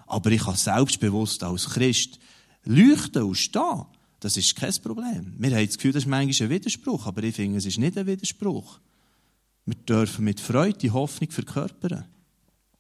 Aber 0.08 0.32
ich 0.32 0.42
kann 0.42 0.56
selbstbewusst 0.56 1.44
als 1.44 1.70
Christ 1.70 2.18
leuchten 2.64 3.24
und 3.24 3.36
stehen. 3.36 3.84
Das 4.22 4.38
ist 4.38 4.56
kein 4.56 4.74
Problem. 4.82 5.34
Wir 5.38 5.54
haben 5.54 5.66
das 5.66 5.76
Gefühl, 5.76 5.92
das 5.92 6.04
ist 6.04 6.10
manchmal 6.10 6.48
ein 6.48 6.50
Widerspruch, 6.50 7.08
aber 7.08 7.24
ich 7.24 7.36
finde, 7.36 7.58
es 7.58 7.66
ist 7.66 7.78
nicht 7.78 7.98
ein 7.98 8.08
Widerspruch. 8.08 8.80
Wir 9.66 9.76
dürfen 9.76 10.26
mit 10.26 10.40
Freude 10.40 10.78
die 10.78 10.92
Hoffnung 10.92 11.32
verkörpern. 11.32 12.06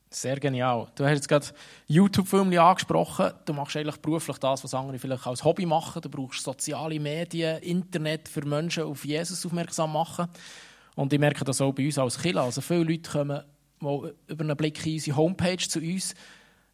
Sehr 0.09 0.39
genial. 0.39 0.87
Du 0.95 1.05
hast 1.05 1.13
jetzt 1.13 1.29
gerade 1.29 1.47
YouTube-Filme 1.87 2.61
angesprochen. 2.61 3.31
Du 3.45 3.53
machst 3.53 3.75
eigentlich 3.75 3.97
beruflich 3.97 4.37
das, 4.37 4.63
was 4.63 4.73
andere 4.73 4.99
vielleicht 4.99 5.25
als 5.25 5.43
Hobby 5.43 5.65
machen. 5.65 6.01
Du 6.01 6.09
brauchst 6.09 6.43
soziale 6.43 6.99
Medien, 6.99 7.59
Internet 7.63 8.27
für 8.27 8.45
Menschen 8.45 8.83
auf 8.83 9.05
Jesus 9.05 9.43
aufmerksam 9.45 9.93
machen. 9.93 10.27
Und 10.95 11.11
ich 11.11 11.19
merke 11.19 11.43
das 11.43 11.61
auch 11.61 11.73
bei 11.73 11.85
uns 11.85 11.97
als 11.97 12.19
Killer. 12.19 12.43
Also 12.43 12.61
viele 12.61 12.83
Leute 12.83 13.09
kommen 13.09 13.41
mal 13.79 14.13
über 14.27 14.43
einen 14.43 14.57
Blick 14.57 14.85
in 14.85 14.93
unsere 14.93 15.17
Homepage 15.17 15.57
zu 15.57 15.79
uns. 15.79 16.13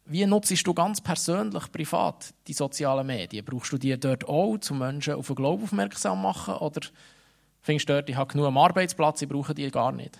Wie 0.04 0.26
nutzt 0.26 0.66
du 0.66 0.74
ganz 0.74 1.00
persönlich, 1.00 1.70
privat, 1.72 2.34
die 2.46 2.52
sozialen 2.52 3.06
Medien? 3.06 3.44
Brauchst 3.44 3.72
du 3.72 3.78
die 3.78 3.98
dort 3.98 4.28
auch, 4.28 4.58
um 4.70 4.78
Menschen 4.78 5.14
auf 5.14 5.28
den 5.28 5.36
Glauben 5.36 5.62
aufmerksam 5.62 6.18
zu 6.18 6.22
machen? 6.22 6.54
Oder 6.56 6.80
findest 7.62 7.88
du 7.88 7.94
dort, 7.94 8.08
ich 8.08 8.16
habe 8.16 8.32
genug 8.32 8.46
am 8.46 8.58
Arbeitsplatz, 8.58 9.22
ich 9.22 9.28
brauche 9.28 9.54
die 9.54 9.70
gar 9.70 9.92
nicht? 9.92 10.18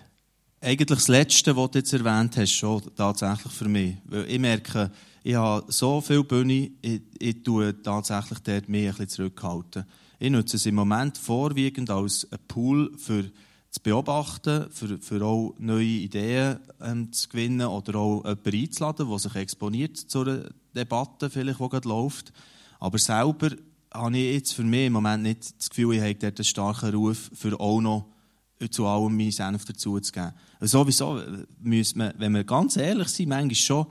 Eigentlich 0.59 0.87
das 0.87 1.07
Letzte, 1.07 1.55
was 1.57 1.71
du 1.71 1.79
jetzt 1.79 1.93
erwähnt 1.93 2.37
hast, 2.37 2.51
schon 2.51 2.83
tatsächlich 2.95 3.51
für 3.51 3.67
mich. 3.67 3.95
Weil 4.05 4.29
ich 4.29 4.39
merke, 4.39 4.91
ich 5.23 5.35
habe 5.35 5.65
so 5.71 6.01
viel 6.01 6.23
Bühne, 6.23 6.71
ich, 6.81 7.01
ich 7.17 7.43
tue 7.43 7.81
tatsächlich 7.81 8.39
dort 8.39 8.69
mich 8.69 8.85
ein 8.85 8.91
bisschen 8.91 9.09
zurückhalten. 9.09 9.85
Ich 10.19 10.29
nutze 10.29 10.57
es 10.57 10.65
im 10.67 10.75
Moment 10.75 11.17
vorwiegend 11.17 11.89
als 11.89 12.27
Pool 12.47 12.95
für 12.97 13.31
zu 13.71 13.79
beobachten, 13.81 14.69
für, 14.69 14.97
für 14.99 15.23
auch 15.23 15.55
neue 15.57 15.85
Ideen 15.85 16.59
ähm, 16.81 17.11
zu 17.13 17.29
gewinnen 17.29 17.65
oder 17.65 17.97
auch 17.97 18.23
jemanden 18.25 18.53
einzuladen, 18.53 19.09
der 19.09 19.19
sich 19.19 19.35
exponiert 19.35 19.97
zu 19.97 20.21
einer 20.21 20.49
Debatte, 20.75 21.29
vielleicht, 21.29 21.59
die 21.59 21.69
gerade 21.69 21.87
läuft. 21.87 22.33
Aber 22.79 22.97
selber 22.97 23.49
habe 23.93 24.17
ich 24.17 24.33
jetzt 24.33 24.53
für 24.53 24.63
mich 24.63 24.87
im 24.87 24.93
Moment 24.93 25.23
nicht 25.23 25.59
das 25.59 25.69
Gefühl, 25.69 25.95
ich 25.95 26.01
habe 26.01 26.15
dort 26.15 26.39
einen 26.39 26.45
starken 26.45 26.93
Ruf, 26.93 27.29
für 27.33 27.59
auch 27.59 27.81
noch 27.81 28.07
zu 28.69 28.85
allem 28.85 29.17
meinen 29.17 29.31
Senf 29.31 29.65
dazuzugeben. 29.65 30.33
Also 30.59 30.79
sowieso 30.79 31.19
müssen 31.59 31.99
wir, 31.99 32.13
wenn 32.17 32.33
wir 32.33 32.43
ganz 32.43 32.77
ehrlich 32.77 33.07
sind, 33.07 33.29
manchmal 33.29 33.55
schon 33.55 33.87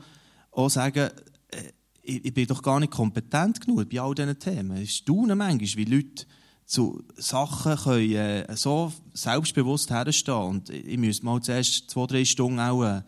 auch 0.52 0.68
sagen, 0.68 1.10
äh, 1.48 1.72
ich, 2.02 2.24
ich 2.24 2.34
bin 2.34 2.46
doch 2.46 2.62
gar 2.62 2.80
nicht 2.80 2.92
kompetent 2.92 3.60
genug 3.60 3.88
bei 3.90 4.00
all 4.00 4.14
diesen 4.14 4.38
Themen. 4.38 4.76
Ich 4.76 4.96
staune 4.96 5.34
manchmal, 5.34 5.76
wie 5.76 5.84
Leute 5.84 6.26
zu 6.66 7.02
Sachen 7.16 7.76
können, 7.76 8.12
äh, 8.12 8.56
so 8.56 8.92
selbstbewusst 9.12 9.90
herstehen 9.90 10.34
und 10.34 10.70
ich 10.70 10.98
müsste 10.98 11.24
mal 11.24 11.40
zuerst 11.42 11.90
zwei, 11.90 12.06
drei 12.06 12.24
Stunden 12.24 12.60
auch 12.60 12.84
äh, 12.84 13.02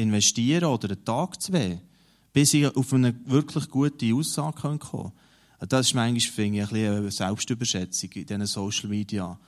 investieren 0.00 0.64
oder 0.64 0.90
einen 0.90 1.04
Tag, 1.04 1.42
zwei, 1.42 1.80
bis 2.32 2.54
ich 2.54 2.66
auf 2.66 2.92
eine 2.92 3.14
wirklich 3.26 3.68
gute 3.68 4.14
Aussage 4.14 4.60
kommen 4.60 4.78
kann. 4.78 5.12
Das 5.68 5.88
ist 5.88 5.94
manchmal, 5.94 6.20
finde 6.20 6.62
ich, 6.62 6.72
ein 6.72 6.96
eine 6.96 7.10
Selbstüberschätzung 7.10 8.10
in 8.12 8.26
diesen 8.26 8.46
Social 8.46 8.88
Media. 8.88 9.38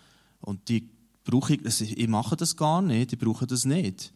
Und 0.41 0.69
die 0.69 0.89
brauche 1.25 1.55
ich, 1.55 1.99
ich 1.99 2.09
mache 2.09 2.37
das 2.37 2.57
gar 2.57 2.83
nicht, 2.83 3.13
ich 3.13 3.19
brauche 3.19 3.47
das 3.47 3.65
nicht. 3.65 4.13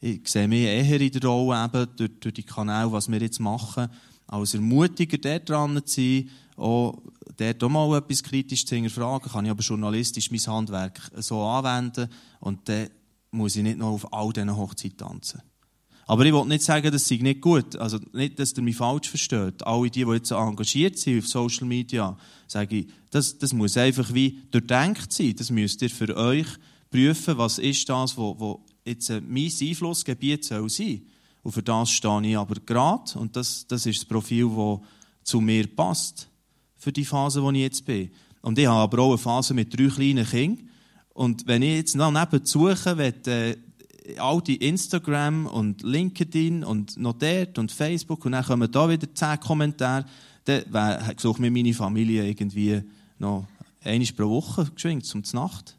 Ich 0.00 0.28
sehe 0.28 0.48
mich 0.48 0.62
eher 0.62 1.00
in 1.00 1.10
der 1.10 1.22
Rolle 1.22 1.64
eben 1.64 1.86
durch, 1.96 2.10
durch 2.20 2.34
die 2.34 2.42
Kanäle, 2.42 2.92
was 2.92 3.10
wir 3.10 3.20
jetzt 3.20 3.40
machen, 3.40 3.88
als 4.26 4.54
Ermutiger 4.54 5.18
dort 5.18 5.48
dran 5.48 5.82
zu 5.84 6.00
sein, 6.00 6.30
auch 6.56 7.02
dort 7.36 7.64
auch 7.64 7.68
mal 7.68 7.98
etwas 7.98 8.22
kritisch 8.22 8.64
zu 8.64 8.76
hinterfragen, 8.76 9.30
kann 9.30 9.44
ich 9.44 9.50
aber 9.50 9.62
journalistisch 9.62 10.30
mein 10.30 10.40
Handwerk 10.40 11.00
so 11.16 11.42
anwenden 11.42 12.08
und 12.38 12.68
dann 12.68 12.88
muss 13.32 13.56
ich 13.56 13.62
nicht 13.62 13.78
noch 13.78 13.90
auf 13.90 14.12
all 14.12 14.32
diesen 14.32 14.56
Hochzeiten 14.56 14.98
tanzen. 14.98 15.42
Aber 16.10 16.26
ich 16.26 16.32
will 16.32 16.44
nicht 16.46 16.64
sagen, 16.64 16.90
das 16.90 17.06
sei 17.06 17.18
nicht 17.18 17.40
gut. 17.40 17.76
Also 17.76 18.00
nicht, 18.12 18.36
dass 18.40 18.52
ihr 18.56 18.64
mich 18.64 18.74
falsch 18.74 19.08
versteht. 19.08 19.64
Alle 19.64 19.88
die, 19.88 20.04
die 20.04 20.10
jetzt 20.10 20.32
engagiert 20.32 20.98
sind 20.98 21.20
auf 21.20 21.28
Social 21.28 21.68
Media, 21.68 22.18
sage 22.48 22.78
ich, 22.78 22.86
das, 23.10 23.38
das 23.38 23.52
muss 23.52 23.76
einfach 23.76 24.12
wie 24.12 24.42
durchdenkt 24.50 25.12
sein. 25.12 25.36
Das 25.38 25.52
müsst 25.52 25.82
ihr 25.82 25.88
für 25.88 26.16
euch 26.16 26.48
prüfen, 26.90 27.38
was 27.38 27.60
ist 27.60 27.88
das, 27.88 28.16
wo, 28.16 28.34
wo 28.40 28.64
jetzt 28.84 29.08
mein 29.08 29.52
Einflussgebiet 29.60 30.44
soll 30.44 30.68
sein. 30.68 31.02
Und 31.44 31.52
für 31.52 31.62
das 31.62 31.92
stehe 31.92 32.26
ich 32.26 32.36
aber 32.36 32.56
gerade. 32.66 33.16
Und 33.16 33.36
das, 33.36 33.68
das 33.68 33.86
ist 33.86 34.00
das 34.00 34.08
Profil, 34.08 34.50
das 34.56 34.80
zu 35.22 35.40
mir 35.40 35.68
passt. 35.68 36.28
Für 36.76 36.90
die 36.90 37.04
Phase, 37.04 37.40
wo 37.40 37.52
ich 37.52 37.58
jetzt 37.58 37.84
bin. 37.84 38.10
Und 38.42 38.58
ich 38.58 38.66
habe 38.66 38.80
aber 38.80 39.02
auch 39.04 39.10
eine 39.10 39.18
Phase 39.18 39.54
mit 39.54 39.78
drei 39.78 39.86
kleinen 39.86 40.26
Kindern. 40.26 40.70
Und 41.14 41.46
wenn 41.46 41.62
ich 41.62 41.76
jetzt 41.76 41.94
noch 41.94 42.10
nebenzu 42.10 42.66
suche, 42.66 42.98
will, 42.98 43.14
äh, 43.26 43.56
all 44.18 44.40
die 44.40 44.56
Instagram 44.56 45.46
und 45.46 45.82
LinkedIn 45.82 46.64
und 46.64 46.96
noch 46.96 47.14
dort 47.14 47.58
und 47.58 47.72
Facebook 47.72 48.24
und 48.24 48.32
dann 48.32 48.44
kommen 48.44 48.70
da 48.70 48.88
wieder 48.88 49.12
zehn 49.14 49.38
Kommentare, 49.40 50.04
dann 50.44 51.16
suche 51.16 51.40
mir 51.40 51.50
meine 51.50 51.74
Familie 51.74 52.26
irgendwie 52.26 52.82
noch 53.18 53.46
einmal 53.84 54.08
pro 54.16 54.28
Woche 54.28 54.70
geschwingt 54.74 55.04
zum 55.04 55.22
Nacht. 55.32 55.76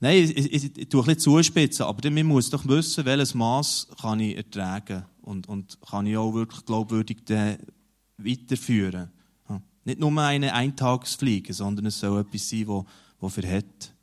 Nein, 0.00 0.24
ich, 0.24 0.36
ich, 0.36 0.52
ich, 0.52 0.78
ich 0.78 0.88
tue 0.88 1.02
ein 1.02 1.06
bisschen 1.06 1.20
zuspitzen, 1.20 1.84
aber 1.84 2.10
man 2.10 2.26
muss 2.26 2.50
doch 2.50 2.66
wissen, 2.68 3.04
welches 3.04 3.34
Maß 3.34 3.88
kann 4.00 4.20
ich 4.20 4.36
ertragen 4.36 5.04
und, 5.22 5.48
und 5.48 5.78
kann 5.80 6.06
ich 6.06 6.16
auch 6.16 6.32
wirklich 6.34 6.64
glaubwürdig 6.64 7.18
weiterführen. 8.16 9.10
Nicht 9.84 10.00
nur 10.00 10.16
eine 10.20 10.52
Eintagsfliege, 10.52 11.52
sondern 11.54 11.86
es 11.86 11.98
soll 11.98 12.20
etwas 12.20 12.48
sein, 12.48 12.66
das, 12.66 12.84
das 13.20 13.32
verhält. 13.32 13.94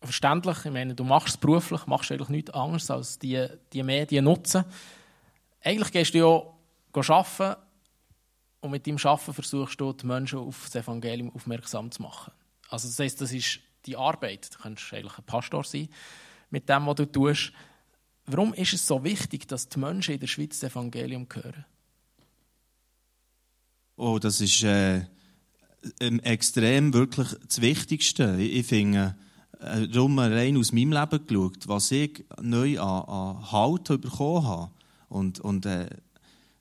Verständlich, 0.00 0.64
ich 0.64 0.70
meine, 0.70 0.94
du 0.94 1.04
machst 1.04 1.28
es 1.28 1.36
beruflich, 1.36 1.86
machst 1.86 2.12
eigentlich 2.12 2.28
nichts 2.28 2.50
anderes, 2.50 2.90
als 2.90 3.18
die, 3.18 3.46
die 3.72 3.82
Medien 3.82 4.24
nutzen. 4.24 4.64
Eigentlich 5.62 5.90
gehst 5.90 6.14
du 6.14 6.18
ja 6.18 7.10
arbeiten 7.10 7.60
und 8.60 8.70
mit 8.70 8.86
deinem 8.86 8.98
Arbeiten 9.02 9.34
versuchst 9.34 9.80
du, 9.80 9.92
die 9.92 10.06
Menschen 10.06 10.38
auf 10.38 10.64
das 10.64 10.82
Evangelium 10.82 11.34
aufmerksam 11.34 11.90
zu 11.90 12.02
machen. 12.02 12.32
Also 12.68 12.88
das 12.88 12.98
heisst, 12.98 13.20
das 13.20 13.32
ist 13.32 13.60
die 13.86 13.96
Arbeit. 13.96 14.54
Du 14.54 14.58
könntest 14.58 14.92
eigentlich 14.92 15.18
ein 15.18 15.24
Pastor 15.24 15.64
sein 15.64 15.88
mit 16.50 16.68
dem, 16.68 16.86
was 16.86 16.96
du 16.96 17.06
tust. 17.06 17.52
Warum 18.26 18.52
ist 18.54 18.74
es 18.74 18.86
so 18.86 19.02
wichtig, 19.04 19.48
dass 19.48 19.68
die 19.68 19.78
Menschen 19.78 20.14
in 20.14 20.20
der 20.20 20.26
Schweiz 20.26 20.60
das 20.60 20.70
Evangelium 20.70 21.26
hören? 21.32 21.64
Oh, 23.96 24.18
das 24.18 24.40
ist 24.40 24.62
äh, 24.62 25.06
extrem 25.98 26.92
wirklich 26.92 27.34
das 27.46 27.60
Wichtigste. 27.60 28.36
Ich, 28.38 28.58
ich 28.58 28.66
finde, 28.66 29.16
darum 29.58 30.18
rein 30.18 30.56
aus 30.56 30.72
meinem 30.72 30.92
Leben 30.92 31.26
geschaut, 31.26 31.66
was 31.66 31.90
ich 31.90 32.24
neu 32.40 32.80
an, 32.80 33.04
an 33.04 33.52
Halt 33.52 33.88
bekommen 34.00 34.46
habe. 34.46 34.70
Und, 35.08 35.40
und 35.40 35.66
äh, 35.66 35.88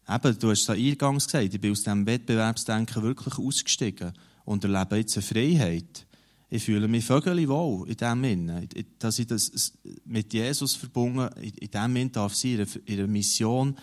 eben, 0.10 0.40
du 0.40 0.50
hast 0.50 0.62
es 0.62 0.70
eingangs 0.70 1.26
gesagt, 1.26 1.54
ich 1.54 1.62
bin 1.62 1.72
aus 1.72 1.84
diesem 1.84 2.06
Wettbewerbsdenken 2.06 3.04
wirklich 3.04 3.38
ausgestiegen 3.38 4.14
und 4.46 4.64
erlebe 4.64 4.98
jetzt 4.98 5.18
eine 5.18 5.24
Freiheit. 5.24 6.06
Ich 6.50 6.64
fühle 6.64 6.88
mich 6.88 7.04
vögelig 7.04 7.50
wohl 7.50 7.90
in 7.90 7.98
dem 7.98 8.24
Innen, 8.24 8.70
dass 9.00 9.20
ich 9.20 9.28
das 9.28 9.74
mit 10.06 10.34
Jesus 10.34 10.76
verbunden, 10.76 11.30
in 11.42 11.70
dem 11.70 11.96
Innen 11.98 12.12
darf 12.14 12.34
sein, 12.34 12.66
in 12.86 13.00
einer 13.00 13.08
Mission, 13.08 13.76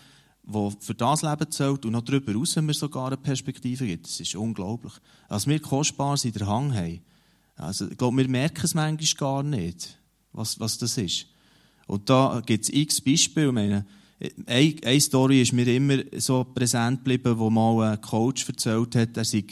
die 0.42 0.70
für 0.80 0.94
das 0.94 1.22
Leben 1.22 1.50
zählt 1.50 1.84
und 1.84 1.92
noch 1.92 2.02
darüber 2.02 2.32
hinaus 2.32 2.56
mir 2.56 2.74
sogar 2.74 3.08
eine 3.08 3.16
Perspektive 3.18 3.86
gibt. 3.86 4.06
Das 4.06 4.18
ist 4.18 4.34
unglaublich. 4.34 4.94
Was 5.28 5.46
wir 5.46 5.60
kostbar 5.60 6.18
in 6.24 6.32
der 6.32 6.46
Hang 6.46 6.74
haben. 6.74 7.00
Also, 7.56 7.88
ich 7.88 7.96
glaube, 7.96 8.16
wir 8.16 8.28
merken 8.28 8.64
es 8.64 8.74
manchmal 8.74 9.18
gar 9.18 9.42
nicht, 9.42 9.98
was, 10.32 10.58
was 10.58 10.78
das 10.78 10.98
ist. 10.98 11.26
Und 11.86 12.10
da 12.10 12.42
gibt 12.44 12.64
es 12.64 12.70
x 12.70 13.00
Beispiele. 13.00 13.52
Meine, 13.52 13.86
eine, 14.46 14.74
eine 14.84 15.00
Story 15.00 15.42
ist 15.42 15.52
mir 15.52 15.66
immer 15.66 15.98
so 16.16 16.44
präsent 16.44 17.00
geblieben, 17.00 17.38
wo 17.38 17.50
mal 17.50 17.92
ein 17.92 18.00
Coach 18.00 18.48
erzählt 18.48 18.96
hat, 18.96 19.16
er 19.16 19.24
sei, 19.24 19.44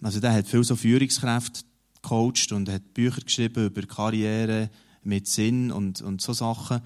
also 0.00 0.20
der 0.20 0.32
hat 0.32 0.46
viel 0.46 0.64
so 0.64 0.76
Führungskräfte 0.76 1.62
gecoacht 2.00 2.52
und 2.52 2.68
hat 2.68 2.94
Bücher 2.94 3.20
geschrieben 3.20 3.66
über 3.66 3.82
Karriere 3.82 4.70
mit 5.02 5.26
Sinn 5.26 5.70
und, 5.70 6.02
und 6.02 6.20
so 6.20 6.32
Sachen. 6.32 6.80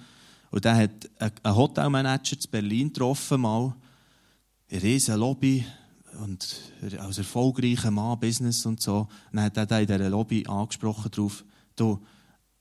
Und 0.51 0.65
der 0.65 0.77
hat 0.77 1.11
einen 1.19 1.57
Hotelmanager 1.57 2.37
in 2.37 2.51
Berlin 2.51 2.89
getroffen, 2.89 3.41
mal. 3.41 3.75
Eine 4.71 4.83
riesen 4.83 5.19
Lobby 5.19 5.65
und 6.23 6.73
als 6.99 7.19
erfolgreicher 7.19 7.91
Mann, 7.91 8.19
Business 8.19 8.67
und 8.67 8.81
so. 8.81 9.01
Und 9.01 9.37
dann 9.37 9.45
hat 9.45 9.57
er 9.57 9.81
in 9.81 9.87
dieser 9.87 10.11
Lobby 10.11 10.47
angesprochen 10.47 11.11
darauf, 11.11 11.45
du, 11.77 12.03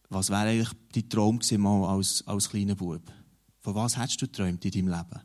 was 0.09 0.29
wäre 0.29 0.49
eigentlich 0.49 0.71
dein 0.93 1.09
Traum 1.09 1.39
gewesen, 1.39 1.61
mal 1.61 1.95
als, 1.95 2.25
als 2.27 2.49
kleiner 2.49 2.75
Bub? 2.75 3.01
Von 3.61 3.75
was 3.75 3.97
hättest 3.97 4.21
du 4.21 4.27
geträumt 4.27 4.63
in 4.65 4.71
deinem 4.71 4.87
Leben? 4.87 5.21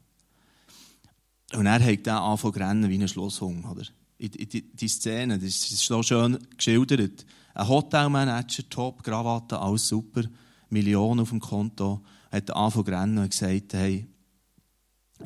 Und 1.53 1.67
er 1.67 1.85
hat 1.85 2.07
dann 2.07 2.23
angefangen 2.23 2.55
zu 2.55 2.61
rennen 2.61 2.91
wie 2.91 2.99
ein 2.99 3.09
Schlosshund, 3.09 3.65
oder? 3.67 3.83
Die, 4.19 4.69
die, 4.75 4.89
Szene, 4.89 5.39
das 5.39 5.49
ist 5.49 5.79
so 5.79 6.03
schön 6.03 6.39
geschildert. 6.57 7.25
Ein 7.55 7.69
Hotelmanager, 7.69 8.69
top, 8.69 9.03
Krawatte, 9.03 9.59
alles 9.59 9.89
super, 9.89 10.23
Millionen 10.69 11.21
auf 11.21 11.31
dem 11.31 11.41
Konto 11.41 12.03
hat 12.31 12.51
angefangen 12.51 12.85
zu 12.87 12.93
rennen 12.93 13.19
und 13.19 13.31
gesagt, 13.31 13.73
hey, 13.73 14.07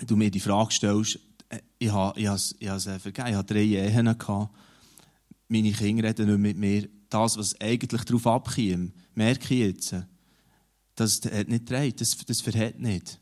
du 0.07 0.17
mir 0.17 0.31
die 0.31 0.41
Frage 0.41 0.73
stellst, 0.73 1.19
ich 1.85 1.93
habe, 1.93 2.21
es 2.21 2.55
äh, 2.61 2.99
vergeben, 2.99 3.29
ich 3.29 3.35
hatte 3.35 3.55
drei 3.55 3.65
Ehen 3.65 4.17
meine 5.49 5.73
Kinder 5.73 6.09
reden 6.09 6.27
nicht 6.27 6.39
mit 6.39 6.57
mir, 6.57 6.89
das, 7.09 7.37
was 7.37 7.61
eigentlich 7.61 8.03
darauf 8.03 8.27
abkäme, 8.27 8.93
merke 9.15 9.55
ich 9.55 9.61
jetzt, 9.61 9.95
das 10.95 11.21
hat 11.25 11.49
nicht 11.49 11.67
gedreht, 11.67 12.01
das, 12.01 12.17
das 12.17 12.41
verhält 12.41 12.81
nicht. 12.81 13.21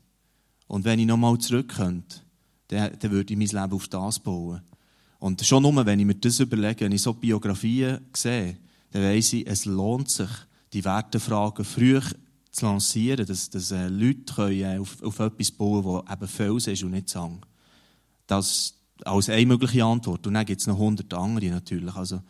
Und 0.67 0.85
wenn 0.85 0.99
ich 0.99 1.05
nochmal 1.05 1.37
zurück 1.37 1.75
könnte, 1.75 2.21
dann, 2.69 2.97
dann 2.97 3.11
würde 3.11 3.33
ich 3.33 3.37
mein 3.37 3.61
Leben 3.61 3.73
auf 3.73 3.87
das 3.87 4.19
bauen. 4.19 4.61
Und 5.19 5.45
schon 5.45 5.63
nur, 5.63 5.85
wenn 5.85 5.99
ich 5.99 6.05
mir 6.05 6.15
das 6.15 6.39
überlege, 6.39 6.85
wenn 6.85 6.91
ich 6.91 7.01
so 7.01 7.13
Biografien 7.13 7.99
sehe, 8.13 8.57
dann 8.91 9.03
weiss 9.03 9.33
ich, 9.33 9.47
es 9.47 9.65
lohnt 9.65 10.09
sich, 10.09 10.29
die 10.73 10.83
Wertefragen 10.83 11.65
früh 11.65 11.99
zu 12.51 12.65
lancieren, 12.65 13.25
dass, 13.25 13.49
dass 13.49 13.71
äh, 13.71 13.87
Leute 13.87 14.33
können, 14.33 14.61
äh, 14.61 14.77
auf, 14.79 15.01
auf 15.01 15.19
etwas 15.19 15.51
bauen 15.51 15.83
können, 15.83 16.01
das 16.05 16.15
eben 16.15 16.27
Fels 16.27 16.67
ist 16.67 16.83
und 16.83 16.91
nicht 16.91 17.09
Sang. 17.09 17.45
Das 18.33 18.73
als 19.05 19.29
eine 19.29 19.45
mögliche 19.45 19.83
Antwort. 19.83 20.25
Und 20.27 20.33
dann 20.33 20.45
gibt 20.45 20.61
es 20.61 20.67
noch 20.67 20.77
hundert 20.77 21.13
andere 21.13 21.47
natürlich. 21.47 21.95
Also, 21.95 22.21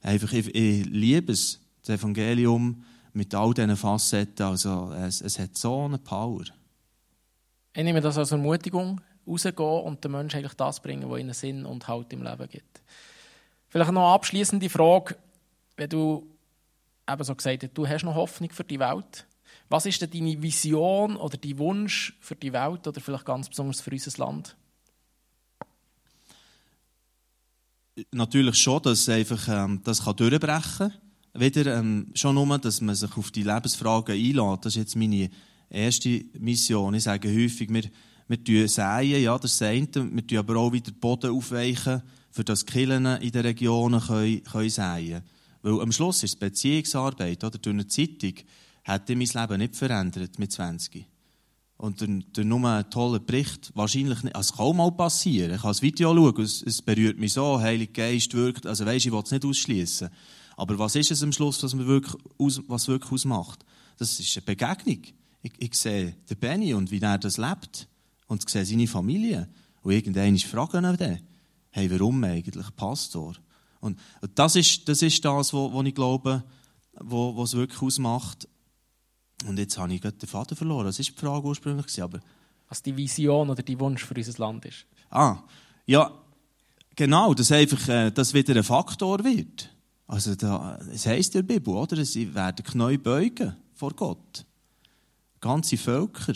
einfach, 0.00 0.32
ich, 0.32 0.54
ich 0.54 0.86
liebe 0.86 1.32
es, 1.32 1.60
das 1.84 2.00
Evangelium 2.00 2.84
mit 3.12 3.34
all 3.34 3.52
diesen 3.52 3.76
Facetten. 3.76 4.46
Also, 4.46 4.92
es, 4.92 5.20
es 5.20 5.38
hat 5.38 5.56
so 5.56 5.84
eine 5.84 5.98
Power. 5.98 6.44
Ich 7.74 7.84
nehme 7.84 8.00
das 8.00 8.18
als 8.18 8.32
Ermutigung, 8.32 9.00
rausgehen 9.26 9.82
und 9.82 10.04
den 10.04 10.12
Menschen 10.12 10.38
eigentlich 10.38 10.54
das 10.54 10.80
bringen, 10.80 11.10
was 11.10 11.20
ihnen 11.20 11.34
Sinn 11.34 11.66
und 11.66 11.88
Halt 11.88 12.12
im 12.12 12.22
Leben 12.22 12.48
gibt. 12.48 12.82
Vielleicht 13.68 13.90
noch 13.90 14.02
eine 14.02 14.12
abschließende 14.12 14.68
Frage, 14.68 15.16
wenn 15.76 15.88
du 15.88 16.26
eben 17.10 17.24
so 17.24 17.34
gesagt 17.34 17.62
hast, 17.62 17.72
du 17.74 17.88
hast 17.88 18.04
noch 18.04 18.14
Hoffnung 18.14 18.50
für 18.50 18.64
die 18.64 18.78
Welt. 18.78 19.26
Was 19.68 19.86
ist 19.86 20.02
denn 20.02 20.10
deine 20.10 20.42
Vision 20.42 21.16
oder 21.16 21.38
dein 21.38 21.58
Wunsch 21.58 22.14
für 22.20 22.36
die 22.36 22.52
Welt 22.52 22.86
oder 22.86 23.00
vielleicht 23.00 23.24
ganz 23.24 23.48
besonders 23.48 23.80
für 23.80 23.90
unser 23.90 24.24
Land? 24.24 24.56
Natürlich 28.10 28.56
schon, 28.56 28.82
dass 28.82 29.08
einfach 29.08 29.48
ähm, 29.48 29.80
das 29.84 30.02
kann 30.02 30.16
durchbrechen 30.16 30.90
kann. 30.90 30.92
Wieder 31.34 31.78
ähm, 31.78 32.10
schon 32.14 32.34
nur, 32.34 32.58
dass 32.58 32.80
man 32.80 32.94
sich 32.94 33.16
auf 33.16 33.30
die 33.30 33.42
Lebensfragen 33.42 34.14
einlädt. 34.14 34.64
Das 34.64 34.74
ist 34.74 34.76
jetzt 34.76 34.96
meine 34.96 35.30
erste 35.68 36.24
Mission. 36.38 36.94
Ich 36.94 37.02
sage 37.02 37.28
häufig, 37.28 37.72
wir, 37.72 37.84
wir 38.28 38.68
säen, 38.68 39.22
ja, 39.22 39.38
das 39.38 39.58
das 39.58 39.70
wir 39.70 40.26
tun 40.26 40.38
aber 40.38 40.56
auch 40.56 40.72
wieder 40.72 40.90
den 40.90 41.00
Boden 41.00 41.32
aufweichen, 41.32 42.02
für 42.30 42.44
das 42.44 42.64
Kirchen 42.64 43.04
in 43.04 43.30
den 43.30 43.42
Regionen 43.42 44.00
können, 44.00 44.42
können 44.42 44.70
säen. 44.70 45.22
Weil 45.60 45.80
am 45.80 45.92
Schluss 45.92 46.22
ist 46.22 46.34
es 46.34 46.36
Beziehungsarbeit, 46.36 47.44
oder? 47.44 47.58
Durch 47.58 47.74
eine 47.74 47.86
Zeitung 47.86 48.34
hätte 48.82 49.16
mein 49.16 49.28
Leben 49.28 49.58
nicht 49.58 49.76
verändert 49.76 50.38
mit 50.38 50.50
20. 50.50 51.06
Und 51.82 52.00
durch, 52.00 52.10
durch 52.32 52.46
nur 52.46 52.64
einen 52.64 52.88
tollen 52.90 53.26
Bericht, 53.26 53.72
wahrscheinlich 53.74 54.22
nicht, 54.22 54.36
also 54.36 54.52
es 54.52 54.56
kann 54.56 54.76
mal 54.76 54.92
passieren. 54.92 55.52
Ich 55.52 55.62
kann 55.62 55.70
das 55.70 55.82
Video 55.82 56.14
schauen, 56.14 56.40
es, 56.40 56.62
es 56.62 56.80
berührt 56.80 57.18
mich 57.18 57.32
so, 57.32 57.58
Heilig 57.60 57.92
Geist 57.92 58.34
wirkt, 58.34 58.66
also 58.66 58.86
weisst, 58.86 59.06
ich 59.06 59.10
will 59.10 59.20
es 59.24 59.32
nicht 59.32 59.44
ausschließen. 59.44 60.08
Aber 60.56 60.78
was 60.78 60.94
ist 60.94 61.10
es 61.10 61.24
am 61.24 61.32
Schluss, 61.32 61.60
was, 61.60 61.74
man 61.74 61.88
wirklich 61.88 62.14
aus, 62.38 62.62
was 62.68 62.86
wirklich 62.86 63.10
ausmacht? 63.10 63.64
Das 63.98 64.20
ist 64.20 64.36
eine 64.36 64.46
Begegnung. 64.46 65.02
Ich, 65.42 65.52
ich 65.58 65.74
sehe 65.74 66.14
den 66.30 66.38
Benny 66.38 66.72
und 66.72 66.92
wie 66.92 67.00
er 67.00 67.18
das 67.18 67.36
lebt. 67.36 67.88
Und 68.28 68.44
ich 68.44 68.48
sehe 68.48 68.64
seine 68.64 68.86
Familie. 68.86 69.48
Und 69.82 69.90
irgendwann 69.90 70.38
fragen 70.38 70.84
ihn 70.84 70.96
dann, 70.96 71.18
hey, 71.70 71.90
warum 71.90 72.22
eigentlich 72.22 72.76
Pastor? 72.76 73.34
Und 73.80 73.98
das 74.36 74.54
ist 74.54 74.88
das, 74.88 75.02
ist 75.02 75.24
das 75.24 75.52
was, 75.52 75.72
was 75.72 75.86
ich 75.86 75.96
glaube, 75.96 76.44
was 76.92 77.48
es 77.48 77.56
wirklich 77.56 77.82
ausmacht. 77.82 78.46
Und 79.46 79.58
jetzt 79.58 79.78
habe 79.78 79.92
ich 79.92 80.00
den 80.00 80.28
Vater 80.28 80.56
verloren. 80.56 80.86
Das 80.86 80.98
war 80.98 81.04
die 81.04 81.12
Frage 81.12 81.46
ursprünglich. 81.46 82.02
Aber 82.02 82.20
was 82.68 82.82
die 82.82 82.96
Vision 82.96 83.50
oder 83.50 83.62
die 83.62 83.78
Wunsch 83.78 84.04
für 84.04 84.14
unser 84.14 84.38
Land 84.38 84.64
ist. 84.64 84.86
Ah, 85.10 85.38
ja, 85.86 86.10
genau, 86.96 87.34
dass 87.34 87.52
einfach 87.52 87.88
äh, 87.88 88.10
das 88.10 88.32
wieder 88.32 88.56
ein 88.56 88.64
Faktor 88.64 89.22
wird. 89.24 89.68
Also 90.06 90.34
da, 90.34 90.78
es 90.92 91.06
heisst 91.06 91.34
in 91.34 91.46
der 91.46 91.54
Bibel, 91.54 91.74
oder? 91.74 92.04
Sie 92.04 92.34
werden 92.34 92.64
Knie 92.64 92.98
beugen 92.98 93.56
vor 93.74 93.92
Gott. 93.94 94.44
Ganze 95.40 95.76
Völker. 95.76 96.34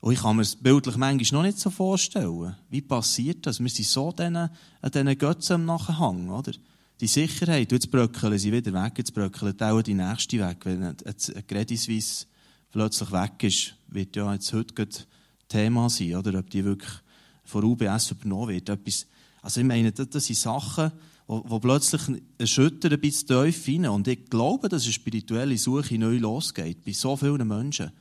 Und 0.00 0.12
ich 0.12 0.20
kann 0.20 0.36
mir 0.36 0.42
das 0.42 0.56
bildlich 0.56 0.96
manchmal 0.96 1.40
noch 1.40 1.46
nicht 1.46 1.58
so 1.58 1.70
vorstellen. 1.70 2.56
Wie 2.70 2.82
passiert 2.82 3.46
das? 3.46 3.58
Wir 3.58 3.68
sind 3.68 3.86
so 3.86 4.14
an 4.16 4.50
diesen 4.84 5.18
Götzen 5.18 5.54
am 5.54 5.64
Nachhang, 5.64 6.28
oder? 6.30 6.52
Die 7.00 7.06
Sicherheit, 7.06 7.70
jetzt 7.70 7.90
bröckeln 7.90 8.38
sie 8.38 8.52
wieder 8.52 8.72
weg, 8.72 8.94
jetzt 8.98 9.14
bröckeln 9.14 9.54
auch 9.60 9.82
die 9.82 9.94
nächste 9.94 10.38
weg. 10.40 10.58
Wenn 10.64 10.82
ein 10.82 10.96
Credit 11.46 11.78
Suisse 11.78 12.26
plötzlich 12.70 13.12
weg 13.12 13.42
ist, 13.42 13.74
wird 13.88 14.16
ja 14.16 14.32
jetzt 14.32 14.52
heute 14.52 14.88
Thema 15.48 15.88
sein, 15.88 16.16
oder? 16.16 16.38
Ob 16.38 16.50
die 16.50 16.64
wirklich 16.64 16.92
von 17.44 17.64
UBS 17.64 18.10
übernommen 18.10 18.48
wird. 18.48 18.68
Etwas, 18.68 19.06
also 19.42 19.60
ich 19.60 19.66
meine, 19.66 19.92
das, 19.92 20.26
sind 20.26 20.36
Sachen, 20.36 20.92
die, 21.28 21.58
plötzlich 21.60 22.02
erschüttern 22.36 23.00
bis 23.00 23.24
tief 23.24 23.68
rein. 23.68 23.86
Und 23.86 24.08
ich 24.08 24.26
glaube, 24.26 24.68
dass 24.68 24.84
eine 24.84 24.92
spirituelle 24.92 25.56
Suche 25.56 25.98
neu 25.98 26.18
losgeht, 26.18 26.84
bei 26.84 26.92
so 26.92 27.16
vielen 27.16 27.46
Menschen. 27.46 27.92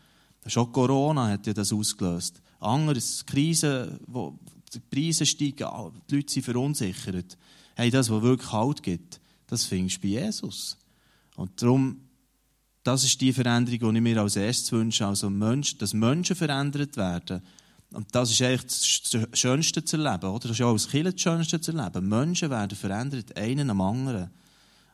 Schon 0.45 0.72
Corona 0.72 1.28
hat 1.28 1.45
ja 1.45 1.54
das 1.54 1.74
ausgelöst. 1.74 2.41
Anderes, 2.60 3.26
Krisen, 3.26 4.00
wo 4.08 4.39
die 4.74 4.80
Preise 4.80 5.26
steigen, 5.26 5.68
die 6.10 6.16
Leute 6.16 6.34
sind 6.34 6.45
verunsichert. 6.45 7.38
Hey, 7.78 7.92
das, 7.92 8.10
was 8.10 8.24
wirklich 8.24 8.52
Halt 8.52 8.82
gibt, 8.82 9.22
das 9.46 9.66
findest 9.66 9.98
du 9.98 10.02
bei 10.02 10.08
Jesus. 10.08 10.78
Und 11.36 11.62
darum, 11.62 12.02
das 12.84 13.04
ist 13.04 13.22
die 13.22 13.32
Veränderung, 13.32 13.94
die 13.94 14.00
ich 14.00 14.04
mir 14.04 14.20
als 14.20 14.36
erstes 14.36 14.72
wünsche, 14.72 15.06
also 15.06 15.30
Menschen, 15.30 15.78
dass 15.78 15.94
Menschen 15.94 16.36
verändert 16.36 16.98
werden. 16.98 17.44
Und 17.92 18.08
das 18.16 18.32
ist 18.32 18.42
eigentlich 18.42 18.64
das 18.64 19.40
Schönste 19.40 19.86
zu 19.86 19.96
erleben, 19.98 20.26
oder? 20.26 20.48
Das 20.48 20.58
ist 20.58 20.62
auch 20.64 20.72
als 20.72 20.90
Kind 20.90 21.06
das 21.06 21.22
Schönste 21.22 21.62
zu 21.62 21.72
erleben. 21.72 22.10
Menschen 22.10 22.50
werden 22.50 22.76
verändert, 22.76 23.38
einen 23.38 23.70
am 23.70 23.82
anderen. 23.82 24.32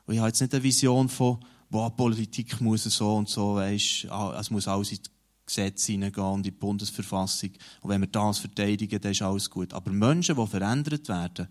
Und 0.05 0.15
ich 0.15 0.19
habe 0.19 0.27
jetzt 0.27 0.41
nicht 0.41 0.53
eine 0.53 0.63
Vision 0.63 1.07
von, 1.07 1.39
boah, 1.69 1.95
Politik 1.95 2.59
muss 2.59 2.83
so 2.83 3.15
und 3.15 3.29
so, 3.29 3.55
weisst, 3.55 4.11
ah, 4.11 4.37
es 4.37 4.51
muss 4.51 4.67
alles 4.67 4.91
in 4.91 4.97
die 4.97 5.09
Gesetze 5.45 5.93
hineingehen 5.93 6.27
und 6.27 6.39
in 6.39 6.43
die 6.43 6.51
Bundesverfassung. 6.51 7.51
Und 7.79 7.89
wenn 7.89 8.01
wir 8.01 8.07
das 8.07 8.39
verteidigen, 8.39 8.99
dann 8.99 9.13
ist 9.13 9.21
alles 9.21 9.49
gut. 9.49 9.73
Aber 9.73 9.89
Menschen, 9.89 10.35
die 10.35 10.47
verändert 10.47 11.07
werden, 11.07 11.47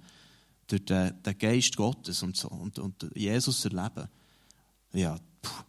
durch 0.66 0.84
den, 0.84 1.22
den 1.22 1.38
Geist 1.38 1.76
Gottes 1.76 2.22
und, 2.22 2.36
so, 2.36 2.48
und, 2.48 2.78
und 2.78 3.10
Jesus 3.14 3.64
erleben, 3.64 4.08
ja, 4.92 5.16
puh, 5.40 5.62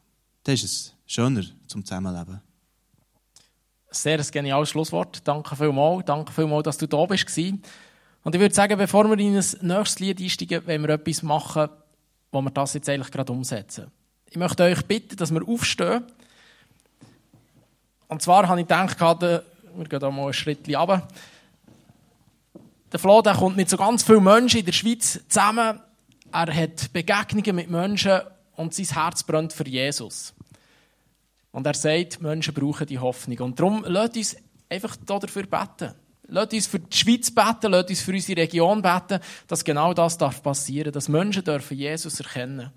das 0.43 0.63
ist 0.63 0.63
es 0.63 0.95
schöner 1.05 1.43
zum 1.67 1.85
Zusammenleben. 1.85 2.41
Sehr 3.89 4.19
ein 4.19 4.27
geniales 4.31 4.69
Schlusswort. 4.69 5.21
Danke 5.27 5.55
vielmals. 5.55 6.05
Danke 6.05 6.31
vielmals, 6.31 6.63
dass 6.63 6.77
du 6.77 6.87
da 6.87 7.05
bist. 7.05 7.37
Und 7.37 8.35
ich 8.35 8.41
würde 8.41 8.55
sagen, 8.55 8.77
bevor 8.77 9.05
wir 9.05 9.19
in 9.19 9.37
ein 9.37 9.45
nächstes 9.61 9.99
Lied 9.99 10.19
einsteigen, 10.19 10.63
wenn 10.65 10.81
wir 10.81 10.89
etwas 10.89 11.21
machen, 11.21 11.69
wo 12.31 12.41
wir 12.41 12.49
das 12.49 12.73
jetzt 12.73 12.89
eigentlich 12.89 13.11
gerade 13.11 13.31
umsetzen. 13.31 13.91
Ich 14.29 14.37
möchte 14.37 14.63
euch 14.63 14.83
bitten, 14.85 15.15
dass 15.17 15.31
wir 15.31 15.47
aufstehen. 15.47 16.03
Und 18.07 18.21
zwar 18.21 18.47
habe 18.47 18.61
ich 18.61 18.67
gedacht, 18.67 18.99
wir 18.99 19.43
gehen 19.87 19.99
hier 19.99 20.11
mal 20.11 20.27
ein 20.27 20.33
Schritt 20.33 20.67
runter. 20.67 21.07
Der 22.93 22.99
Flo 22.99 23.23
der 23.23 23.33
kommt 23.33 23.57
mit 23.57 23.71
so 23.71 23.75
ganz 23.75 24.03
vielen 24.03 24.23
Menschen 24.23 24.59
in 24.59 24.67
der 24.67 24.71
Schweiz 24.71 25.19
zusammen. 25.27 25.79
Er 26.31 26.55
hat 26.55 26.93
Begegnungen 26.93 27.55
mit 27.55 27.67
Menschen 27.71 28.21
und 28.55 28.75
sein 28.75 28.85
Herz 28.85 29.23
brennt 29.23 29.51
für 29.51 29.67
Jesus. 29.67 30.31
Und 31.51 31.65
er 31.65 31.73
sagt, 31.73 32.21
Menschen 32.21 32.53
brauchen 32.53 32.85
die 32.85 32.99
Hoffnung. 32.99 33.39
Und 33.39 33.59
darum 33.59 33.83
lasst 33.87 34.15
uns 34.15 34.35
einfach 34.69 34.95
dafür 34.95 35.47
beten. 35.47 35.95
Lasst 36.27 36.53
uns 36.53 36.67
für 36.67 36.79
die 36.79 36.95
Schweiz 36.95 37.31
beten, 37.31 37.71
lasst 37.71 37.89
uns 37.89 38.01
für 38.01 38.11
unsere 38.11 38.41
Region 38.41 38.83
beten, 38.83 39.19
dass 39.47 39.63
genau 39.63 39.95
das 39.95 40.19
darf 40.19 40.43
passieren 40.43 40.93
dass 40.93 41.09
Menschen 41.09 41.43
dürfen 41.43 41.75
Jesus 41.75 42.19
erkennen 42.19 42.71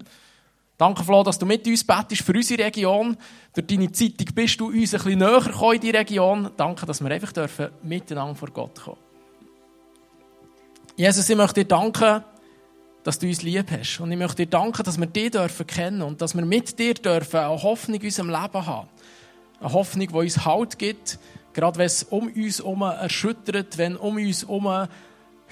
Danke, 0.79 1.05
Flo, 1.05 1.23
dass 1.23 1.39
du 1.39 1.45
mit 1.45 1.67
uns 1.67 1.85
betest 1.85 2.23
für 2.23 2.33
unsere 2.33 2.65
Region. 2.65 3.17
Durch 3.55 3.67
deine 3.67 3.93
Zeitung 3.93 4.29
bist 4.35 4.61
du 4.61 4.69
uns 4.69 4.95
ein 4.95 5.03
bisschen 5.03 5.19
näher 5.19 5.41
gekommen 5.41 5.75
in 5.75 5.81
die 5.81 5.91
Region. 5.91 6.51
Danke, 6.57 6.85
dass 6.87 7.03
wir 7.03 7.11
einfach 7.11 7.33
dürfen 7.33 7.69
miteinander 7.83 8.35
vor 8.35 8.51
Gott 8.51 8.81
kommen. 8.81 9.06
Jesus, 10.99 11.29
ich 11.29 11.37
möchte 11.37 11.63
dir 11.63 11.69
danken, 11.69 12.25
dass 13.05 13.19
du 13.19 13.27
uns 13.27 13.43
lieb 13.43 13.71
hast. 13.71 14.01
Und 14.01 14.11
ich 14.11 14.17
möchte 14.17 14.47
dir 14.47 14.47
danken, 14.47 14.83
dass 14.83 14.99
wir 14.99 15.07
dich 15.07 15.31
dürfen 15.31 15.67
kennen 15.67 16.01
und 16.01 16.23
dass 16.23 16.35
wir 16.35 16.47
mit 16.47 16.79
dir 16.79 16.95
dürfen 16.95 17.37
eine 17.37 17.63
Hoffnung 17.63 18.01
in 18.01 18.07
unserem 18.07 18.31
Leben 18.31 18.67
haben. 18.67 18.89
Eine 19.61 19.73
Hoffnung, 19.75 20.09
die 20.09 20.15
uns 20.15 20.47
Halt 20.47 20.79
gibt, 20.79 21.19
gerade 21.53 21.79
wenn 21.79 21.85
es 21.85 22.03
um 22.05 22.29
uns 22.29 22.61
herum 22.61 22.81
erschüttert, 22.81 23.77
wenn 23.77 23.97
um 23.97 24.17
uns 24.17 24.43
herum 24.43 24.89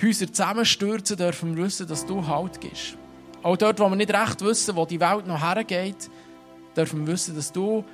Häuser 0.02 0.32
zusammenstürzen, 0.32 1.18
dürfen 1.18 1.54
wir 1.54 1.64
wissen, 1.64 1.86
dass 1.86 2.06
du 2.06 2.26
Halt 2.26 2.62
gibst. 2.62 2.96
Auch 3.42 3.58
dort, 3.58 3.78
wo 3.80 3.88
wir 3.90 3.96
nicht 3.96 4.14
recht 4.14 4.40
wissen, 4.40 4.76
wo 4.76 4.86
die 4.86 4.98
Welt 4.98 5.26
noch 5.26 5.42
hergeht, 5.42 6.08
dürfen 6.74 7.06
wir 7.06 7.12
wissen, 7.12 7.36
dass 7.36 7.52
du 7.52 7.84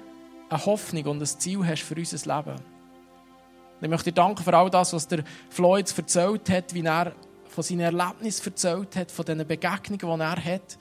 eine 0.48 0.66
Hoffnung 0.66 1.04
und 1.06 1.20
ein 1.20 1.26
Ziel 1.26 1.66
hast 1.66 1.82
für 1.82 1.96
unser 1.96 2.36
Leben. 2.36 2.60
Ich 3.80 3.88
möchte 3.88 4.12
dir 4.12 4.14
danken 4.14 4.44
für 4.44 4.56
all 4.56 4.70
das, 4.70 4.92
was 4.92 5.08
der 5.08 5.24
Floyd 5.48 5.92
erzählt 5.96 6.48
hat, 6.48 6.74
wie 6.74 6.84
er 6.84 7.12
von 7.50 7.64
seinen 7.64 7.80
Erlebnissen 7.80 8.46
erzählt 8.46 8.96
hat, 8.96 9.10
von 9.10 9.24
diesen 9.24 9.46
Begegnungen, 9.46 10.18
die 10.18 10.24
er 10.24 10.54
hat. 10.54 10.78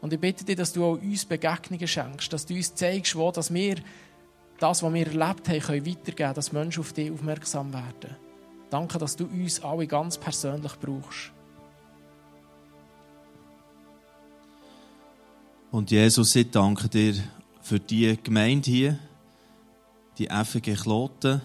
Und 0.00 0.12
ich 0.12 0.20
bitte 0.20 0.44
dich, 0.44 0.56
dass 0.56 0.72
du 0.72 0.84
auch 0.84 1.00
uns 1.00 1.24
Begegnungen 1.24 1.86
schenkst, 1.86 2.32
dass 2.32 2.46
du 2.46 2.54
uns 2.54 2.74
zeigst, 2.74 3.16
wo, 3.16 3.30
dass 3.30 3.52
wir 3.52 3.76
das, 4.58 4.82
was 4.82 4.92
wir 4.92 5.06
erlebt 5.06 5.48
haben, 5.48 5.60
können 5.60 5.86
weitergeben 5.86 6.16
können, 6.16 6.34
dass 6.34 6.52
Menschen 6.52 6.80
auf 6.80 6.92
dich 6.92 7.10
aufmerksam 7.10 7.72
werden. 7.72 8.16
Danke, 8.70 8.98
dass 8.98 9.16
du 9.16 9.24
uns 9.24 9.62
alle 9.62 9.86
ganz 9.86 10.18
persönlich 10.18 10.72
brauchst. 10.80 11.32
Und 15.70 15.90
Jesus, 15.90 16.34
ich 16.34 16.50
danke 16.50 16.88
dir 16.88 17.14
für 17.60 17.78
die 17.78 18.18
Gemeinde 18.22 18.70
hier, 18.70 18.98
die 20.16 20.26
FG 20.26 20.74
Kloten, 20.74 21.40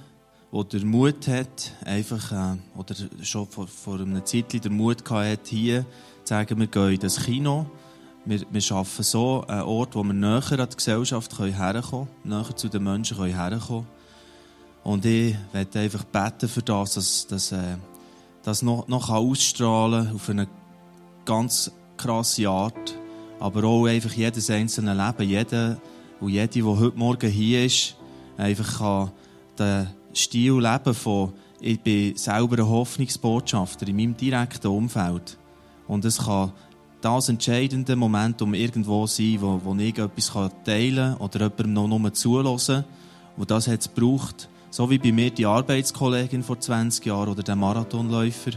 der 0.54 0.64
den 0.66 0.88
Mut 0.88 1.28
hat, 1.28 1.72
einfach, 1.84 2.32
äh, 2.32 2.58
oder 2.78 2.96
schon 3.24 3.48
vor, 3.48 3.68
vor 3.68 4.00
einer 4.00 4.24
Zeit 4.24 4.54
den 4.64 4.74
Mut 4.74 5.10
hat, 5.10 5.48
hier 5.48 5.82
zu 6.24 6.30
sagen, 6.30 6.60
wir 6.60 6.68
gehen 6.68 6.94
in 6.94 7.00
das 7.00 7.24
Kino. 7.24 7.66
Wir, 8.26 8.42
wir 8.52 8.62
schaffen 8.62 9.04
so 9.04 9.44
einen 9.48 9.64
Ort, 9.64 9.96
wo 9.96 10.04
wir 10.04 10.14
näher 10.14 10.60
an 10.60 10.70
die 10.70 10.78
Gesellschaft 10.78 11.38
herkommen 11.40 11.84
können, 11.84 12.08
näher 12.24 12.56
zu 12.56 12.70
den 12.70 12.84
Menschen 12.84 13.18
herkommen 13.18 13.60
können. 13.60 13.88
Und 14.84 15.06
ich 15.06 15.36
werde 15.54 15.80
einfach 15.80 16.04
beten 16.04 16.48
für 16.48 16.62
das, 16.62 16.94
dass, 16.94 17.28
dass 17.28 17.52
äh, 17.52 17.78
das 18.44 18.62
noch, 18.62 18.88
noch 18.88 19.10
ausstrahlen 19.10 20.06
kann 20.06 20.16
auf 20.16 20.30
eine 20.30 20.48
ganz 21.26 21.72
krasse 21.98 22.48
Art. 22.48 22.96
Aber 23.40 23.64
auch 23.64 23.88
einfach 23.88 24.12
jedes 24.12 24.50
einzelne 24.50 24.94
Leben, 24.94 25.30
jeder 25.30 25.82
und 26.20 26.30
jede, 26.30 26.48
die 26.48 26.64
heute 26.64 26.98
Morgen 26.98 27.30
hier 27.30 27.66
ist, 27.66 27.96
einfach 28.38 28.78
kann 28.78 29.12
den 29.58 29.88
Stil 30.14 30.60
leben 30.60 30.94
von, 30.94 31.34
ich 31.60 31.80
bin 31.80 32.16
selber 32.16 32.58
ein 32.60 32.70
Hoffnungsbotschafter 32.70 33.88
in 33.88 33.96
meinem 33.96 34.18
direkten 34.18 34.68
Umfeld. 34.68 35.38
Und 35.88 36.06
es 36.06 36.20
kann 36.20 36.52
das 37.02 37.30
entscheidende 37.30 37.96
Momentum 37.96 38.54
irgendwo 38.54 39.08
sein, 39.08 39.38
wo, 39.40 39.60
wo 39.64 39.76
ich 39.76 39.98
etwas 39.98 40.32
teilen 40.64 40.96
kann 40.96 41.18
oder 41.18 41.42
jemandem 41.42 41.74
noch 41.74 42.00
nur 42.00 42.14
zulassen. 42.14 42.86
Und 43.38 43.52
das 43.52 43.68
hat 43.68 43.82
es 43.82 43.94
gebraucht. 43.94 44.50
So 44.70 44.90
wie 44.90 44.98
bei 44.98 45.12
mir 45.12 45.30
die 45.30 45.46
Arbeitskollegin 45.46 46.44
vor 46.44 46.60
20 46.60 47.06
Jahren 47.06 47.30
oder 47.30 47.44
der 47.44 47.56
Marathonläufer. 47.56 48.52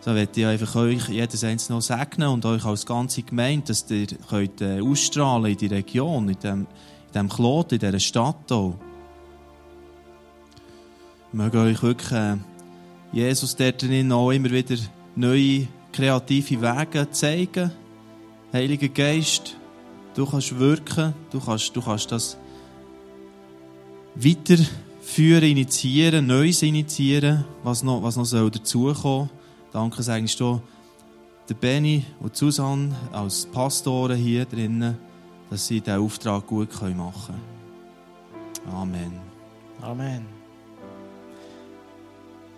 So 0.00 0.12
möchte 0.12 0.40
ich 0.40 0.46
einfach 0.46 0.76
euch 0.76 1.08
jedes 1.08 1.42
eins 1.42 1.68
noch 1.70 1.82
segnen 1.82 2.28
und 2.28 2.44
euch 2.44 2.64
als 2.64 2.86
ganze 2.86 3.22
Gemeinde, 3.22 3.66
dass 3.66 3.90
ihr 3.90 4.06
könnt, 4.06 4.60
äh, 4.60 4.80
ausstrahlen 4.80 5.52
in 5.52 5.58
die 5.58 5.66
Region, 5.66 6.28
in 6.28 6.38
dem, 6.38 6.60
in 6.60 7.12
dem 7.14 7.28
Klot, 7.28 7.72
in 7.72 7.80
dieser 7.80 7.98
Stadt 7.98 8.52
auch. 8.52 8.74
Möge 11.32 11.58
euch 11.58 11.82
wirklich 11.82 12.12
äh, 12.12 12.36
Jesus 13.12 13.54
dort 13.54 13.84
auch 13.84 14.30
immer 14.30 14.50
wieder 14.50 14.76
neue 15.14 15.68
kreative 15.92 16.60
Wege 16.62 17.10
zeigen. 17.10 17.70
Heiliger 18.52 18.88
Geist, 18.88 19.56
du 20.14 20.24
kannst 20.24 20.58
wirken, 20.58 21.12
du 21.30 21.40
kannst, 21.40 21.74
du 21.76 21.82
kannst 21.82 22.10
das 22.12 22.38
weiterführen, 24.14 25.44
initiieren, 25.44 26.26
Neues 26.26 26.62
initiieren, 26.62 27.44
was 27.62 27.82
noch, 27.82 28.02
was 28.02 28.16
noch 28.16 28.24
soll 28.24 28.50
dazukommen. 28.50 29.30
Danke 29.72 30.02
sagst 30.02 30.40
du 30.40 30.62
der 31.48 31.54
Benny 31.54 32.04
und 32.20 32.36
Susanne 32.36 32.94
als 33.12 33.46
Pastoren 33.46 34.16
hier 34.16 34.44
drinnen, 34.44 34.98
dass 35.50 35.66
sie 35.66 35.80
diesen 35.80 35.98
Auftrag 35.98 36.46
gut 36.46 36.70
machen 36.82 37.34
können. 38.64 38.74
Amen. 38.74 39.12
Amen. 39.80 40.37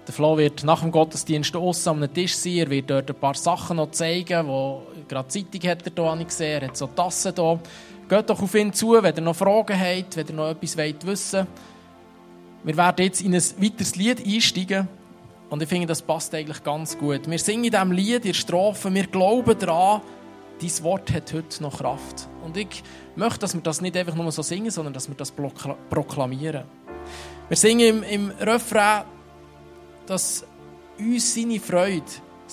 Der 0.06 0.14
Flo 0.14 0.36
wird 0.38 0.64
nach 0.64 0.80
dem 0.80 0.90
Gottesdienst 0.90 1.54
außen 1.54 1.90
am 1.90 2.14
Tisch 2.14 2.34
sein. 2.34 2.56
Er 2.56 2.70
wird 2.70 2.90
dort 2.90 3.10
ein 3.10 3.16
paar 3.16 3.34
Sachen 3.34 3.76
noch 3.76 3.90
zeigen, 3.90 4.46
wo 4.48 4.82
gerade 5.08 5.28
Zeitung 5.28 5.70
hat 5.70 5.86
er 5.86 6.16
hier 6.16 6.24
gesehen. 6.24 6.62
Er 6.62 6.68
hat 6.68 6.76
so 6.76 6.86
Tassen 6.86 7.34
hier. 7.34 7.60
Geht 8.08 8.30
doch 8.30 8.42
auf 8.42 8.54
ihn 8.54 8.72
zu, 8.72 9.00
wenn 9.00 9.14
ihr 9.14 9.20
noch 9.22 9.36
Fragen 9.36 9.78
habt, 9.78 10.16
wenn 10.16 10.26
ihr 10.26 10.34
noch 10.34 10.50
etwas 10.50 10.76
wollt 10.76 11.06
wissen 11.06 11.46
Wir 12.64 12.76
werden 12.76 13.04
jetzt 13.04 13.20
in 13.20 13.34
ein 13.34 13.42
weiteres 13.58 13.94
Lied 13.96 14.26
einsteigen. 14.26 14.88
Und 15.50 15.62
ich 15.62 15.68
finde, 15.68 15.86
das 15.86 16.00
passt 16.00 16.34
eigentlich 16.34 16.62
ganz 16.64 16.96
gut. 16.96 17.28
Wir 17.28 17.38
singen 17.38 17.64
in 17.64 17.70
diesem 17.70 17.92
Lied, 17.92 18.24
in 18.24 18.34
Strophe, 18.34 18.92
wir 18.92 19.06
glauben 19.06 19.58
daran, 19.58 20.00
dein 20.60 20.84
Wort 20.84 21.12
hat 21.12 21.32
heute 21.32 21.62
noch 21.62 21.78
Kraft. 21.78 22.28
Und 22.44 22.56
ich 22.56 22.82
möchte, 23.16 23.40
dass 23.40 23.54
wir 23.54 23.60
das 23.60 23.80
nicht 23.80 23.96
einfach 23.96 24.14
nur 24.14 24.30
so 24.32 24.42
singen, 24.42 24.70
sondern 24.70 24.94
dass 24.94 25.08
wir 25.08 25.16
das 25.16 25.32
proklamieren. 25.32 26.64
Wir 27.48 27.56
singen 27.56 27.80
im, 27.80 28.02
im 28.04 28.30
Refrain, 28.40 29.04
dass 30.10 30.44
uns 30.98 31.34
seine 31.34 31.60
Freude 31.60 32.02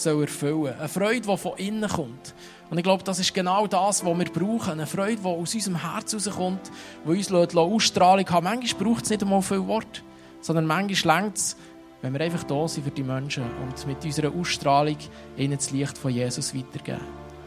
erfüllen 0.06 0.28
soll. 0.64 0.76
Eine 0.78 0.88
Freude, 0.88 1.22
die 1.22 1.38
von 1.38 1.58
innen 1.58 1.90
kommt. 1.90 2.36
Und 2.70 2.78
ich 2.78 2.84
glaube, 2.84 3.04
das 3.04 3.18
ist 3.18 3.34
genau 3.34 3.66
das, 3.66 4.06
was 4.06 4.20
wir 4.20 4.26
brauchen. 4.26 4.74
Eine 4.74 4.86
Freude, 4.86 5.18
die 5.18 5.26
aus 5.26 5.56
unserem 5.56 5.82
Herz 5.82 6.14
rauskommt, 6.14 6.72
die 7.04 7.10
uns 7.10 7.32
Ausstrahlung 7.32 8.30
hat. 8.30 8.44
Manchmal 8.44 8.84
braucht 8.84 9.06
es 9.06 9.10
nicht 9.10 9.24
einmal 9.24 9.42
viel 9.42 9.66
Wort, 9.66 10.04
sondern 10.40 10.68
manchmal 10.68 11.22
längt 11.22 11.38
es, 11.38 11.58
wenn 12.04 12.14
wir 12.14 12.22
einfach 12.22 12.44
da 12.44 12.68
sind 12.68 12.84
für 12.84 12.92
die 12.92 13.02
Menschen 13.02 13.44
und 13.64 13.88
mit 13.88 14.06
unserer 14.06 14.32
Ausstrahlung 14.32 14.98
ihnen 15.36 15.58
das 15.58 15.72
Licht 15.72 15.98
von 15.98 16.12
Jesus 16.12 16.54
weitergeben. 16.54 17.02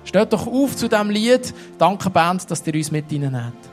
Steht 0.05 0.33
doch 0.33 0.45
auf 0.45 0.77
zu 0.77 0.89
diesem 0.89 1.11
Lied. 1.11 1.55
Danke, 1.79 2.11
Band, 2.11 2.51
dass 2.51 2.67
ihr 2.67 2.75
uns 2.75 2.91
mit 2.91 3.13
ihnen 3.13 3.45
habt. 3.45 3.70